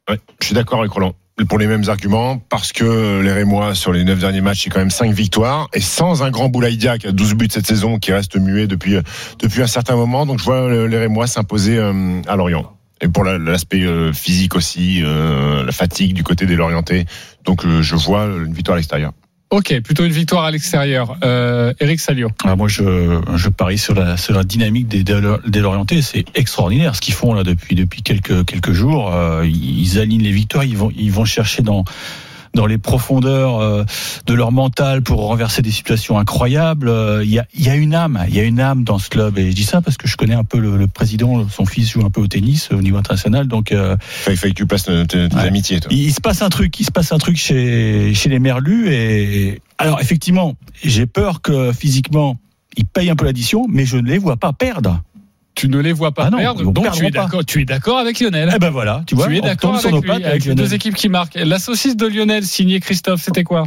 Je 0.10 0.46
suis 0.46 0.56
d'accord 0.56 0.80
avec 0.80 0.91
Roland. 0.91 1.13
Pour 1.50 1.60
les 1.60 1.67
mêmes 1.67 1.88
arguments, 1.88 2.39
parce 2.50 2.72
que 2.72 3.22
les 3.22 3.32
Rémois, 3.32 3.76
sur 3.76 3.91
les 3.91 4.04
neuf 4.04 4.17
derniers 4.20 4.41
matchs, 4.41 4.63
c'est 4.63 4.70
quand 4.72 4.80
même 4.80 4.89
cinq 4.89 5.12
victoires, 5.13 5.67
et 5.74 5.82
sans 5.82 6.24
un 6.24 6.32
grand 6.32 6.50
Boulaïdia 6.50 6.98
qui 6.98 7.06
a 7.06 7.12
12 7.12 7.36
buts 7.36 7.48
cette 7.52 7.67
saison, 7.67 8.00
qui 8.00 8.12
reste 8.12 8.38
muet 8.38 8.65
depuis, 8.65 8.96
depuis 9.39 9.62
un 9.62 9.67
certain 9.67 9.96
moment. 9.96 10.26
Donc 10.26 10.39
je 10.39 10.46
vois 10.46 10.88
les 10.88 10.98
Rémois 10.98 11.28
s'imposer 11.28 11.78
euh, 11.78 12.22
à 12.28 12.36
Lorient. 12.36 12.74
Et 13.02 13.08
pour 13.08 13.24
la- 13.24 13.38
l'aspect 13.38 13.84
euh, 13.84 14.12
physique 14.13 14.56
aussi, 14.56 15.02
euh, 15.04 15.63
la 15.63 15.72
fatigue 15.72 16.13
du 16.13 16.24
côté 16.24 16.48
des 16.48 16.56
Lorientais. 16.56 17.06
Donc 17.46 17.67
je 17.67 17.96
vois 17.96 18.24
une 18.26 18.54
victoire 18.54 18.74
à 18.74 18.78
l'extérieur. 18.78 19.12
Ok, 19.50 19.80
plutôt 19.80 20.04
une 20.04 20.12
victoire 20.12 20.44
à 20.44 20.52
l'extérieur. 20.52 21.18
Euh, 21.24 21.74
Eric 21.80 22.02
Salio. 22.02 22.30
Ah, 22.44 22.58
moi, 22.58 22.68
je, 22.68 23.22
je 23.36 23.50
parie 23.50 23.78
sur 23.78 23.96
la, 23.96 24.18
sur 24.18 24.34
la 24.34 24.44
dynamique 24.44 24.90
des, 24.90 25.62
Lorientais. 25.62 26.02
C'est 26.02 26.26
extraordinaire 26.36 26.96
ce 26.96 27.02
qu'ils 27.02 27.14
font 27.14 27.34
là 27.34 27.44
depuis, 27.44 27.74
depuis 27.74 28.02
quelques, 28.02 28.44
quelques 28.46 28.74
jours. 28.74 29.14
Euh, 29.16 29.46
ils 29.46 30.00
alignent 30.00 30.24
les 30.24 30.32
victoires. 30.32 30.66
Ils 30.66 30.76
vont, 30.76 30.92
ils 30.98 31.14
vont 31.14 31.24
chercher 31.24 31.62
dans, 31.62 31.86
dans 32.58 32.65
les 32.65 32.78
profondeurs 32.78 33.60
euh, 33.62 33.84
de 34.26 34.34
leur 34.34 34.52
mental 34.52 35.02
pour 35.02 35.22
renverser 35.22 35.62
des 35.62 35.72
situations 35.72 36.20
incroyables. 36.20 36.89
Euh, 36.89 37.24
Il 37.24 37.32
y, 37.32 37.39
a, 37.39 37.46
il 37.54 37.63
y 37.63 37.70
a 37.70 37.76
une 37.76 37.93
âme, 37.93 38.26
il 38.28 38.36
y 38.36 38.39
a 38.39 38.43
une 38.43 38.60
âme 38.60 38.84
dans 38.84 39.00
ce 39.00 39.10
club. 39.10 39.38
Et 39.38 39.52
je 39.52 39.56
dis 39.56 39.63
ça 39.63 39.80
parce 39.82 39.96
que 39.96 40.08
je 40.08 40.17
connais 40.17 40.34
un 40.34 40.43
peu 40.43 40.58
le, 40.60 40.76
le 40.76 40.88
président. 40.88 41.48
Son 41.50 41.65
fils 41.65 41.91
joue 41.91 42.06
un 42.06 42.10
peu 42.10 42.20
au 42.22 42.28
tennis 42.28 42.70
au 42.72 42.82
niveau 42.82 42.98
international. 42.98 43.48
Donc, 43.48 43.72
euh, 43.72 43.96
Il 44.28 44.36
fallait 44.36 44.54
que 44.54 44.58
tu 44.58 44.65
passes 44.65 44.84
tes, 44.84 45.06
tes 45.08 45.17
Ouais. 45.36 45.41
amitiés, 45.48 45.80
toi. 45.80 45.91
il, 45.93 46.00
il 46.00 46.13
se 46.13 46.20
passe 46.22 46.41
un 46.41 46.50
truc, 46.50 46.80
il 46.80 46.86
se 46.86 46.91
passe 46.91 47.12
un 47.12 47.17
truc 47.20 47.38
chez 47.38 48.13
chez 48.15 48.30
les 48.30 48.39
Merlus 48.39 48.91
et 48.91 49.62
alors 49.78 50.02
effectivement, 50.02 50.56
j'ai 50.84 51.06
peur 51.06 51.41
que 51.41 51.72
physiquement 51.72 52.38
ils 52.76 52.86
payent 52.86 53.10
un 53.10 53.15
peu 53.15 53.26
l'addition, 53.26 53.65
mais 53.70 53.86
je 53.86 53.98
ne 53.98 54.08
les 54.08 54.17
vois 54.20 54.38
pas 54.38 54.54
perdre. 54.54 55.02
Tu 55.58 55.70
ne 55.70 55.80
les 55.80 55.91
vois 55.91 56.12
pas 56.12 56.26
Ah 56.26 56.30
non, 56.30 56.38
perdre, 56.38 56.72
donc 56.72 56.91
tu 56.91 57.06
es 57.08 57.10
d'accord. 57.10 57.43
Tu 57.43 57.62
es 57.62 57.65
d'accord 57.65 57.98
avec 57.98 58.20
Lionel. 58.20 58.52
Eh 58.56 58.60
ben 58.60 58.70
voilà, 58.70 59.02
tu 59.08 59.15
vois, 59.15 59.28
tu 59.28 59.38
es 59.38 59.41
d'accord 59.41 59.76
avec, 59.76 60.04
lui, 60.04 60.12
avec 60.12 60.26
avec 60.26 60.46
les 60.46 60.54
deux 60.54 60.76
équipes 60.76 60.93
qui 60.93 61.10
marquent. 61.10 61.34
La 61.34 61.58
saucisse 61.58 61.98
de 61.98 62.06
Lionel 62.06 62.46
signée 62.46 62.80
Christophe, 62.80 63.24
c'était 63.24 63.43
quoi? 63.43 63.63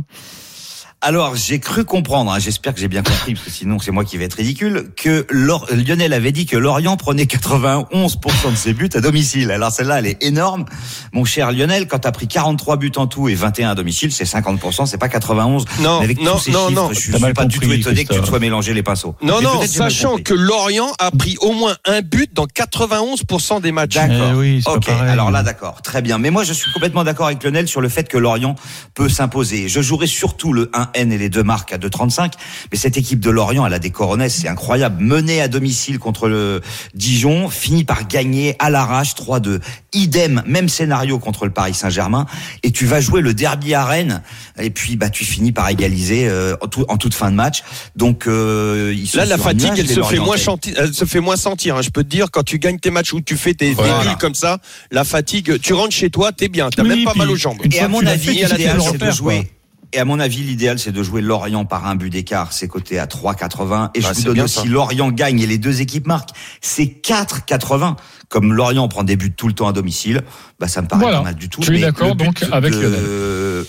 Alors, 1.02 1.34
j'ai 1.34 1.60
cru 1.60 1.86
comprendre, 1.86 2.30
hein, 2.30 2.38
j'espère 2.38 2.74
que 2.74 2.80
j'ai 2.80 2.88
bien 2.88 3.02
compris, 3.02 3.32
parce 3.32 3.46
que 3.46 3.50
sinon 3.50 3.78
c'est 3.78 3.90
moi 3.90 4.04
qui 4.04 4.18
vais 4.18 4.26
être 4.26 4.34
ridicule, 4.34 4.90
que 4.96 5.26
Lor- 5.30 5.66
Lionel 5.72 6.12
avait 6.12 6.30
dit 6.30 6.44
que 6.44 6.58
Lorient 6.58 6.98
prenait 6.98 7.24
91% 7.24 8.50
de 8.50 8.56
ses 8.56 8.74
buts 8.74 8.90
à 8.92 9.00
domicile. 9.00 9.50
Alors 9.50 9.72
celle-là, 9.72 10.00
elle 10.00 10.06
est 10.06 10.22
énorme. 10.22 10.66
Mon 11.14 11.24
cher 11.24 11.52
Lionel, 11.52 11.88
quand 11.88 12.00
t'as 12.00 12.12
pris 12.12 12.28
43 12.28 12.76
buts 12.76 12.92
en 12.96 13.06
tout 13.06 13.30
et 13.30 13.34
21 13.34 13.70
à 13.70 13.74
domicile, 13.74 14.12
c'est 14.12 14.24
50%, 14.24 14.84
c'est 14.84 14.98
pas 14.98 15.08
91. 15.08 15.64
Non, 15.80 16.00
Mais 16.00 16.04
avec 16.04 16.20
non, 16.20 16.32
tous 16.32 16.38
ces 16.40 16.50
non, 16.50 16.68
chiffres, 16.68 16.82
non. 16.82 16.92
je 16.92 17.00
suis 17.00 17.12
T'as 17.12 17.18
mal 17.18 17.32
pas 17.32 17.46
du 17.46 17.54
tout 17.58 17.62
compris, 17.62 17.80
étonné 17.80 18.04
que 18.04 18.12
tu 18.12 18.20
te 18.20 18.26
sois 18.26 18.38
mélangé 18.38 18.74
les 18.74 18.82
pinceaux. 18.82 19.14
Non, 19.22 19.36
Mais 19.38 19.44
non, 19.44 19.62
sachant 19.66 20.08
compris. 20.10 20.24
que 20.24 20.34
Lorient 20.34 20.92
a 20.98 21.10
pris 21.12 21.36
au 21.40 21.52
moins 21.52 21.76
un 21.86 22.02
but 22.02 22.34
dans 22.34 22.44
91% 22.44 23.62
des 23.62 23.72
matchs. 23.72 23.94
D'accord. 23.94 24.32
Eh 24.32 24.36
oui, 24.36 24.56
c'est 24.62 24.64
pas 24.70 24.76
ok, 24.76 24.84
pareil. 24.86 25.10
alors 25.10 25.30
là, 25.30 25.42
d'accord. 25.42 25.80
Très 25.80 26.02
bien. 26.02 26.18
Mais 26.18 26.28
moi, 26.30 26.44
je 26.44 26.52
suis 26.52 26.70
complètement 26.72 27.04
d'accord 27.04 27.26
avec 27.28 27.42
Lionel 27.42 27.68
sur 27.68 27.80
le 27.80 27.88
fait 27.88 28.06
que 28.06 28.18
Lorient 28.18 28.54
peut 28.94 29.08
s'imposer. 29.08 29.68
Je 29.70 29.80
jouerai 29.80 30.06
surtout 30.06 30.52
le 30.52 30.70
1N 30.94 31.10
et 31.12 31.18
les 31.18 31.28
deux 31.28 31.42
marques 31.42 31.72
à 31.72 31.78
2,35. 31.78 32.32
Mais 32.72 32.78
cette 32.78 32.96
équipe 32.96 33.20
de 33.20 33.30
Lorient, 33.30 33.66
elle 33.66 33.74
a 33.74 33.78
des 33.78 33.90
coronesses, 33.90 34.38
c'est 34.42 34.48
incroyable. 34.48 35.02
Menée 35.02 35.40
à 35.40 35.48
domicile 35.48 35.98
contre 35.98 36.28
le 36.28 36.60
Dijon, 36.94 37.48
finit 37.48 37.84
par 37.84 38.06
gagner 38.06 38.56
à 38.58 38.70
l'arrache 38.70 39.14
3-2. 39.14 39.60
Idem, 39.92 40.42
même 40.46 40.68
scénario 40.68 41.18
contre 41.18 41.44
le 41.46 41.50
Paris 41.50 41.74
Saint-Germain. 41.74 42.26
Et 42.62 42.70
tu 42.70 42.86
vas 42.86 43.00
jouer 43.00 43.20
le 43.20 43.34
derby 43.34 43.74
à 43.74 43.84
Rennes. 43.84 44.22
Et 44.58 44.70
puis, 44.70 44.96
bah, 44.96 45.10
tu 45.10 45.24
finis 45.24 45.52
par 45.52 45.68
égaliser 45.68 46.28
euh, 46.28 46.56
en, 46.60 46.66
tout- 46.68 46.84
en 46.88 46.96
toute 46.96 47.14
fin 47.14 47.30
de 47.30 47.36
match. 47.36 47.62
Donc, 47.96 48.26
euh, 48.26 48.94
ils 48.96 49.06
sont 49.08 49.18
Là, 49.18 49.24
la 49.26 49.38
fatigue, 49.38 49.72
elle 49.76 49.88
se 49.88 50.02
fait 50.02 50.18
moins 50.18 50.36
chanti- 50.36 50.74
elle 50.76 50.94
se 50.94 51.04
fait 51.04 51.20
moins 51.20 51.36
sentir. 51.36 51.76
hein. 51.76 51.82
Je 51.82 51.90
peux 51.90 52.02
te 52.04 52.08
dire, 52.08 52.30
quand 52.30 52.42
tu 52.42 52.58
gagnes 52.58 52.78
tes 52.78 52.90
matchs 52.90 53.12
où 53.12 53.20
tu 53.20 53.36
fais 53.36 53.54
tes, 53.54 53.72
Voilà. 53.72 54.14
comme 54.20 54.34
ça, 54.34 54.58
la 54.90 55.04
fatigue, 55.04 55.60
tu 55.60 55.72
rentres 55.72 55.94
chez 55.94 56.10
toi, 56.10 56.32
t'es 56.32 56.48
bien, 56.48 56.70
t'as 56.70 56.82
Oui, 56.82 56.88
même 56.88 57.04
pas 57.04 57.14
mal 57.14 57.30
aux 57.30 57.36
jambes. 57.36 57.58
Et 57.70 57.80
à 57.80 57.88
mon 57.88 58.04
avis, 58.06 58.30
l'idéal, 58.30 58.80
c'est 58.82 58.98
de 58.98 59.10
jouer. 59.10 59.36
quoi. 59.36 59.44
Et 59.92 59.98
à 59.98 60.04
mon 60.04 60.20
avis, 60.20 60.42
l'idéal, 60.42 60.78
c'est 60.78 60.92
de 60.92 61.02
jouer 61.02 61.20
Lorient 61.20 61.64
par 61.64 61.86
un 61.86 61.96
but 61.96 62.10
d'écart. 62.10 62.52
C'est 62.52 62.68
coté 62.68 62.98
à 62.98 63.06
3,80. 63.06 63.90
Et 63.94 64.00
Bah, 64.00 64.08
je 64.12 64.18
vous 64.20 64.24
donne 64.24 64.40
aussi 64.42 64.60
ça. 64.60 64.64
Lorient 64.64 65.10
gagne 65.10 65.40
et 65.40 65.46
les 65.46 65.58
deux 65.58 65.80
équipes 65.80 66.06
marquent. 66.06 66.30
C'est 66.60 66.84
4,80. 67.02 67.96
Comme 68.30 68.54
Lorient 68.54 68.86
prend 68.88 69.02
des 69.02 69.16
buts 69.16 69.32
tout 69.36 69.48
le 69.48 69.54
temps 69.54 69.66
à 69.66 69.72
domicile, 69.72 70.22
bah, 70.60 70.68
ça 70.68 70.80
me 70.82 70.86
paraît 70.86 71.02
Voilà. 71.02 71.18
pas 71.18 71.24
mal 71.24 71.34
du 71.34 71.48
tout. 71.48 71.60
Tu 71.60 71.76
es 71.76 71.80
d'accord, 71.80 72.14
donc, 72.14 72.44
avec 72.52 72.72
de- 72.72 72.78
Lionel. 72.80 73.00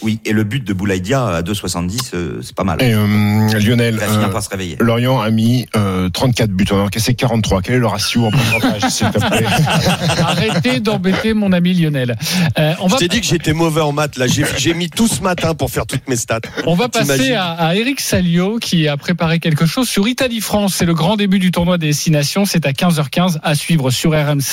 Oui, 0.03 0.19
et 0.23 0.31
le 0.33 0.43
but 0.43 0.63
de 0.63 0.71
Boulaïdia 0.73 1.25
à 1.27 1.41
2,70, 1.41 2.11
euh, 2.13 2.39
c'est 2.43 2.55
pas 2.55 2.63
mal. 2.63 2.81
Et 2.81 2.93
euh, 2.93 2.99
Lionel, 3.59 3.95
Il 3.95 3.99
va 3.99 4.05
finir 4.07 4.27
euh, 4.27 4.31
par 4.31 4.41
se 4.43 4.49
réveiller. 4.49 4.77
Lorient 4.79 5.19
a 5.19 5.29
mis 5.31 5.65
euh, 5.75 6.09
34 6.09 6.51
buts, 6.51 6.65
on 6.71 6.77
a 6.77 6.83
encaissé 6.83 7.13
43. 7.15 7.61
Quel 7.63 7.75
est 7.75 7.79
le 7.79 7.87
ratio 7.87 8.25
en 8.25 8.31
pourcentage, 8.31 8.89
s'il 8.89 9.09
te 9.09 9.17
plaît? 9.19 9.45
Arrêtez 10.21 10.79
d'embêter 10.79 11.33
mon 11.33 11.51
ami 11.51 11.73
Lionel. 11.73 12.15
Euh, 12.59 12.73
on 12.79 12.87
Je 12.87 12.93
va 12.93 12.97
t'ai 12.99 13.07
dit 13.07 13.19
que 13.21 13.27
j'étais 13.27 13.53
mauvais 13.53 13.81
en 13.81 13.91
maths. 13.91 14.17
Là, 14.17 14.25
j'ai 14.27 14.73
mis 14.73 14.89
tout 14.89 15.07
ce 15.07 15.21
matin 15.21 15.53
pour 15.55 15.71
faire 15.71 15.85
toutes 15.87 16.07
mes 16.07 16.15
stats. 16.15 16.39
On 16.65 16.75
va 16.75 16.87
passer 16.87 17.33
à 17.33 17.75
Eric 17.75 17.99
Salio 17.99 18.57
qui 18.59 18.87
a 18.87 18.95
préparé 18.97 19.39
quelque 19.39 19.65
chose 19.65 19.89
sur 19.89 20.07
Italie-France. 20.07 20.75
C'est 20.77 20.85
le 20.85 20.93
grand 20.93 21.15
début 21.17 21.39
du 21.39 21.51
tournoi 21.51 21.77
des 21.77 21.87
destinations. 21.87 22.45
C'est 22.45 22.65
à 22.65 22.71
15h15 22.71 23.39
à 23.43 23.55
suivre 23.55 23.89
sur 23.91 24.11
RMC. 24.11 24.50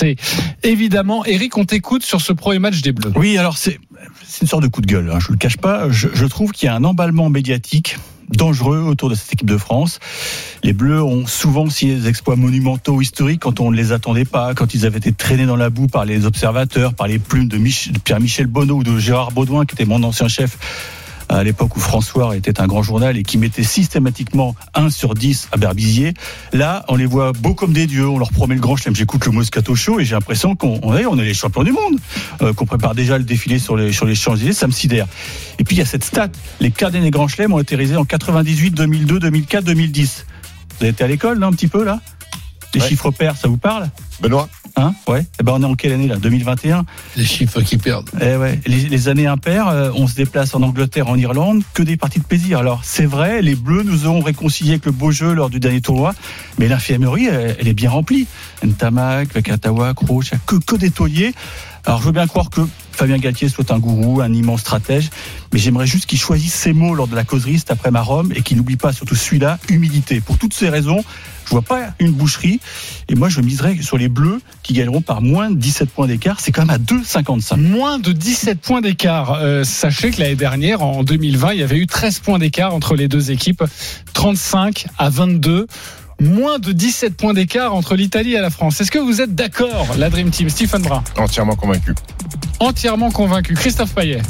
Évidemment, 0.62 1.24
Eric, 1.24 1.56
on 1.56 1.64
t'écoute 1.64 2.02
sur 2.02 2.20
ce 2.20 2.32
premier 2.32 2.58
match 2.58 2.80
des 2.82 2.92
Bleus. 2.92 3.12
Oui, 3.16 3.38
alors 3.38 3.56
c'est 3.56 3.78
une 4.40 4.46
sorte 4.46 4.62
de 4.62 4.68
coup 4.68 4.80
de 4.80 4.86
gueule. 4.86 5.10
Hein, 5.12 5.18
je 5.20 5.30
le 5.30 5.36
cache 5.36 5.56
pas. 5.56 5.90
Je, 5.90 6.26
trouve 6.26 6.52
qu'il 6.52 6.66
y 6.66 6.68
a 6.68 6.74
un 6.74 6.84
emballement 6.84 7.30
médiatique 7.30 7.96
dangereux 8.28 8.80
autour 8.80 9.08
de 9.08 9.14
cette 9.14 9.32
équipe 9.32 9.48
de 9.48 9.56
France. 9.56 10.00
Les 10.62 10.74
Bleus 10.74 11.02
ont 11.02 11.26
souvent 11.26 11.68
signé 11.70 11.94
des 11.94 12.08
exploits 12.08 12.36
monumentaux 12.36 13.00
historiques 13.00 13.40
quand 13.40 13.60
on 13.60 13.70
ne 13.70 13.76
les 13.76 13.92
attendait 13.92 14.26
pas, 14.26 14.54
quand 14.54 14.74
ils 14.74 14.84
avaient 14.84 14.98
été 14.98 15.12
traînés 15.12 15.46
dans 15.46 15.56
la 15.56 15.70
boue 15.70 15.86
par 15.86 16.04
les 16.04 16.26
observateurs, 16.26 16.92
par 16.92 17.08
les 17.08 17.18
plumes 17.18 17.48
de, 17.48 17.56
de 17.56 17.98
Pierre-Michel 17.98 18.46
Bonneau 18.46 18.76
ou 18.76 18.84
de 18.84 18.98
Gérard 18.98 19.32
Baudouin, 19.32 19.64
qui 19.64 19.74
était 19.74 19.86
mon 19.86 20.02
ancien 20.02 20.28
chef 20.28 20.58
à 21.28 21.42
l'époque 21.44 21.76
où 21.76 21.80
François 21.80 22.36
était 22.36 22.60
un 22.60 22.66
grand 22.66 22.82
journal 22.82 23.16
et 23.16 23.22
qui 23.22 23.38
mettait 23.38 23.62
systématiquement 23.62 24.54
1 24.74 24.90
sur 24.90 25.14
10 25.14 25.48
à 25.52 25.56
Berbizier. 25.56 26.14
Là, 26.52 26.84
on 26.88 26.96
les 26.96 27.06
voit 27.06 27.32
beaux 27.32 27.54
comme 27.54 27.72
des 27.72 27.86
dieux, 27.86 28.08
on 28.08 28.18
leur 28.18 28.30
promet 28.30 28.54
le 28.54 28.60
grand 28.60 28.76
chelem. 28.76 28.96
J'écoute 28.96 29.24
le 29.26 29.32
Moscato 29.32 29.74
Show 29.74 30.00
et 30.00 30.04
j'ai 30.04 30.14
l'impression 30.14 30.56
qu'on 30.56 30.80
on 30.82 30.96
est, 30.96 31.06
on 31.06 31.18
est 31.18 31.24
les 31.24 31.34
champions 31.34 31.62
du 31.64 31.72
monde, 31.72 31.98
euh, 32.42 32.52
qu'on 32.52 32.66
prépare 32.66 32.94
déjà 32.94 33.18
le 33.18 33.24
défilé 33.24 33.58
sur 33.58 33.76
les, 33.76 33.92
sur 33.92 34.06
les 34.06 34.14
Champs-Élysées, 34.14 34.52
ça 34.52 34.66
me 34.66 34.72
sidère. 34.72 35.06
Et 35.58 35.64
puis 35.64 35.76
il 35.76 35.78
y 35.78 35.82
a 35.82 35.86
cette 35.86 36.04
stat, 36.04 36.28
les 36.60 36.70
quarts 36.70 36.90
des 36.90 37.10
Grands 37.10 37.28
Chelems 37.28 37.52
ont 37.52 37.58
été 37.58 37.76
réalisés 37.76 37.96
en 37.96 38.04
98, 38.04 38.70
2002, 38.72 39.18
2004, 39.18 39.64
2010. 39.64 40.26
Vous 40.70 40.76
avez 40.84 40.90
été 40.90 41.04
à 41.04 41.08
l'école, 41.08 41.38
là, 41.40 41.46
un 41.46 41.52
petit 41.52 41.68
peu, 41.68 41.84
là? 41.84 42.00
Les 42.74 42.80
Ouais. 42.80 42.88
chiffres 42.88 43.10
pairs, 43.10 43.36
ça 43.36 43.48
vous 43.48 43.56
parle? 43.56 43.88
Benoît? 44.20 44.48
Hein 44.76 44.94
Ouais. 45.08 45.26
Eh 45.40 45.42
ben, 45.42 45.52
on 45.54 45.62
est 45.62 45.66
en 45.66 45.74
quelle 45.74 45.92
année, 45.92 46.06
là? 46.08 46.16
2021 46.16 46.84
Les 47.16 47.24
chiffres 47.24 47.60
qui 47.62 47.76
perdent. 47.78 48.10
eh 48.20 48.36
ouais, 48.36 48.60
les, 48.66 48.88
les 48.88 49.08
années 49.08 49.26
impaires, 49.26 49.68
euh, 49.68 49.90
on 49.94 50.06
se 50.06 50.14
déplace 50.14 50.54
en 50.54 50.62
Angleterre, 50.62 51.08
en 51.08 51.16
Irlande, 51.16 51.62
que 51.74 51.82
des 51.82 51.96
parties 51.96 52.18
de 52.20 52.24
plaisir. 52.24 52.58
Alors 52.58 52.80
c'est 52.84 53.06
vrai, 53.06 53.42
les 53.42 53.54
Bleus 53.54 53.82
nous 53.82 54.06
ont 54.06 54.20
réconcilié 54.20 54.72
avec 54.72 54.86
le 54.86 54.92
beau 54.92 55.10
jeu 55.10 55.32
lors 55.32 55.50
du 55.50 55.60
dernier 55.60 55.80
tournoi, 55.80 56.14
mais 56.58 56.68
l'infirmerie, 56.68 57.26
elle, 57.26 57.56
elle 57.58 57.68
est 57.68 57.74
bien 57.74 57.90
remplie. 57.90 58.26
Ntamak, 58.64 59.32
Vakatawa, 59.34 59.94
Kroos, 59.94 60.22
il 60.22 60.32
y 60.32 60.34
a 60.34 60.38
que, 60.46 60.56
que 60.56 60.76
des 60.76 60.90
tauliers. 60.90 61.32
Alors 61.84 62.00
je 62.00 62.06
veux 62.06 62.12
bien 62.12 62.26
croire 62.26 62.50
que 62.50 62.60
Fabien 62.98 63.18
Galtier 63.18 63.48
soit 63.48 63.70
un 63.70 63.78
gourou, 63.78 64.20
un 64.20 64.32
immense 64.32 64.62
stratège, 64.62 65.10
mais 65.52 65.60
j'aimerais 65.60 65.86
juste 65.86 66.06
qu'il 66.06 66.18
choisisse 66.18 66.52
ses 66.52 66.72
mots 66.72 66.96
lors 66.96 67.06
de 67.06 67.14
la 67.14 67.22
causerie 67.22 67.56
cet 67.56 67.70
après 67.70 67.92
ma 67.92 68.02
Rome 68.02 68.32
et 68.34 68.42
qu'il 68.42 68.56
n'oublie 68.56 68.76
pas 68.76 68.92
surtout 68.92 69.14
celui-là, 69.14 69.60
humilité. 69.68 70.20
Pour 70.20 70.36
toutes 70.36 70.52
ces 70.52 70.68
raisons, 70.68 71.04
je 71.44 71.50
vois 71.50 71.62
pas 71.62 71.94
une 72.00 72.10
boucherie 72.10 72.58
et 73.08 73.14
moi 73.14 73.28
je 73.28 73.40
miserais 73.40 73.76
sur 73.82 73.98
les 73.98 74.08
Bleus 74.08 74.40
qui 74.64 74.72
gagneront 74.72 75.00
par 75.00 75.22
moins 75.22 75.48
de 75.48 75.54
17 75.54 75.90
points 75.90 76.08
d'écart. 76.08 76.40
C'est 76.40 76.50
quand 76.50 76.66
même 76.66 76.74
à 76.74 76.78
2,55. 76.78 77.56
Moins 77.58 78.00
de 78.00 78.10
17 78.10 78.60
points 78.60 78.80
d'écart. 78.80 79.34
Euh, 79.34 79.62
sachez 79.62 80.10
que 80.10 80.20
l'année 80.20 80.34
dernière, 80.34 80.82
en 80.82 81.04
2020, 81.04 81.52
il 81.52 81.60
y 81.60 81.62
avait 81.62 81.78
eu 81.78 81.86
13 81.86 82.18
points 82.18 82.40
d'écart 82.40 82.74
entre 82.74 82.96
les 82.96 83.06
deux 83.06 83.30
équipes. 83.30 83.62
35 84.12 84.86
à 84.98 85.08
22. 85.08 85.68
Moins 86.20 86.58
de 86.58 86.72
17 86.72 87.16
points 87.16 87.32
d'écart 87.32 87.76
entre 87.76 87.94
l'Italie 87.94 88.34
et 88.34 88.40
la 88.40 88.50
France. 88.50 88.80
Est-ce 88.80 88.90
que 88.90 88.98
vous 88.98 89.20
êtes 89.20 89.36
d'accord, 89.36 89.86
la 89.96 90.10
Dream 90.10 90.30
Team? 90.30 90.50
Stephen 90.50 90.82
Brun 90.82 91.04
Entièrement 91.16 91.54
convaincu. 91.54 91.94
Entièrement 92.60 93.10
convaincu. 93.10 93.54
Christophe 93.54 93.94
Payet 93.94 94.20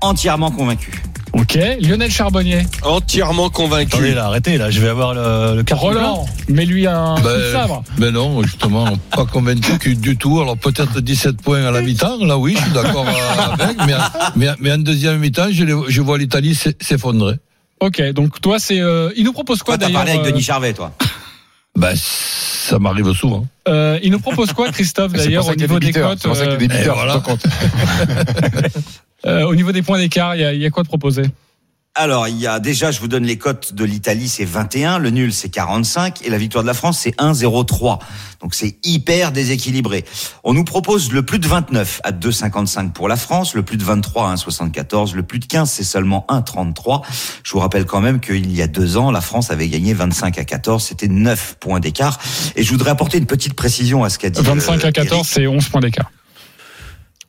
Entièrement 0.00 0.50
convaincu. 0.50 1.02
Ok. 1.32 1.58
Lionel 1.80 2.10
Charbonnier 2.10 2.62
Entièrement 2.82 3.48
convaincu. 3.48 3.94
Attendez 3.94 4.12
là, 4.14 4.26
arrêtez 4.26 4.58
là, 4.58 4.70
je 4.70 4.80
vais 4.80 4.88
avoir 4.88 5.14
le, 5.14 5.56
le 5.56 5.62
carton 5.62 5.86
Roland, 5.86 6.26
mets-lui 6.48 6.86
un 6.86 7.14
coup 7.14 7.22
de 7.22 7.26
Ben, 7.28 7.52
sabre. 7.52 7.84
ben 7.96 8.10
non, 8.12 8.42
justement, 8.42 8.84
pas 9.16 9.24
convaincu 9.24 9.94
du 9.96 10.16
tout. 10.18 10.40
Alors 10.42 10.58
peut-être 10.58 11.00
17 11.00 11.40
points 11.40 11.64
à 11.64 11.70
la 11.70 11.80
mi-temps, 11.80 12.22
là 12.26 12.36
oui, 12.36 12.54
je 12.58 12.62
suis 12.62 12.72
d'accord 12.72 13.06
avec, 13.08 13.76
mais, 13.86 13.94
mais, 14.36 14.48
mais 14.60 14.72
en 14.72 14.78
deuxième 14.78 15.18
mi-temps, 15.18 15.46
je, 15.50 16.00
vois 16.02 16.18
l'Italie 16.18 16.54
s'e- 16.54 16.74
s'effondrer. 16.80 17.36
Ok, 17.80 18.02
donc 18.12 18.38
toi, 18.42 18.58
c'est. 18.58 18.80
euh, 18.80 19.10
il 19.16 19.24
nous 19.24 19.32
propose 19.32 19.62
quoi 19.62 19.78
Toi, 19.78 19.78
t'as 19.78 19.86
d'ailleurs 19.86 20.00
parlé 20.02 20.12
avec 20.12 20.26
euh, 20.26 20.30
Denis 20.32 20.42
Charvet, 20.42 20.72
toi. 20.74 20.92
Ben, 21.76 21.92
ça 21.96 22.78
m'arrive 22.78 23.12
souvent. 23.14 23.46
euh, 23.68 23.98
Il 24.02 24.12
nous 24.12 24.20
propose 24.20 24.52
quoi, 24.52 24.70
Christophe, 24.70 25.12
d'ailleurs, 25.24 25.48
au 25.48 25.54
niveau 25.54 25.78
des 25.78 25.92
cotes 25.92 26.18
C'est 26.20 26.28
pour 26.28 26.36
ça 26.36 26.56
qu'il 26.56 26.70
y 26.70 26.74
a 26.74 26.90
euh, 26.90 26.92
voilà. 26.92 27.14
euh, 29.26 29.44
Au 29.46 29.54
niveau 29.54 29.72
des 29.72 29.82
points 29.82 29.98
d'écart, 29.98 30.36
il 30.36 30.42
y, 30.42 30.44
a- 30.44 30.52
il 30.52 30.60
y 30.60 30.66
a 30.66 30.70
quoi 30.70 30.82
de 30.82 30.88
proposé 30.88 31.22
Alors, 31.94 32.26
il 32.26 32.38
y 32.38 32.46
a 32.46 32.58
déjà, 32.58 32.90
je 32.90 33.00
vous 33.00 33.08
donne 33.08 33.24
les 33.24 33.36
cotes 33.36 33.74
de 33.74 33.84
l'Italie, 33.84 34.26
c'est 34.26 34.46
21, 34.46 34.98
le 34.98 35.10
nul 35.10 35.30
c'est 35.30 35.50
45 35.50 36.22
et 36.24 36.30
la 36.30 36.38
victoire 36.38 36.64
de 36.64 36.66
la 36.66 36.72
France 36.72 37.00
c'est 37.00 37.14
1,03. 37.18 37.98
Donc 38.40 38.54
c'est 38.54 38.78
hyper 38.82 39.30
déséquilibré. 39.30 40.06
On 40.42 40.54
nous 40.54 40.64
propose 40.64 41.12
le 41.12 41.22
plus 41.22 41.38
de 41.38 41.46
29 41.46 42.00
à 42.02 42.12
2,55 42.12 42.92
pour 42.92 43.08
la 43.08 43.16
France, 43.16 43.54
le 43.54 43.62
plus 43.62 43.76
de 43.76 43.84
23 43.84 44.30
à 44.30 44.34
1,74, 44.36 45.14
le 45.14 45.22
plus 45.22 45.38
de 45.38 45.44
15 45.44 45.70
c'est 45.70 45.84
seulement 45.84 46.24
1,33. 46.30 47.02
Je 47.44 47.52
vous 47.52 47.58
rappelle 47.58 47.84
quand 47.84 48.00
même 48.00 48.20
qu'il 48.20 48.56
y 48.56 48.62
a 48.62 48.68
deux 48.68 48.96
ans, 48.96 49.10
la 49.10 49.20
France 49.20 49.50
avait 49.50 49.68
gagné 49.68 49.92
25 49.92 50.38
à 50.38 50.44
14, 50.44 50.82
c'était 50.82 51.08
9 51.08 51.56
points 51.60 51.80
d'écart. 51.80 52.18
Et 52.56 52.62
je 52.62 52.70
voudrais 52.70 52.92
apporter 52.92 53.18
une 53.18 53.26
petite 53.26 53.52
précision 53.52 54.02
à 54.02 54.08
ce 54.08 54.18
qu'a 54.18 54.30
dit 54.30 54.40
25 54.40 54.82
euh, 54.82 54.88
à 54.88 54.92
14, 54.92 55.12
Eric. 55.12 55.26
c'est 55.26 55.46
11 55.46 55.68
points 55.68 55.82
d'écart. 55.82 56.10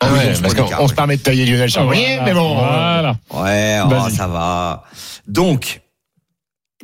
Ah 0.03 0.09
Oui, 0.11 0.19
ouais, 0.19 0.33
parce 0.41 0.53
qu'on 0.53 0.87
se 0.87 0.93
permet 0.93 1.17
de 1.17 1.21
tailler 1.21 1.45
Lionel 1.45 1.69
Charbonnier, 1.69 2.17
Voilà, 2.17 2.23
mais 2.25 2.33
bon. 2.33 2.55
Voilà. 2.55 3.17
Ouais, 3.31 3.79
oh, 3.85 4.09
ça 4.09 4.27
va. 4.27 4.83
Donc, 5.27 5.81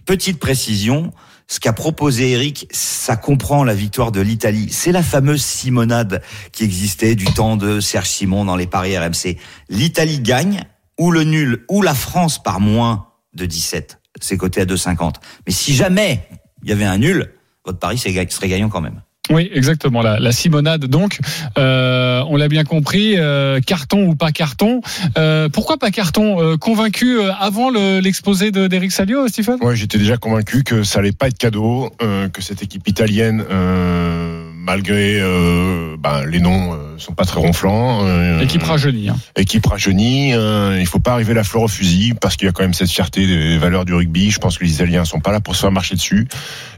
petite 0.05 0.39
précision, 0.39 1.11
ce 1.47 1.59
qu'a 1.59 1.73
proposé 1.73 2.31
Eric, 2.31 2.67
ça 2.71 3.15
comprend 3.15 3.63
la 3.63 3.73
victoire 3.73 4.11
de 4.11 4.21
l'Italie. 4.21 4.67
C'est 4.71 4.91
la 4.91 5.03
fameuse 5.03 5.43
Simonade 5.43 6.21
qui 6.51 6.63
existait 6.63 7.15
du 7.15 7.25
temps 7.25 7.57
de 7.57 7.79
Serge 7.79 8.07
Simon 8.07 8.45
dans 8.45 8.55
les 8.55 8.67
paris 8.67 8.97
RMC. 8.97 9.37
L'Italie 9.69 10.19
gagne, 10.19 10.63
ou 10.99 11.11
le 11.11 11.23
nul, 11.23 11.65
ou 11.69 11.81
la 11.81 11.95
France 11.95 12.41
par 12.41 12.59
moins 12.59 13.07
de 13.33 13.45
17. 13.45 13.99
C'est 14.21 14.37
coté 14.37 14.61
à 14.61 14.65
2,50. 14.65 15.15
Mais 15.47 15.53
si 15.53 15.75
jamais 15.75 16.27
il 16.63 16.69
y 16.69 16.71
avait 16.71 16.85
un 16.85 16.97
nul, 16.97 17.33
votre 17.65 17.79
pari 17.79 17.97
serait 17.97 18.47
gagnant 18.47 18.69
quand 18.69 18.81
même. 18.81 19.01
Oui, 19.29 19.49
exactement. 19.53 20.01
La, 20.01 20.19
la 20.19 20.31
Simonade, 20.31 20.85
donc, 20.85 21.19
euh, 21.57 22.23
on 22.29 22.35
l'a 22.35 22.47
bien 22.47 22.63
compris, 22.63 23.13
euh, 23.17 23.59
carton 23.61 24.03
ou 24.07 24.15
pas 24.15 24.31
carton. 24.31 24.81
Euh, 25.17 25.49
pourquoi 25.49 25.77
pas 25.77 25.91
carton 25.91 26.41
Euh, 26.41 26.57
Convaincu 26.57 27.19
euh, 27.19 27.31
avant 27.39 27.69
le- 27.69 27.99
l'exposé 27.99 28.51
de 28.51 28.67
d'Eric 28.67 28.91
Salio, 28.91 29.27
Stephen 29.27 29.57
Ouais, 29.61 29.75
j'étais 29.75 29.97
déjà 29.99 30.17
convaincu 30.17 30.63
que 30.63 30.83
ça 30.83 30.99
allait 30.99 31.11
pas 31.11 31.27
être 31.27 31.37
cadeau, 31.37 31.91
euh, 32.01 32.27
que 32.29 32.41
cette 32.41 32.63
équipe 32.63 32.87
italienne, 32.87 33.43
euh, 33.51 34.49
malgré 34.55 35.19
euh, 35.21 35.95
ben, 35.99 36.25
les 36.25 36.39
noms, 36.39 36.73
euh, 36.73 36.88
sont 36.99 37.13
pas 37.13 37.25
très 37.25 37.39
ronflants. 37.39 38.05
euh, 38.05 38.41
Équipe 38.41 38.63
rajeunie. 38.63 39.09
Hein. 39.09 39.15
équipe 39.35 39.65
rajeunie. 39.65 40.33
Euh, 40.33 40.77
il 40.79 40.85
faut 40.85 40.99
pas 40.99 41.13
arriver 41.13 41.33
la 41.33 41.43
fleur 41.43 41.63
au 41.63 41.67
fusil 41.67 42.13
parce 42.19 42.35
qu'il 42.35 42.45
y 42.45 42.49
a 42.49 42.51
quand 42.51 42.63
même 42.63 42.73
cette 42.73 42.89
fierté 42.91 43.25
des 43.27 43.57
valeurs 43.57 43.85
du 43.85 43.93
rugby. 43.93 44.31
Je 44.31 44.39
pense 44.39 44.57
que 44.57 44.63
les 44.63 44.73
Italiens 44.73 45.05
sont 45.05 45.19
pas 45.19 45.31
là 45.31 45.39
pour 45.39 45.55
se 45.55 45.61
faire 45.61 45.71
marcher 45.71 45.95
dessus 45.95 46.27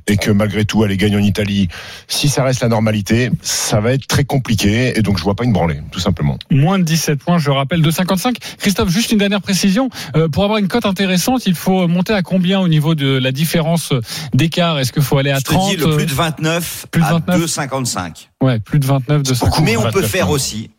et 0.07 0.17
que 0.17 0.31
malgré 0.31 0.65
tout 0.65 0.83
aller 0.83 0.97
gagner 0.97 1.15
en 1.17 1.21
Italie, 1.23 1.67
si 2.07 2.27
ça 2.27 2.43
reste 2.43 2.61
la 2.61 2.67
normalité, 2.69 3.29
ça 3.41 3.79
va 3.79 3.93
être 3.93 4.07
très 4.07 4.23
compliqué 4.23 4.97
et 4.97 5.01
donc 5.01 5.17
je 5.19 5.23
vois 5.23 5.35
pas 5.35 5.43
une 5.43 5.53
branlée, 5.53 5.79
tout 5.91 5.99
simplement. 5.99 6.37
Moins 6.49 6.79
de 6.79 6.83
17 6.83 7.23
points, 7.23 7.37
je 7.37 7.51
rappelle, 7.51 7.81
2,55. 7.81 8.35
Christophe, 8.57 8.89
juste 8.89 9.11
une 9.11 9.19
dernière 9.19 9.41
précision. 9.41 9.89
Euh, 10.15 10.27
pour 10.27 10.43
avoir 10.43 10.57
une 10.59 10.67
cote 10.67 10.85
intéressante, 10.87 11.45
il 11.45 11.53
faut 11.55 11.87
monter 11.87 12.13
à 12.13 12.23
combien 12.23 12.59
au 12.59 12.67
niveau 12.67 12.95
de 12.95 13.17
la 13.19 13.31
différence 13.31 13.93
d'écart? 14.33 14.79
Est-ce 14.79 14.91
qu'il 14.91 15.03
faut 15.03 15.17
aller 15.19 15.31
à 15.31 15.37
Je 15.37 15.43
te 15.43 15.51
30 15.51 15.69
dis 15.69 15.77
le 15.77 15.95
plus 15.95 16.05
de 16.07 16.13
29 16.13 16.85
plus 16.91 17.01
de 17.01 17.05
à 17.05 17.13
29. 17.13 17.45
2,55. 17.45 18.27
Ouais, 18.41 18.59
plus 18.59 18.79
de 18.79 18.85
29, 18.87 19.21
250. 19.21 19.63
Mais 19.65 19.77
on 19.77 19.83
peut 19.83 19.99
29, 19.99 20.10
faire 20.11 20.29
aussi 20.29 20.69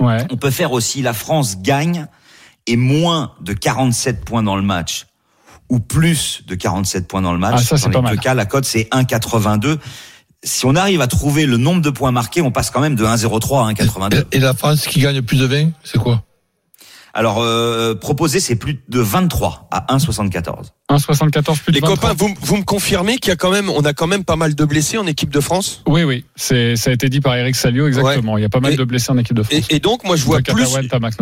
Ouais. 0.00 0.26
On 0.30 0.36
peut 0.36 0.50
faire 0.50 0.72
aussi 0.72 1.02
la 1.02 1.12
France 1.12 1.58
gagne 1.62 2.06
et 2.66 2.76
moins 2.76 3.32
de 3.40 3.52
47 3.52 4.24
points 4.24 4.42
dans 4.42 4.56
le 4.56 4.62
match 4.62 5.06
ou 5.68 5.78
plus 5.78 6.42
de 6.46 6.54
47 6.54 7.06
points 7.06 7.22
dans 7.22 7.32
le 7.32 7.38
match. 7.38 7.54
Ah, 7.58 7.62
ça, 7.62 7.76
c'est 7.76 7.90
dans 7.90 8.02
pas 8.02 8.10
mal. 8.10 8.18
cas, 8.18 8.34
la 8.34 8.44
cote 8.44 8.64
c'est 8.64 8.88
1,82. 8.92 9.78
Si 10.42 10.66
on 10.66 10.74
arrive 10.74 11.00
à 11.00 11.06
trouver 11.06 11.46
le 11.46 11.56
nombre 11.56 11.80
de 11.80 11.90
points 11.90 12.10
marqués, 12.10 12.42
on 12.42 12.50
passe 12.50 12.70
quand 12.70 12.80
même 12.80 12.96
de 12.96 13.04
1,03 13.04 13.68
à 13.68 13.72
1,82. 13.72 14.24
Et, 14.32 14.36
et 14.36 14.40
la 14.40 14.52
France 14.52 14.86
qui 14.86 15.00
gagne 15.00 15.22
plus 15.22 15.38
de 15.38 15.46
20, 15.46 15.70
c'est 15.84 15.98
quoi? 15.98 16.22
Alors 17.16 17.40
euh, 17.40 17.94
proposé 17.94 18.40
c'est 18.40 18.56
plus 18.56 18.80
de 18.88 18.98
23 19.00 19.68
à 19.70 19.86
1,74. 19.96 20.72
1,74 20.90 21.58
plus 21.60 21.70
de 21.72 21.76
Les 21.76 21.80
23. 21.80 21.96
copains, 21.96 22.14
vous, 22.18 22.34
vous 22.40 22.56
me 22.56 22.64
confirmez 22.64 23.18
qu'il 23.18 23.28
y 23.28 23.32
a 23.32 23.36
quand 23.36 23.52
même, 23.52 23.70
on 23.70 23.82
a 23.84 23.92
quand 23.92 24.08
même 24.08 24.24
pas 24.24 24.34
mal 24.34 24.54
de 24.56 24.64
blessés 24.64 24.98
en 24.98 25.06
équipe 25.06 25.30
de 25.30 25.38
France? 25.40 25.82
Oui, 25.86 26.02
oui, 26.02 26.24
c'est 26.34 26.74
ça 26.76 26.90
a 26.90 26.92
été 26.92 27.08
dit 27.08 27.20
par 27.20 27.36
Eric 27.36 27.54
Salio 27.54 27.86
exactement. 27.86 28.36
Il 28.36 28.42
y 28.42 28.44
a 28.44 28.48
pas 28.48 28.58
mal 28.60 28.72
Et- 28.72 28.76
de 28.76 28.82
blessés 28.84 29.12
en 29.12 29.18
équipe 29.18 29.36
de 29.36 29.44
France. 29.44 29.66
et, 29.70 29.76
et 29.76 29.78
donc, 29.78 30.04
moi, 30.04 30.16
je 30.16 30.24
vois 30.24 30.40
plus, 30.40 30.66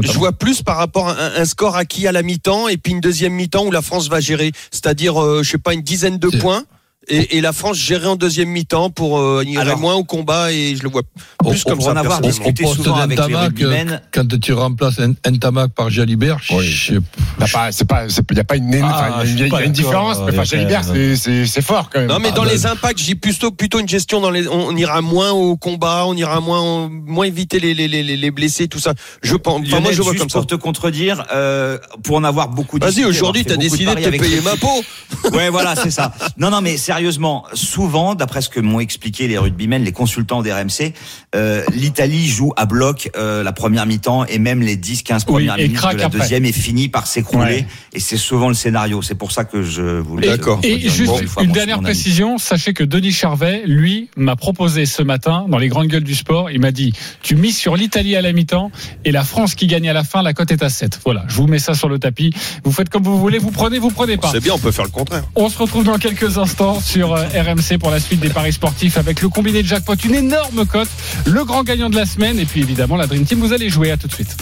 je 0.03 0.19
vois 0.19 0.33
plus 0.33 0.63
par 0.63 0.79
rapport 0.79 1.09
à 1.11 1.13
un, 1.21 1.43
un 1.43 1.45
score 1.45 1.77
acquis 1.77 2.07
à 2.07 2.13
la 2.13 2.23
mi-temps 2.23 2.69
et 2.69 2.79
puis 2.79 2.93
une 2.93 3.01
deuxième 3.01 3.35
mi-temps 3.35 3.67
où 3.67 3.71
la 3.71 3.83
France 3.83 4.09
va 4.09 4.21
gérer, 4.21 4.53
c'est-à-dire, 4.71 5.23
euh, 5.23 5.43
je 5.43 5.51
sais 5.51 5.59
pas, 5.59 5.75
une 5.75 5.83
dizaine 5.83 6.19
de 6.19 6.29
points. 6.39 6.65
Et, 7.09 7.37
et 7.39 7.41
la 7.41 7.53
France 7.53 7.79
gérer 7.79 8.07
en 8.07 8.15
deuxième 8.15 8.49
mi-temps 8.49 8.91
pour 8.91 9.19
euh, 9.19 9.43
irait 9.45 9.75
moins 9.75 9.95
au 9.95 10.05
combat 10.05 10.53
et 10.53 10.77
je 10.77 10.85
le 10.85 10.89
vois 10.89 11.03
plus 11.03 11.65
On- 11.67 11.69
comme 11.71 11.79
pour 11.79 11.87
ça. 11.87 11.93
en 11.93 11.97
avoir 11.97 12.21
discuté 12.21 12.65
souvent 12.65 12.95
avec 12.95 13.19
les 13.27 13.35
rugbymen. 13.35 14.01
Quand 14.13 14.41
tu 14.41 14.53
remplaces 14.53 15.01
un, 15.01 15.13
un 15.25 15.37
Tamac 15.37 15.73
par 15.73 15.91
Jalibert, 15.91 16.39
Oui. 16.53 16.65
je 16.65 16.95
sais 16.95 17.01
T'as 17.41 17.49
pas, 17.49 17.73
c'est 17.73 17.85
pas, 17.87 18.09
c'est- 18.09 18.23
il 18.31 18.37
y 18.37 18.41
a 18.41 18.45
pas 18.45 18.55
une, 18.57 18.73
Ah, 18.83 18.87
enfin, 19.17 19.25
je 19.25 19.31
il 19.33 19.39
y 19.41 19.43
a, 19.43 19.47
il 19.47 19.51
y 19.51 19.55
a 19.55 19.59
pas 19.59 19.65
une 19.65 19.73
différence, 19.73 20.19
mais 20.19 20.31
enfin, 20.31 20.43
euh, 20.43 20.45
Jalibert, 20.45 20.85
c'est, 20.85 21.17
c'est, 21.17 21.45
c'est 21.47 21.61
fort 21.63 21.91
quand 21.93 21.99
même. 21.99 22.09
Non, 22.09 22.21
mais 22.21 22.29
Ah, 22.31 22.37
dans 22.37 22.45
bah, 22.45 22.51
les 22.53 22.67
impacts, 22.67 22.99
j'ai 23.01 23.17
plutôt 23.17 23.51
plutôt 23.51 23.81
une 23.81 23.89
gestion 23.89 24.21
dans 24.21 24.31
les. 24.31 24.47
On 24.47 24.75
ira 24.77 25.01
moins 25.03 25.33
au 25.33 25.57
combat, 25.57 26.05
on 26.07 26.15
ira 26.15 26.41
moins 26.41 26.89
moins 26.89 27.25
éviter 27.27 27.59
les 27.59 27.75
les 27.75 27.89
les, 27.89 28.05
les 28.17 28.31
blessés, 28.31 28.69
tout 28.69 28.79
ça. 28.79 28.95
Je 29.23 29.35
pense. 29.35 29.61
Enfin, 29.67 29.81
moi, 29.81 29.91
je 29.91 30.03
vois 30.03 30.13
juste 30.13 30.21
comme 30.23 30.31
ça. 30.31 30.39
pour 30.39 30.47
te 30.47 30.55
contredire, 30.55 31.25
euh, 31.35 31.79
pour 32.05 32.17
en 32.17 32.23
avoir 32.25 32.49
beaucoup 32.49 32.79
Vas-y, 32.79 33.05
aujourd'hui, 33.05 33.43
fait 33.43 33.51
beaucoup 33.57 33.63
décidé 33.63 33.87
de 33.95 34.01
te 34.01 34.09
payer 34.11 34.41
ma 34.43 34.57
peau. 34.57 34.85
Ouais, 35.33 35.51
voilà, 35.51 35.75
c'est 35.75 35.91
ça. 35.91 36.13
Non, 36.39 36.51
non, 36.51 36.61
mais 36.61 36.77
sérieusement, 36.93 37.45
souvent, 37.55 38.15
d'après 38.15 38.43
ce 38.43 38.51
que 38.51 38.61
m'ont 38.61 38.79
expliqué 38.79 39.27
les 39.27 39.39
rugbymen, 39.39 39.83
les 39.83 39.93
consultants 39.93 40.43
des 40.43 40.53
RMC, 40.53 40.93
euh, 41.35 41.65
l'Italie 41.73 42.29
joue 42.29 42.53
à 42.59 42.67
bloc 42.67 43.11
euh, 43.17 43.43
la 43.43 43.53
première 43.53 43.87
mi-temps 43.87 44.27
et 44.27 44.39
même 44.39 44.61
les 44.61 44.77
10-15 44.77 45.21
Oui, 45.21 45.25
premières 45.47 45.59
et 45.59 45.69
minutes 45.69 45.81
de 45.81 45.97
la 45.97 46.05
après. 46.07 46.19
deuxième 46.19 46.45
et 46.45 46.53
finit 46.53 46.89
par 46.91 47.07
s'écrouler. 47.07 47.45
Ouais. 47.61 47.67
Et 47.95 48.01
c'est 48.01 48.19
souvent 48.19 48.49
le 48.49 48.55
scénario. 48.55 49.01
C'est 49.01 49.15
pour 49.15 49.33
ça 49.33 49.45
que 49.45 49.63
je 49.63 49.81
voulais. 50.01 50.29
D'accord. 50.29 50.61
Et 50.63 50.75
redire 50.75 50.93
juste 50.93 51.27
fois 51.29 51.43
une 51.43 51.49
mon- 51.49 51.55
dernière 51.55 51.81
précision, 51.81 52.37
sachez 52.37 52.75
que 52.75 52.85
Denis 52.85 53.13
Charvet, 53.13 53.63
lui, 53.65 54.11
m'a 54.17 54.37
proposé 54.37 54.85
ce 54.85 55.03
matin, 55.03 55.47
dans 55.49 55.59
les 55.59 55.69
grandes 55.69 55.87
gueules 55.89 56.05
du 56.05 56.15
sport, 56.15 56.51
il 56.51 56.61
m'a 56.61 56.73
dit, 56.73 56.93
tu 57.23 57.37
mises 57.37 57.57
sur 57.57 57.75
l'Italie 57.75 58.17
à 58.17 58.21
la 58.21 58.35
mi-temps 58.35 58.71
et 59.07 59.13
la 59.13 59.25
France 59.25 59.55
qui 59.55 59.67
gagne 59.67 59.89
à 59.89 59.95
la 59.95 60.05
fin, 60.05 60.21
la 60.23 60.35
cote 60.35 60.51
est 60.51 60.63
à 60.63 60.69
7. 60.69 61.01
Voilà, 61.07 61.25
je 61.29 61.37
vous 61.37 61.47
mets 61.47 61.59
ça 61.59 61.73
sur 61.73 61.89
le 61.89 61.99
tapis. 61.99 62.35
Vous 62.65 62.73
faites 62.73 62.91
comme 62.91 63.03
vous 63.03 63.19
voulez, 63.19 63.39
vous 63.39 63.51
prenez, 63.51 63.79
vous 63.79 63.91
prenez 63.91 64.19
pas. 64.19 64.31
C'est 64.31 64.41
bien, 64.43 64.53
on 64.53 64.59
peut 64.59 64.73
faire 64.73 64.85
le 64.85 64.91
contraire. 64.91 65.23
On 65.37 65.49
se 65.49 65.57
retrouve 65.57 65.85
dans 65.85 65.97
quelques 65.99 66.37
instants 66.37 66.79
sur 66.83 67.15
euh, 67.15 67.25
RMC 67.35 67.79
pour 67.79 67.91
la 67.91 68.01
suite 68.01 68.21
des 68.21 68.31
paris 68.31 68.53
sportifs 68.53 68.97
avec 68.97 69.23
le 69.23 69.29
combiné 69.29 69.63
de 69.63 69.69
jackpot, 69.69 69.95
une 70.05 70.15
énorme 70.15 70.67
cote, 70.67 70.89
le 71.27 71.45
grand 71.45 71.63
gagnant 71.63 71.91
de 71.91 71.97
la 71.97 72.07
semaine 72.07 72.39
et 72.39 72.45
puis 72.45 72.61
évidemment 72.61 72.97
la 72.97 73.07
Dream 73.07 73.25
Team. 73.25 73.41
Vous 73.41 73.53
allez 73.53 73.69
jouer 73.69 73.91
à 73.91 73.97
tout 73.97 74.09
de 74.09 74.13
suite. 74.13 74.37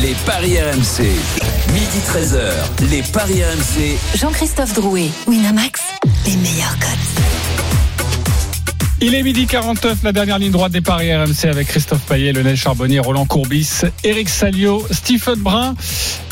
Les 0.00 0.14
paris 0.24 0.58
RMC. 0.60 1.04
Midi 1.72 1.98
13h. 2.08 2.90
Les 2.90 3.02
paris 3.02 3.42
RMC. 3.42 3.98
Jean-Christophe 4.16 4.74
Drouet, 4.74 5.10
Winamax, 5.26 5.80
les 6.26 6.36
meilleurs 6.36 6.78
cotes. 6.78 7.45
Il 9.02 9.14
est 9.14 9.22
midi 9.22 9.46
49, 9.46 9.98
la 10.04 10.12
dernière 10.12 10.38
ligne 10.38 10.50
droite 10.52 10.72
des 10.72 10.80
paris 10.80 11.14
RMC 11.14 11.44
avec 11.50 11.68
Christophe 11.68 12.00
Payet, 12.08 12.32
Lionel 12.32 12.56
Charbonnier, 12.56 12.98
Roland 13.00 13.26
Courbis, 13.26 13.82
Eric 14.04 14.28
Salio, 14.28 14.86
Stephen 14.90 15.34
Brun. 15.40 15.74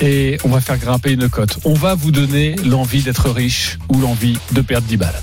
Et 0.00 0.38
on 0.44 0.48
va 0.48 0.60
faire 0.60 0.78
grimper 0.78 1.12
une 1.12 1.28
cote. 1.28 1.58
On 1.64 1.74
va 1.74 1.94
vous 1.94 2.10
donner 2.10 2.56
l'envie 2.64 3.02
d'être 3.02 3.28
riche 3.30 3.78
ou 3.90 4.00
l'envie 4.00 4.38
de 4.52 4.62
perdre 4.62 4.86
10 4.86 4.96
balles. 4.96 5.22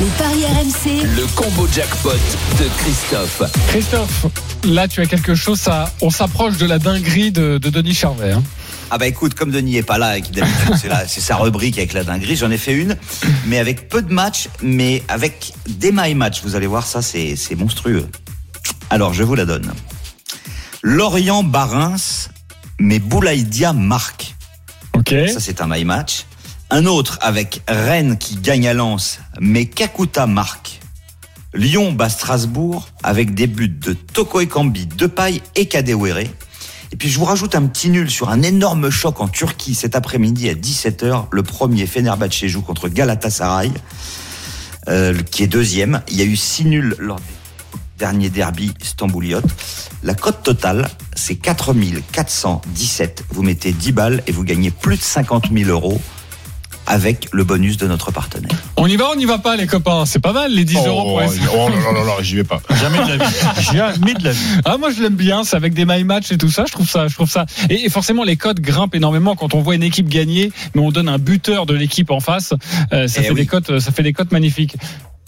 Les 0.00 0.06
paris 0.18 0.44
RMC, 0.44 1.04
Le 1.16 1.26
combo 1.36 1.68
jackpot 1.72 2.10
de 2.58 2.68
Christophe. 2.78 3.42
Christophe, 3.68 4.26
là 4.64 4.88
tu 4.88 5.00
as 5.02 5.06
quelque 5.06 5.34
chose, 5.36 5.60
ça, 5.60 5.92
on 6.00 6.10
s'approche 6.10 6.56
de 6.56 6.66
la 6.66 6.78
dinguerie 6.78 7.30
de, 7.30 7.58
de 7.58 7.70
Denis 7.70 7.94
Charvet. 7.94 8.32
hein. 8.32 8.42
Ah 8.92 8.98
bah 8.98 9.06
écoute, 9.06 9.34
comme 9.34 9.52
Denis 9.52 9.76
est 9.76 9.84
pas 9.84 9.98
là 9.98 10.18
et 10.18 10.22
que 10.22 10.30
d'habitude 10.30 10.74
c'est 11.06 11.20
sa 11.20 11.36
rubrique 11.36 11.78
avec 11.78 11.92
la 11.92 12.02
dinguerie, 12.02 12.34
j'en 12.34 12.50
ai 12.50 12.58
fait 12.58 12.74
une, 12.74 12.96
mais 13.46 13.58
avec 13.58 13.88
peu 13.88 14.02
de 14.02 14.12
matchs, 14.12 14.48
mais 14.62 15.04
avec 15.06 15.52
des 15.68 15.92
my 15.92 16.14
matchs. 16.14 16.42
Vous 16.42 16.56
allez 16.56 16.66
voir, 16.66 16.86
ça 16.86 17.00
c'est 17.00 17.36
c'est 17.36 17.54
monstrueux. 17.54 18.08
Alors 18.90 19.12
je 19.12 19.22
vous 19.22 19.36
la 19.36 19.44
donne. 19.44 19.72
Lorient 20.82 21.44
Barins, 21.44 21.96
mais 22.80 22.98
Boulaïdia 22.98 23.72
marque. 23.72 24.34
Ok. 24.94 25.14
Ça 25.32 25.38
c'est 25.38 25.60
un 25.60 25.68
my 25.68 25.84
match. 25.84 26.26
Un 26.70 26.86
autre 26.86 27.18
avec 27.20 27.62
Rennes 27.68 28.18
qui 28.18 28.36
gagne 28.36 28.66
à 28.66 28.74
Lens, 28.74 29.20
mais 29.40 29.66
Kakuta 29.66 30.26
marque. 30.26 30.80
Lyon 31.52 31.92
bat 31.92 32.08
Strasbourg 32.08 32.88
avec 33.02 33.34
des 33.34 33.48
buts 33.48 33.68
de 33.68 33.92
Toko 33.92 34.40
Ekambi, 34.40 34.86
Depay 34.86 35.42
et 35.56 35.66
Kadewere. 35.66 36.26
Et 36.92 36.96
puis 36.96 37.08
je 37.08 37.18
vous 37.18 37.24
rajoute 37.24 37.54
un 37.54 37.66
petit 37.66 37.88
nul 37.88 38.10
sur 38.10 38.30
un 38.30 38.42
énorme 38.42 38.90
choc 38.90 39.20
en 39.20 39.28
Turquie 39.28 39.74
cet 39.74 39.94
après-midi 39.94 40.48
à 40.48 40.54
17h. 40.54 41.26
Le 41.30 41.42
premier 41.42 41.86
Fenerbahçe 41.86 42.46
joue 42.46 42.62
contre 42.62 42.88
Galatasaray, 42.88 43.70
euh, 44.88 45.14
qui 45.30 45.44
est 45.44 45.46
deuxième. 45.46 46.02
Il 46.08 46.16
y 46.16 46.22
a 46.22 46.24
eu 46.24 46.36
six 46.36 46.64
nuls 46.64 46.96
lors 46.98 47.18
des 47.18 47.24
derniers 47.98 48.30
derby 48.30 48.72
stambouliotes. 48.82 49.44
La 50.02 50.14
cote 50.14 50.42
totale, 50.42 50.88
c'est 51.14 51.36
4417. 51.36 53.24
Vous 53.30 53.42
mettez 53.42 53.72
10 53.72 53.92
balles 53.92 54.22
et 54.26 54.32
vous 54.32 54.44
gagnez 54.44 54.70
plus 54.70 54.96
de 54.96 55.02
50 55.02 55.50
000 55.52 55.70
euros 55.70 56.00
avec 56.86 57.28
le 57.32 57.44
bonus 57.44 57.76
de 57.76 57.86
notre 57.86 58.10
partenaire. 58.10 58.58
On 58.82 58.86
y 58.86 58.96
va, 58.96 59.10
on 59.12 59.16
n'y 59.16 59.26
va 59.26 59.38
pas 59.38 59.56
les 59.56 59.66
copains. 59.66 60.04
C'est 60.06 60.18
pas 60.20 60.32
mal 60.32 60.52
les 60.52 60.64
10 60.64 60.76
euros 60.86 61.02
pour 61.02 61.14
Oh, 61.16 61.20
essayer. 61.22 61.46
oh 61.54 61.68
là 61.84 61.92
là 61.92 62.04
là, 62.04 62.12
j'y 62.22 62.36
vais 62.36 62.44
pas. 62.44 62.60
Jamais 62.80 62.98
de 63.04 63.08
la 63.18 63.26
vie. 63.26 63.34
Jamais 63.72 64.14
de 64.14 64.24
la 64.24 64.32
vie. 64.32 64.38
Ah 64.64 64.76
moi 64.78 64.90
je 64.90 65.02
l'aime 65.02 65.14
bien, 65.16 65.44
c'est 65.44 65.56
avec 65.56 65.74
des 65.74 65.84
my 65.84 66.02
match 66.04 66.32
et 66.32 66.38
tout 66.38 66.50
ça, 66.50 66.64
je 66.66 66.72
trouve 66.72 66.88
ça, 66.88 67.06
je 67.08 67.14
trouve 67.14 67.30
ça. 67.30 67.46
Et, 67.68 67.84
et 67.84 67.88
forcément 67.90 68.24
les 68.24 68.36
cotes 68.36 68.60
grimpent 68.60 68.94
énormément 68.94 69.36
quand 69.36 69.54
on 69.54 69.60
voit 69.60 69.74
une 69.74 69.82
équipe 69.82 70.08
gagner, 70.08 70.50
mais 70.74 70.80
on 70.80 70.90
donne 70.90 71.08
un 71.08 71.18
buteur 71.18 71.66
de 71.66 71.74
l'équipe 71.74 72.10
en 72.10 72.20
face, 72.20 72.54
euh, 72.92 73.06
ça 73.06 73.20
Eh 73.20 73.24
fait 73.24 73.30
oui. 73.30 73.36
des 73.40 73.46
cotes, 73.46 73.78
ça 73.80 73.92
fait 73.92 74.02
des 74.02 74.12
cotes 74.12 74.32
magnifiques. 74.32 74.76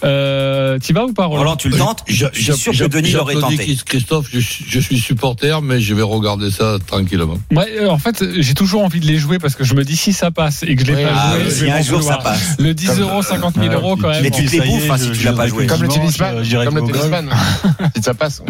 Euh, 0.05 0.79
T'y 0.79 0.93
vas 0.93 1.05
ou 1.05 1.13
pas, 1.13 1.27
Roland 1.27 1.41
Roland, 1.43 1.57
tu 1.57 1.69
le 1.69 1.77
tentes 1.77 2.03
Je 2.07 2.27
suis 2.33 2.53
sûr 2.55 2.73
que 2.73 2.85
Denis 2.87 3.13
l'aurait 3.13 3.35
tenté. 3.35 3.77
Christophe, 3.87 4.27
je, 4.33 4.39
suis- 4.41 4.65
je 4.69 4.81
suis 4.81 4.99
supporter, 4.99 5.61
mais 5.63 5.81
je 5.81 5.95
vais 5.95 6.03
regarder 6.03 6.51
ça 6.51 6.79
tranquillement. 6.87 7.39
Ouais, 7.53 7.67
euh, 7.81 7.89
en 7.91 7.99
fait, 7.99 8.25
j'ai 8.41 8.55
toujours 8.55 8.83
envie 8.85 9.01
de 9.01 9.07
les 9.07 9.19
jouer 9.19 9.39
parce 9.39 9.55
que 9.55 9.65
je 9.65 9.75
me 9.75 9.85
dis 9.85 9.97
si 9.97 10.13
ça 10.13 10.31
passe 10.31 10.63
et 10.65 10.75
que 10.77 10.83
je 10.85 10.87
l'ai 10.93 10.97
Oui, 10.97 11.05
pas 11.05 11.11
Ah, 11.15 11.35
joué, 11.39 11.45
je 11.45 11.51
si 11.65 11.71
un 11.71 11.83
jour 11.83 12.03
ça 12.03 12.17
passe. 12.17 12.57
Le 12.59 12.75
10 12.75 12.99
euros, 13.01 13.23
50 13.23 13.55
000 13.59 13.73
euros 13.73 13.97
quand 13.97 14.09
même. 14.09 14.23
Mais 14.23 14.31
tu 14.31 14.45
te 14.47 14.51
les 14.53 14.61
bouffes 14.61 14.91
hein, 14.91 14.99
si 14.99 15.09
je- 15.09 15.13
tu 15.13 15.25
l'as 15.25 15.33
je 15.33 15.37
pas 15.37 15.47
joué. 15.49 15.67
Comme 15.67 15.83
le 15.83 15.89
tennisman. 15.89 16.37
euh, 16.39 16.65
Comme 16.65 16.79
le 16.79 16.93
tennisman. 16.93 17.31
si 17.97 18.03
ça 18.03 18.15
passe. 18.15 18.43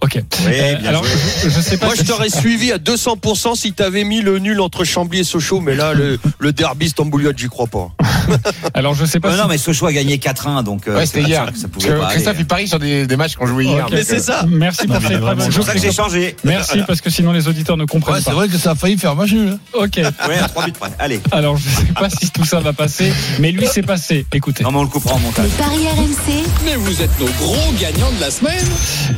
Ok. 0.00 0.16
Euh, 0.46 0.74
alors, 0.86 1.04
je, 1.04 1.48
je 1.48 1.60
sais 1.60 1.76
pas. 1.76 1.86
Moi, 1.86 1.94
je 1.96 2.02
t'aurais 2.02 2.30
suivi 2.30 2.72
à 2.72 2.78
200% 2.78 3.54
si 3.56 3.72
t'avais 3.72 4.04
mis 4.04 4.20
le 4.20 4.38
nul 4.38 4.60
entre 4.60 4.84
Chambly 4.84 5.20
et 5.20 5.24
Sochaux, 5.24 5.60
mais 5.60 5.74
là, 5.74 5.92
le, 5.94 6.18
derby 6.52 6.88
Stambouliote, 6.88 7.38
j'y 7.38 7.48
crois 7.48 7.66
pas. 7.66 7.90
Alors, 8.74 8.94
je 8.94 9.04
sais 9.04 9.20
pas. 9.20 9.32
Euh, 9.32 9.36
non, 9.36 9.46
mais 9.48 9.58
Sochaux 9.58 9.86
a 9.86 9.92
gagné 9.92 10.16
4-1, 10.18 10.62
donc 10.72 10.88
euh, 10.88 10.96
Ouais, 10.96 11.06
c'était 11.06 11.22
pas 11.22 11.28
hier. 11.28 11.46
ça 11.54 11.68
pouvait 11.68 11.88
que 11.88 11.98
pas 11.98 12.08
Christophe, 12.08 12.28
aller. 12.34 12.40
il 12.40 12.46
parie 12.46 12.68
sur 12.68 12.78
des, 12.78 13.06
des 13.06 13.16
matchs 13.16 13.36
qu'on 13.36 13.46
jouait 13.46 13.64
hier. 13.66 13.86
Mais 13.90 14.02
c'est 14.04 14.18
ça. 14.20 14.44
Merci 14.48 14.86
pour 14.86 15.00
Non. 15.00 15.36
C'est 15.50 15.62
ça 15.62 15.72
que 15.74 15.78
j'ai 15.80 15.92
changé. 15.92 16.36
Merci 16.44 16.78
parce 16.86 17.00
que 17.00 17.10
sinon 17.10 17.32
les 17.32 17.48
auditeurs 17.48 17.76
ne 17.76 17.84
comprennent 17.84 18.14
Ouais, 18.16 18.20
c'est 18.20 18.30
pas. 18.30 18.36
vrai 18.36 18.48
que 18.48 18.56
ça 18.58 18.72
a 18.72 18.74
failli 18.74 18.96
faire 18.98 19.14
match 19.14 19.32
nul. 19.32 19.50
hein. 19.50 19.58
Ok. 19.74 19.96
Ouais, 20.28 20.38
à 20.38 20.48
3 20.48 20.64
buts 20.66 20.72
près. 20.78 20.90
Allez. 20.98 21.20
Alors, 21.30 21.56
je 21.56 21.68
sais 21.68 21.92
pas 21.94 22.08
si 22.10 22.30
tout 22.30 22.44
ça 22.44 22.60
va 22.60 22.72
passer, 22.72 23.12
mais 23.38 23.52
lui, 23.52 23.66
c'est 23.70 23.82
passé. 23.82 24.26
Écoutez. 24.32 24.64
Non, 24.64 24.72
mais 24.72 24.78
on 24.78 24.82
le 24.82 24.88
coupera 24.88 25.14
en 25.14 25.18
montage. 25.18 25.48
Paris 25.58 25.86
RMC, 25.96 26.44
Mais 26.64 26.76
vous 26.76 27.02
êtes 27.02 27.18
nos 27.20 27.26
gros 27.26 27.72
gagnants 27.80 28.12
de 28.12 28.20
la 28.20 28.30
semaine. 28.30 28.64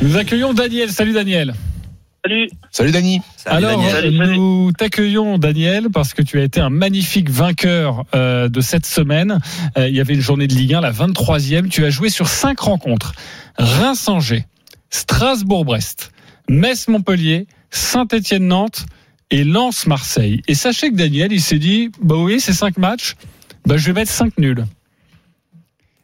Nous 0.01 0.17
accueillons 0.17 0.53
Daniel. 0.53 0.91
Salut 0.91 1.13
Daniel. 1.13 1.53
Salut. 2.25 2.49
Salut 2.71 2.91
Dani. 2.91 3.21
Salut, 3.37 3.55
Alors, 3.65 3.71
Daniel. 3.77 3.91
Salut, 3.93 4.17
salut. 4.17 4.37
nous 4.37 4.71
t'accueillons, 4.71 5.37
Daniel, 5.37 5.89
parce 5.93 6.15
que 6.15 6.23
tu 6.23 6.39
as 6.39 6.43
été 6.43 6.59
un 6.59 6.71
magnifique 6.71 7.29
vainqueur 7.29 8.03
euh, 8.15 8.49
de 8.49 8.61
cette 8.61 8.87
semaine. 8.87 9.37
Euh, 9.77 9.87
il 9.87 9.95
y 9.95 9.99
avait 9.99 10.15
une 10.15 10.21
journée 10.21 10.47
de 10.47 10.55
Ligue 10.55 10.73
1, 10.73 10.81
la 10.81 10.91
23e. 10.91 11.69
Tu 11.69 11.85
as 11.85 11.91
joué 11.91 12.09
sur 12.09 12.27
cinq 12.27 12.61
rencontres. 12.61 13.13
Reims-Angers, 13.59 14.45
Strasbourg-Brest, 14.89 16.13
Metz-Montpellier, 16.49 17.45
Saint-Étienne-Nantes 17.69 18.87
et 19.29 19.43
Lens-Marseille. 19.43 20.41
Et 20.47 20.55
sachez 20.55 20.89
que 20.89 20.95
Daniel, 20.95 21.31
il 21.31 21.41
s'est 21.41 21.59
dit, 21.59 21.91
bah 22.01 22.15
oui, 22.17 22.39
ces 22.39 22.53
cinq 22.53 22.77
matchs, 22.79 23.13
bah, 23.67 23.77
je 23.77 23.85
vais 23.85 23.93
mettre 23.93 24.11
cinq 24.11 24.35
nuls. 24.39 24.65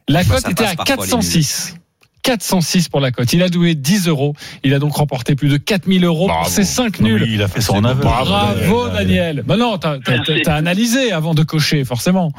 La 0.08 0.22
Bah, 0.22 0.36
cote 0.36 0.52
était 0.52 0.66
à 0.66 0.76
parfois, 0.76 1.04
les 1.04 1.10
406. 1.10 1.74
406 2.22 2.88
pour 2.88 3.00
la 3.00 3.10
cote. 3.10 3.32
Il 3.32 3.42
a 3.42 3.48
doué 3.48 3.74
10 3.74 4.08
euros. 4.08 4.34
Il 4.64 4.74
a 4.74 4.78
donc 4.78 4.94
remporté 4.94 5.34
plus 5.34 5.48
de 5.48 5.56
4000 5.56 6.04
euros 6.04 6.26
Bravo. 6.26 6.42
pour 6.44 6.50
ses 6.50 6.64
5 6.64 7.00
Non, 7.00 7.08
mais 7.08 7.14
nuls. 7.14 7.26
il 7.28 7.42
a 7.42 7.48
fait 7.48 7.68
en 7.70 7.84
aveugle. 7.84 8.02
Bravo 8.02 8.88
Daniel. 8.88 9.42
Bah 9.46 9.56
non, 9.56 9.78
t'as 9.78 9.98
t'as- 9.98 10.12
Merci. 10.12 10.42
t'as 10.42 10.54
analysé 10.54 11.12
avant 11.12 11.34
de 11.34 11.42
cocher, 11.42 11.84
forcément. 11.84 12.32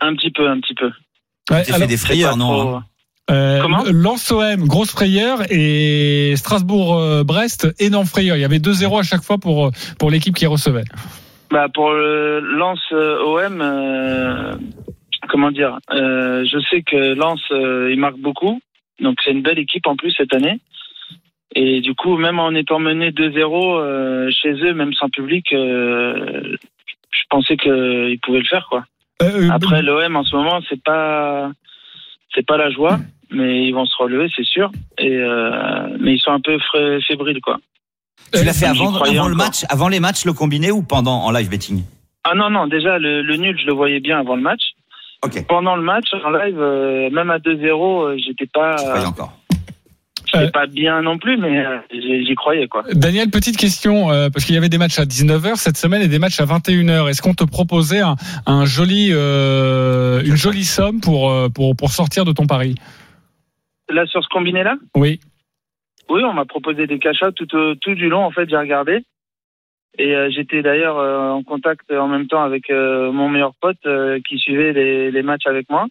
Un 0.00 0.14
petit 0.14 0.30
peu, 0.30 0.48
un 0.48 0.60
petit 0.60 0.74
peu. 0.74 0.90
Ouais, 1.50 1.62
T'as 1.64 1.78
fait 1.78 1.86
des 1.86 1.96
frayeurs, 1.96 2.36
non 2.36 2.46
trop- 2.60 2.68
hein 2.76 2.84
euh, 3.30 3.60
Comment 3.62 3.84
Lens 3.90 4.30
OM, 4.30 4.66
grosse 4.66 4.90
frayeur, 4.90 5.40
et 5.50 6.34
Strasbourg-Brest, 6.36 7.68
énorme 7.78 8.06
frayeur. 8.06 8.36
Il 8.36 8.40
y 8.40 8.44
avait 8.44 8.58
2-0 8.58 8.98
à 8.98 9.02
chaque 9.02 9.22
fois 9.22 9.38
pour, 9.38 9.66
euh, 9.66 9.70
pour 9.98 10.10
l'équipe 10.10 10.34
qui 10.34 10.46
recevait. 10.46 10.84
Bah 11.50 11.66
pour 11.72 11.90
le 11.92 12.40
Lens 12.40 12.78
euh, 12.92 13.18
OM, 13.24 13.60
euh, 13.62 14.54
comment 15.30 15.50
dire 15.50 15.78
euh, 15.94 16.44
Je 16.44 16.58
sais 16.70 16.82
que 16.82 17.14
Lens 17.14 17.40
euh, 17.50 17.90
il 17.92 17.98
marque 17.98 18.18
beaucoup, 18.18 18.60
donc 19.00 19.18
c'est 19.24 19.30
une 19.32 19.42
belle 19.42 19.58
équipe 19.58 19.86
en 19.86 19.96
plus 19.96 20.12
cette 20.12 20.34
année. 20.34 20.60
Et 21.54 21.80
du 21.80 21.94
coup, 21.94 22.16
même 22.18 22.38
en 22.38 22.50
étant 22.50 22.78
mené 22.78 23.10
2-0 23.10 23.78
euh, 23.80 24.30
chez 24.30 24.52
eux, 24.52 24.74
même 24.74 24.92
sans 24.92 25.08
public, 25.08 25.52
euh, 25.52 26.56
je 27.10 27.22
pensais 27.30 27.56
qu'ils 27.56 28.18
pouvaient 28.22 28.40
le 28.40 28.44
faire 28.44 28.66
quoi. 28.68 28.84
Euh, 29.22 29.48
Après 29.50 29.82
l'OM 29.82 30.14
en 30.16 30.22
ce 30.24 30.36
moment, 30.36 30.60
c'est 30.68 30.82
pas 30.82 31.50
c'est 32.34 32.46
pas 32.46 32.56
la 32.58 32.70
joie, 32.70 32.98
mais 33.30 33.66
ils 33.66 33.72
vont 33.72 33.86
se 33.86 33.96
relever, 33.96 34.28
c'est 34.36 34.44
sûr. 34.44 34.70
Et 34.98 35.16
euh, 35.16 35.96
mais 35.98 36.14
ils 36.14 36.20
sont 36.20 36.32
un 36.32 36.40
peu 36.40 36.58
frais- 36.58 37.00
fébriles 37.00 37.40
quoi. 37.40 37.58
Tu 38.32 38.44
l'as 38.44 38.52
fait 38.52 38.66
avant, 38.66 38.94
avant 39.00 39.28
le 39.28 39.34
match, 39.34 39.64
avant 39.70 39.88
les 39.88 40.00
matchs, 40.00 40.26
le 40.26 40.34
combiné 40.34 40.70
ou 40.70 40.82
pendant 40.82 41.22
en 41.22 41.30
live 41.30 41.48
betting? 41.48 41.82
Ah 42.24 42.34
non 42.34 42.50
non, 42.50 42.66
déjà 42.66 42.98
le, 42.98 43.22
le 43.22 43.36
nul, 43.36 43.58
je 43.58 43.64
le 43.66 43.72
voyais 43.72 44.00
bien 44.00 44.18
avant 44.18 44.36
le 44.36 44.42
match. 44.42 44.60
Pendant 45.48 45.76
le 45.76 45.82
match 45.82 46.06
en 46.24 46.30
live, 46.30 46.58
euh, 46.60 47.10
même 47.10 47.30
à 47.30 47.38
2-0, 47.38 48.02
euh, 48.04 48.16
j'étais 48.24 48.46
pas, 48.46 48.76
encore. 49.06 49.32
j'étais 50.26 50.44
Euh. 50.44 50.50
pas 50.50 50.66
bien 50.66 51.02
non 51.02 51.18
plus, 51.18 51.36
mais 51.38 51.64
euh, 51.66 51.78
j'y 51.92 52.34
croyais 52.36 52.68
quoi. 52.68 52.84
Daniel, 52.92 53.28
petite 53.30 53.56
question, 53.56 54.10
euh, 54.12 54.28
parce 54.30 54.44
qu'il 54.44 54.54
y 54.54 54.58
avait 54.58 54.68
des 54.68 54.78
matchs 54.78 54.98
à 54.98 55.04
19h 55.04 55.56
cette 55.56 55.76
semaine 55.76 56.02
et 56.02 56.08
des 56.08 56.18
matchs 56.20 56.40
à 56.40 56.44
21h. 56.44 57.08
Est-ce 57.10 57.20
qu'on 57.22 57.34
te 57.34 57.44
proposait 57.44 58.00
un, 58.00 58.14
un 58.46 58.64
joli, 58.64 59.08
euh, 59.12 60.22
une 60.24 60.36
jolie 60.36 60.64
somme 60.64 61.00
pour, 61.00 61.32
pour, 61.52 61.74
pour 61.74 61.90
sortir 61.90 62.24
de 62.24 62.32
ton 62.32 62.46
pari? 62.46 62.74
Là 63.90 64.06
sur 64.06 64.22
ce 64.22 64.28
combiné 64.28 64.62
là, 64.62 64.76
Oui. 64.94 65.18
oui, 66.10 66.22
on 66.24 66.32
m'a 66.34 66.44
proposé 66.44 66.86
des 66.86 66.98
cachats 66.98 67.32
tout 67.32 67.46
tout 67.46 67.94
du 67.94 68.08
long 68.08 68.22
en 68.24 68.30
fait, 68.30 68.48
j'ai 68.48 68.56
regardé. 68.56 69.04
Et 69.96 70.14
euh, 70.14 70.30
j'étais 70.30 70.62
d'ailleurs 70.62 70.98
euh, 70.98 71.30
en 71.30 71.42
contact 71.42 71.90
en 71.92 72.08
même 72.08 72.26
temps 72.26 72.42
avec 72.42 72.70
euh, 72.70 73.10
mon 73.12 73.28
meilleur 73.28 73.52
pote 73.60 73.78
euh, 73.86 74.20
qui 74.28 74.38
suivait 74.38 74.72
les, 74.72 75.10
les 75.10 75.22
matchs 75.22 75.46
avec 75.46 75.68
moi 75.70 75.86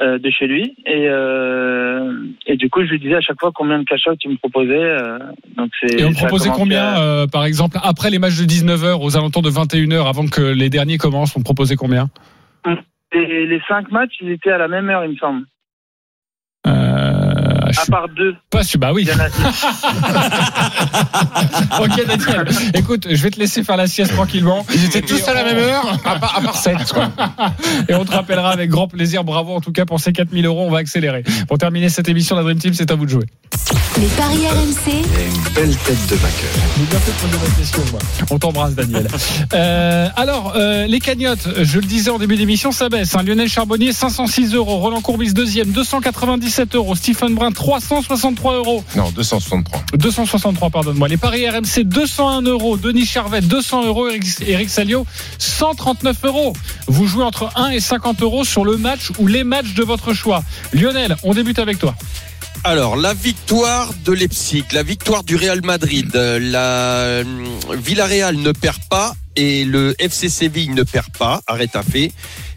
euh, 0.00 0.18
de 0.18 0.30
chez 0.30 0.46
lui. 0.46 0.74
Et, 0.86 1.08
euh, 1.08 2.12
et 2.46 2.56
du 2.56 2.68
coup, 2.68 2.84
je 2.84 2.90
lui 2.90 2.98
disais 2.98 3.14
à 3.16 3.20
chaque 3.20 3.38
fois 3.38 3.52
combien 3.54 3.78
de 3.78 3.84
cachats 3.84 4.16
tu 4.18 4.28
me 4.28 4.36
proposais. 4.36 4.74
euh, 4.74 5.18
donc 5.56 5.70
c'est. 5.80 6.00
Et 6.00 6.04
on 6.04 6.12
proposait 6.12 6.50
combien, 6.54 6.84
à- 6.84 7.00
euh, 7.02 7.26
par 7.26 7.44
exemple, 7.44 7.78
après 7.82 8.10
les 8.10 8.18
matchs 8.18 8.38
de 8.38 8.44
19h, 8.44 9.00
aux 9.02 9.16
alentours 9.16 9.42
de 9.42 9.50
21h, 9.50 10.06
avant 10.08 10.26
que 10.26 10.42
les 10.42 10.68
derniers 10.70 10.98
commencent, 10.98 11.36
on 11.36 11.42
proposait 11.42 11.76
combien? 11.76 12.08
Et 13.12 13.46
les 13.46 13.60
cinq 13.68 13.90
matchs, 13.92 14.16
ils 14.20 14.30
étaient 14.32 14.50
à 14.50 14.58
la 14.58 14.68
même 14.68 14.90
heure, 14.90 15.04
il 15.04 15.12
me 15.12 15.16
semble. 15.16 15.44
À 17.82 17.86
part 17.86 18.08
deux. 18.16 18.34
pas 18.50 18.64
sûr. 18.64 18.80
Bah 18.80 18.92
oui. 18.92 19.06
Il 19.06 19.08
y 19.08 19.12
en 19.12 19.20
a 19.20 19.28
ok, 21.80 22.06
Daniel. 22.06 22.44
Écoute, 22.74 23.06
je 23.10 23.22
vais 23.22 23.30
te 23.30 23.38
laisser 23.38 23.62
faire 23.64 23.76
la 23.76 23.86
sieste 23.86 24.12
tranquillement. 24.14 24.64
Ils 24.74 24.84
étaient 24.84 25.02
tous 25.02 25.26
à 25.28 25.34
la 25.34 25.44
même 25.44 25.58
heure, 25.58 25.98
à 26.04 26.18
part, 26.18 26.38
à 26.38 26.40
part 26.40 26.56
7, 26.56 26.92
quoi. 26.92 27.10
Et 27.88 27.94
on 27.94 28.04
te 28.04 28.12
rappellera 28.12 28.50
avec 28.50 28.70
grand 28.70 28.88
plaisir. 28.88 29.24
Bravo 29.24 29.54
en 29.54 29.60
tout 29.60 29.72
cas 29.72 29.84
pour 29.84 30.00
ces 30.00 30.12
4000 30.12 30.46
euros. 30.46 30.64
On 30.66 30.70
va 30.70 30.78
accélérer. 30.78 31.22
Pour 31.48 31.58
terminer 31.58 31.88
cette 31.88 32.08
émission, 32.08 32.36
la 32.36 32.42
Dream 32.42 32.58
Team, 32.58 32.74
c'est 32.74 32.90
à 32.90 32.94
vous 32.94 33.04
de 33.06 33.10
jouer. 33.10 33.24
les 33.98 34.06
paris 34.08 34.46
RMC, 34.48 34.92
Une 34.92 35.54
belle 35.54 35.76
tête 35.76 36.06
de 36.08 36.14
vainqueur. 36.16 36.50
J'ai 36.78 36.84
bien 36.84 36.98
fait 36.98 37.12
de 37.12 37.32
poser 37.32 37.48
la 37.48 37.54
question, 37.56 37.82
moi. 37.90 38.00
On 38.30 38.38
t'embrasse, 38.38 38.74
Daniel. 38.74 39.06
Euh, 39.54 40.08
alors, 40.16 40.54
euh, 40.56 40.86
les 40.86 40.98
cagnottes, 40.98 41.48
je 41.62 41.78
le 41.78 41.86
disais 41.86 42.10
en 42.10 42.18
début 42.18 42.36
d'émission, 42.36 42.72
ça 42.72 42.88
baisse. 42.88 43.14
hein. 43.14 43.22
Lionel 43.22 43.48
Charbonnier, 43.48 43.92
506 43.92 44.54
euros. 44.54 44.78
Roland 44.78 45.00
Courbis, 45.00 45.32
deuxième, 45.32 45.70
297 45.70 46.74
euros. 46.74 46.94
Stephen 46.94 47.34
Brun, 47.34 47.52
363 47.66 48.54
euros. 48.58 48.84
Non, 48.94 49.10
263. 49.10 49.80
263, 49.98 50.70
pardonne-moi. 50.70 51.08
Les 51.08 51.16
paris 51.16 51.48
RMC, 51.48 51.82
201 51.82 52.42
euros. 52.42 52.76
Denis 52.76 53.04
Charvet, 53.04 53.40
200 53.40 53.86
euros. 53.86 54.08
Eric, 54.08 54.24
Eric 54.46 54.70
Salio, 54.70 55.04
139 55.38 56.16
euros. 56.22 56.52
Vous 56.86 57.08
jouez 57.08 57.24
entre 57.24 57.50
1 57.56 57.70
et 57.70 57.80
50 57.80 58.22
euros 58.22 58.44
sur 58.44 58.64
le 58.64 58.76
match 58.76 59.10
ou 59.18 59.26
les 59.26 59.42
matchs 59.42 59.74
de 59.74 59.82
votre 59.82 60.12
choix. 60.12 60.44
Lionel, 60.72 61.16
on 61.24 61.34
débute 61.34 61.58
avec 61.58 61.80
toi. 61.80 61.96
Alors, 62.68 62.96
la 62.96 63.14
victoire 63.14 63.92
de 64.04 64.12
Leipzig, 64.12 64.64
la 64.72 64.82
victoire 64.82 65.22
du 65.22 65.36
Real 65.36 65.60
Madrid, 65.64 66.10
euh, 66.16 66.40
la 66.40 67.20
hum, 67.24 67.44
Villarreal 67.78 68.34
ne 68.34 68.50
perd 68.50 68.78
pas 68.90 69.14
et 69.36 69.64
le 69.64 69.94
FC 70.00 70.28
Séville 70.28 70.70
ne 70.70 70.82
perd 70.82 71.06
pas, 71.16 71.42
arrête 71.46 71.76
à 71.76 71.84
fait. 71.84 72.10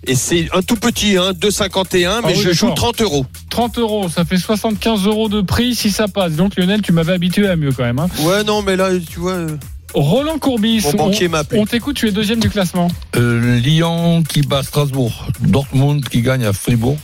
Et 0.07 0.16
c'est 0.16 0.47
un 0.55 0.64
tout 0.64 0.78
petit, 0.78 1.16
hein, 1.18 1.34
2,51, 1.34 2.22
mais 2.24 2.24
Ah 2.24 2.28
oui, 2.30 2.41
je 2.41 2.51
joue 2.53 2.70
d'accord. 2.70 2.93
30 2.93 3.01
euros. 3.01 3.26
30 3.51 3.78
euros, 3.78 4.10
ça 4.10 4.26
fait 4.26 4.38
75 4.39 5.05
euros 5.05 5.30
de 5.30 5.41
prix 5.41 5.76
si 5.76 5.91
ça 5.91 6.07
passe. 6.07 6.32
Donc 6.34 6.55
Lionel, 6.57 6.82
tu 6.82 6.91
m'avais 6.91 7.14
habitué 7.14 7.47
à 7.47 7.55
mieux 7.55 7.72
quand 7.72 7.84
même. 7.84 7.99
hein. 7.99 8.10
Ouais, 8.22 8.43
non, 8.43 8.64
mais 8.64 8.76
là, 8.76 8.89
tu 9.07 9.20
vois, 9.20 9.34
euh, 9.34 9.57
Roland 9.93 10.39
Courbis, 10.39 10.82
mon 10.86 10.93
banquier 10.93 11.30
on, 11.32 11.60
on 11.60 11.66
t'écoute, 11.68 11.97
tu 11.97 12.07
es 12.07 12.12
deuxième 12.12 12.39
du 12.39 12.49
classement. 12.49 12.88
Euh, 13.16 13.60
Lyon 13.60 14.24
qui 14.24 14.41
bat 14.41 14.64
Strasbourg, 14.64 15.28
Dortmund 15.41 16.03
qui 16.10 16.24
gagne 16.24 16.45
à 16.45 16.53
Fribourg, 16.53 16.97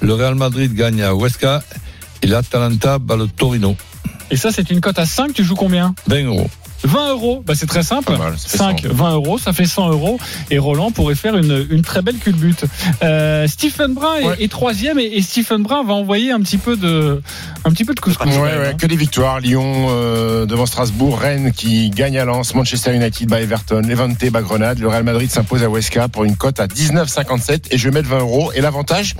le 0.00 0.14
Real 0.14 0.36
Madrid 0.36 0.72
gagne 0.72 1.02
à 1.02 1.12
Huesca 1.12 1.62
et 2.22 2.26
l'Atalanta 2.26 2.98
bat 2.98 3.16
le 3.16 3.26
Torino. 3.26 3.76
Et 4.30 4.36
ça, 4.36 4.52
c'est 4.52 4.70
une 4.70 4.80
cote 4.80 4.98
à 4.98 5.06
5, 5.06 5.32
tu 5.32 5.44
joues 5.44 5.56
combien? 5.56 5.94
20 6.06 6.24
euros. 6.24 6.50
20 6.84 7.10
euros, 7.10 7.42
bah 7.46 7.54
c'est 7.54 7.66
très 7.66 7.82
simple. 7.82 8.12
Pas 8.12 8.18
mal, 8.18 8.34
ça 8.38 8.48
fait 8.48 8.58
5, 8.58 8.80
100. 8.82 8.88
20 8.94 9.10
euros, 9.14 9.38
ça 9.38 9.52
fait 9.52 9.66
100 9.66 9.90
euros. 9.90 10.18
Et 10.50 10.58
Roland 10.58 10.90
pourrait 10.90 11.14
faire 11.14 11.36
une, 11.36 11.66
une 11.70 11.82
très 11.82 12.02
belle 12.02 12.16
culbute. 12.16 12.64
Euh, 13.02 13.46
Stephen 13.46 13.94
Brun 13.94 14.16
est, 14.16 14.24
Ouais. 14.26 14.36
est 14.44 14.50
troisième 14.50 14.98
et, 14.98 15.04
et 15.04 15.22
Stephen 15.22 15.62
Brun 15.62 15.82
va 15.84 15.94
envoyer 15.94 16.30
un 16.32 16.40
petit 16.40 16.58
peu 16.58 16.76
de, 16.76 17.22
un 17.64 17.70
petit 17.70 17.84
peu 17.84 17.94
de 17.94 18.00
couscous. 18.00 18.26
Ouais, 18.26 18.40
ouais, 18.58 18.74
que 18.78 18.86
des 18.86 18.96
victoires. 18.96 19.40
Lyon 19.40 19.88
euh, 19.90 20.46
devant 20.46 20.66
Strasbourg, 20.66 21.18
Rennes 21.18 21.52
qui 21.52 21.90
gagne 21.90 22.18
à 22.18 22.24
Lens, 22.24 22.54
Manchester 22.54 22.94
United 22.94 23.28
bat 23.28 23.40
Everton, 23.40 23.82
Levante 23.86 24.24
bat 24.30 24.42
Grenade, 24.42 24.78
le 24.78 24.88
Real 24.88 25.04
Madrid 25.04 25.30
s'impose 25.30 25.62
à 25.62 25.66
Huesca 25.68 26.08
pour 26.08 26.24
une 26.24 26.36
cote 26.36 26.60
à 26.60 26.66
19,57 26.66 27.64
et 27.70 27.78
je 27.78 27.88
vais 27.88 27.94
mettre 27.94 28.08
20 28.08 28.18
euros. 28.20 28.52
Et 28.54 28.60
l'avantage, 28.60 29.14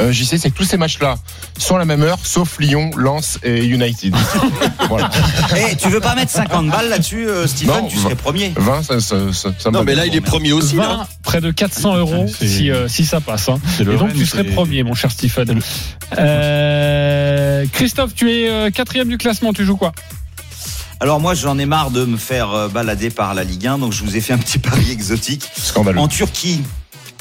euh, 0.00 0.12
j'y 0.12 0.26
sais, 0.26 0.38
c'est 0.38 0.50
que 0.50 0.56
tous 0.56 0.64
ces 0.64 0.76
matchs-là 0.76 1.16
sont 1.58 1.76
à 1.76 1.78
la 1.78 1.84
même 1.84 2.02
heure, 2.02 2.18
sauf 2.22 2.58
Lyon, 2.58 2.90
Lens 2.96 3.38
et 3.42 3.64
United. 3.64 4.14
voilà. 4.88 5.10
Eh, 5.56 5.76
tu 5.76 5.88
veux 5.88 6.00
pas 6.00 6.14
mettre 6.14 6.30
50 6.32 6.68
balles 6.68 6.88
là-dessus 6.88 7.05
là-dessus, 7.14 7.28
euh, 7.28 7.46
Stephen, 7.46 7.82
Non, 7.82 7.88
tu 7.88 7.96
serais 7.98 8.14
premier. 8.16 8.52
20, 8.56 8.82
ça, 8.82 9.00
ça, 9.00 9.16
ça, 9.32 9.50
ça 9.58 9.70
Non, 9.70 9.84
mais 9.84 9.94
là, 9.94 10.06
il 10.06 10.14
est 10.14 10.20
premier 10.20 10.52
aussi. 10.52 10.76
20, 10.76 10.82
Là. 10.82 11.08
près 11.22 11.40
de 11.40 11.50
400 11.50 11.96
euros 11.96 12.24
Ouais, 12.24 12.46
si, 12.48 12.70
euh, 12.70 12.88
si 12.88 13.04
ça 13.04 13.20
passe. 13.20 13.48
hein. 13.48 13.58
Et 13.80 13.84
donc 13.84 14.00
Rennes, 14.00 14.12
tu 14.16 14.26
serais 14.26 14.44
premier, 14.44 14.82
mon 14.82 14.94
cher 14.94 15.10
Stephen. 15.10 15.60
Euh, 16.18 17.64
Christophe, 17.72 18.14
tu 18.14 18.30
es 18.32 18.48
euh, 18.48 18.70
quatrième 18.70 19.08
du 19.08 19.18
classement. 19.18 19.52
Tu 19.52 19.64
joues 19.64 19.76
quoi? 19.76 19.92
Alors 21.00 21.20
moi, 21.20 21.34
j'en 21.34 21.58
ai 21.58 21.66
marre 21.66 21.90
de 21.90 22.04
me 22.04 22.16
faire 22.16 22.50
euh, 22.52 22.68
balader 22.68 23.10
par 23.10 23.34
la 23.34 23.44
Ligue 23.44 23.66
1, 23.66 23.78
donc 23.78 23.92
je 23.92 24.02
vous 24.02 24.16
ai 24.16 24.20
fait 24.20 24.32
un 24.32 24.38
petit 24.38 24.58
pari 24.58 24.90
exotique. 24.90 25.44
Scandaleux. 25.56 25.98
En 25.98 26.08
Turquie, 26.08 26.62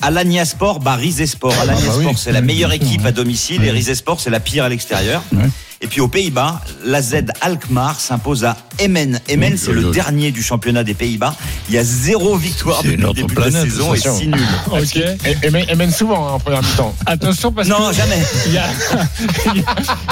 Alanya 0.02 0.46
Sport 0.46 0.80
bat 0.80 0.96
Rizesport. 0.96 1.54
Alanya 1.62 1.80
Ah 1.84 1.88
bah 1.90 1.94
oui. 1.98 2.04
Sport, 2.06 2.18
c'est 2.18 2.32
la 2.32 2.40
Ouais, 2.40 2.46
meilleure 2.46 2.72
équipe 2.74 3.02
ouais. 3.02 3.08
à 3.10 3.12
domicile 3.12 3.64
et 3.64 3.72
Rizesport, 3.72 4.20
c'est 4.20 4.30
la 4.30 4.40
pire 4.40 4.64
à 4.64 4.70
l'extérieur. 4.70 5.22
Ouais. 5.34 5.50
Et 5.82 5.88
puis 5.88 6.00
aux 6.02 6.08
Pays-Bas, 6.08 6.62
la 6.86 7.02
Z 7.02 7.26
Alkmaar 7.42 8.00
s'impose 8.00 8.46
à 8.46 8.56
Emmen. 8.82 9.20
Emmen, 9.30 9.54
Oui, 9.54 9.60
c'est 9.62 9.70
oui, 9.72 9.82
le 9.82 9.88
oui. 9.90 9.94
dernier 9.94 10.32
du 10.32 10.42
championnat 10.42 10.84
des 10.84 10.94
Pays-Bas. 10.94 11.36
Il 11.70 11.76
y 11.76 11.78
a 11.78 11.84
zéro 11.84 12.38
victoire 12.38 12.82
depuis 12.82 12.98
le 12.98 13.14
début 13.14 13.34
de 13.36 13.40
la 13.40 13.48
planète, 13.50 13.64
saison 13.72 13.94
et 13.94 14.00
attention. 14.00 14.18
6 14.20 14.28
nuls. 14.28 14.40
Ok. 14.72 15.52
Mène- 15.52 15.66
et 15.70 15.76
mène 15.76 15.92
souvent 15.92 16.28
hein, 16.28 16.32
en 16.34 16.40
première 16.40 16.62
mi-temps. 16.64 16.96
Attention 17.06 17.52
parce 17.52 17.68
Non, 17.68 17.90
que 17.90 17.96
jamais. 17.96 18.18
il 18.48 18.54
y 18.54 18.58
a, 18.58 18.64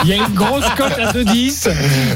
il 0.03 0.09
y 0.09 0.14
a 0.14 0.16
une 0.18 0.34
grosse 0.34 0.66
cote 0.78 0.91
à 0.99 1.11
2,10. 1.14 1.70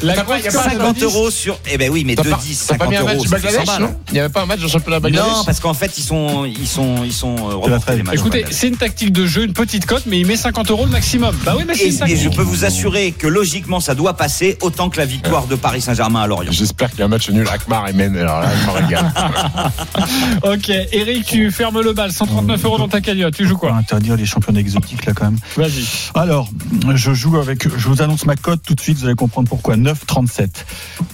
La 0.04 0.14
pas- 0.16 0.24
grosse 0.24 0.44
y 0.44 0.48
a 0.48 0.52
cote 0.52 0.54
pas 0.62 0.68
à 0.68 0.70
50 0.72 0.98
2,10. 0.98 1.04
euros 1.04 1.32
sur. 1.32 1.60
Eh 1.72 1.78
ben 1.78 1.90
oui, 1.90 2.04
mais 2.06 2.16
T'as 2.16 2.24
pas, 2.24 2.30
2,10, 2.38 2.66
t'as 2.68 2.78
pas 2.78 2.86
50 2.86 2.90
mis 2.90 2.96
un 2.98 3.04
match 3.04 3.14
euros. 3.16 3.24
du 3.24 3.30
ça 3.30 3.38
fait 3.38 3.48
100 3.48 3.48
Bangladesh, 3.54 3.68
balles. 3.68 3.82
non 3.82 3.96
Il 4.10 4.14
n'y 4.14 4.20
avait 4.20 4.30
pas 4.30 4.42
un 4.42 4.46
match 4.46 4.60
du 4.60 4.70
championnat 4.70 5.00
Bangladesh 5.00 5.32
Non, 5.32 5.44
parce 5.46 5.60
qu'en 5.60 5.74
fait, 5.74 5.98
ils 5.98 6.04
sont, 6.04 6.46
ils 6.46 6.68
sont, 6.68 7.04
ils 7.04 7.14
sont 7.14 7.36
euh, 7.68 7.78
les. 7.94 8.14
Écoutez, 8.20 8.46
c'est 8.52 8.68
une 8.68 8.78
tactique 8.78 9.12
de 9.14 9.26
jeu, 9.26 9.44
une 9.46 9.54
petite 9.54 9.86
cote, 9.86 10.04
mais 10.06 10.20
il 10.20 10.26
met 10.28 10.36
50 10.38 10.70
euros 10.72 10.86
le 10.86 10.92
maximum. 10.92 11.36
Bah 11.46 11.56
oui, 11.58 11.64
mais 11.68 11.76
c'est 11.76 11.86
Et, 11.86 11.90
une 11.98 12.08
et 12.08 12.16
je 12.16 12.30
peux 12.30 12.42
vous 12.44 12.66
assurer 12.66 13.12
que 13.12 13.28
logiquement, 13.38 13.80
ça 13.80 13.94
doit 13.94 14.16
passer 14.18 14.58
autant 14.62 14.90
que 14.90 14.98
la 14.98 15.06
victoire 15.06 15.46
de 15.46 15.56
Paris 15.56 15.80
Saint-Germain 15.82 16.22
à 16.24 16.28
Lorient. 16.28 16.52
J'espère 16.52 16.90
qu'il 16.90 17.00
y 17.00 17.02
a 17.04 17.06
un 17.06 17.08
match 17.08 17.30
nul 17.30 17.48
Akmar 17.48 17.88
et 17.88 17.94
Men. 17.94 18.18
Alors 18.18 18.42
là, 18.42 18.50
je. 18.56 20.48
Ok, 20.54 20.70
Eric, 20.70 21.26
tu 21.26 21.52
fermes 21.52 21.82
le 21.82 21.94
bal. 21.94 22.12
139 22.12 22.66
euros 22.66 22.78
dans 22.80 22.88
ta 22.88 23.00
cagnotte. 23.02 23.36
Tu 23.36 23.48
joues 23.48 23.58
quoi 23.58 23.74
interdire 23.74 24.16
les 24.16 24.26
championnats 24.26 24.60
exotiques 24.60 25.06
là 25.06 25.14
quand 25.14 25.26
même. 25.26 25.38
Vas-y. 25.56 25.86
Alors, 26.16 26.50
je 26.96 27.14
joue 27.14 27.38
avec. 27.38 27.68
Je 27.78 27.88
vous 27.88 28.02
annonce 28.02 28.26
ma 28.26 28.36
cote 28.36 28.62
tout 28.66 28.74
de 28.74 28.82
suite. 28.82 28.98
Vous 28.98 29.06
allez 29.06 29.16
comprendre 29.16 29.48
pourquoi. 29.48 29.76
9,37. 29.78 30.48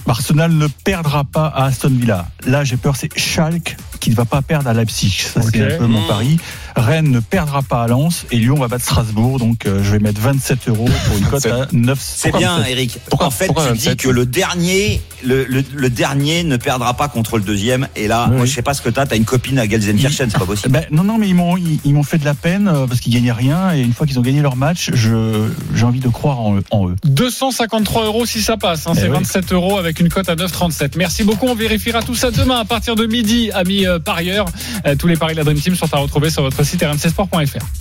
Arsenal 0.08 0.52
ne 0.52 0.66
perdra 0.66 1.24
pas 1.24 1.46
à 1.46 1.64
Aston 1.66 1.90
Villa. 1.92 2.26
Là, 2.46 2.64
j'ai 2.64 2.76
peur, 2.76 2.96
c'est 2.96 3.10
Schalke 3.18 3.76
qui 4.00 4.10
ne 4.10 4.14
va 4.14 4.24
pas 4.24 4.40
perdre 4.42 4.68
à 4.68 4.72
Leipzig. 4.74 5.10
Ça, 5.34 5.40
c'est 5.42 5.74
un 5.74 5.78
peu 5.78 5.86
mon 5.86 6.00
Mmh. 6.04 6.08
pari. 6.08 6.38
Rennes 6.76 7.10
ne 7.10 7.20
perdra 7.20 7.62
pas 7.62 7.82
à 7.84 7.86
Lens 7.86 8.26
et 8.30 8.36
Lyon 8.36 8.56
va 8.56 8.68
battre 8.68 8.84
Strasbourg. 8.84 9.38
Donc, 9.38 9.66
euh, 9.66 9.82
je 9.82 9.92
vais 9.92 9.98
mettre 10.00 10.20
27 10.20 10.68
euros 10.68 10.88
pour 11.06 11.16
une 11.18 11.24
cote 11.24 11.46
à 11.46 11.66
9. 11.72 11.98
C'est 12.00 12.36
bien, 12.36 12.64
Eric. 12.64 12.98
Pourquoi- 13.08 13.28
en 13.28 13.30
fait, 13.30 13.46
pourquoi 13.46 13.66
tu 13.68 13.72
dis 13.78 13.84
27? 13.86 14.00
que 14.00 14.08
le 14.08 14.26
dernier, 14.26 15.00
le, 15.24 15.44
le, 15.44 15.62
le 15.74 15.90
dernier 15.90 16.42
ne 16.44 16.56
perdra 16.56 16.94
pas 16.94 17.08
contre 17.08 17.38
le 17.38 17.44
deuxième. 17.44 17.86
Et 17.96 18.08
là, 18.08 18.26
Oui, 18.30 18.36
moi, 18.38 18.46
je 18.46 18.52
sais 18.52 18.62
pas 18.62 18.74
ce 18.74 18.82
que 18.82 18.88
t'as. 18.88 19.06
T'as 19.06 19.16
une 19.16 19.24
copine 19.24 19.58
à 19.58 19.68
Gelsenkirchen, 19.68 20.30
c'est 20.30 20.38
pas 20.38 20.44
possible. 20.46 20.72
Ben, 20.72 20.84
non, 20.90 21.04
non, 21.04 21.18
mais 21.18 21.28
ils 21.28 21.34
m'ont, 21.34 21.56
ils, 21.56 21.78
ils 21.84 21.94
m'ont 21.94 22.02
fait 22.02 22.18
de 22.18 22.24
la 22.24 22.34
peine 22.34 22.68
euh, 22.68 22.86
parce 22.86 23.00
qu'ils 23.00 23.12
gagnaient 23.14 23.32
rien. 23.32 23.72
Et 23.74 23.80
une 23.80 23.92
fois 23.92 24.06
qu'ils 24.06 24.18
ont 24.18 24.22
gagné 24.22 24.42
leur 24.42 24.56
match, 24.56 24.90
je, 24.94 25.48
j'ai 25.74 25.84
envie 25.84 26.00
de 26.00 26.08
croire 26.08 26.40
en 26.40 26.56
eux. 26.56 26.62
En 26.70 26.88
eux. 26.88 26.96
253 27.04 28.04
euros 28.06 28.26
si 28.26 28.42
ça 28.42 28.56
passe. 28.56 28.86
hein. 28.86 28.92
Eh 28.96 29.00
c'est 29.00 29.08
oui. 29.08 29.12
27 29.18 29.52
euros 29.52 29.78
avec 29.78 30.00
une 30.00 30.08
cote 30.08 30.28
à 30.28 30.34
9,37. 30.34 30.92
Merci 30.96 31.24
beaucoup. 31.24 31.46
On 31.46 31.54
vérifiera 31.54 32.02
tout 32.02 32.14
ça 32.14 32.30
demain 32.30 32.58
à 32.58 32.64
partir 32.64 32.96
de 32.96 33.06
midi, 33.06 33.50
amis 33.52 33.86
euh, 33.86 33.98
parieurs. 33.98 34.46
Euh, 34.86 34.96
tous 34.96 35.06
les 35.06 35.16
paris 35.16 35.34
de 35.34 35.38
la 35.38 35.44
Dream 35.44 35.58
Team 35.60 35.76
sont 35.76 35.92
à 35.94 35.98
retrouver 35.98 36.30
sur 36.30 36.42
votre 36.42 36.63
site 36.64 36.86
rmcsport.fr. 36.86 37.74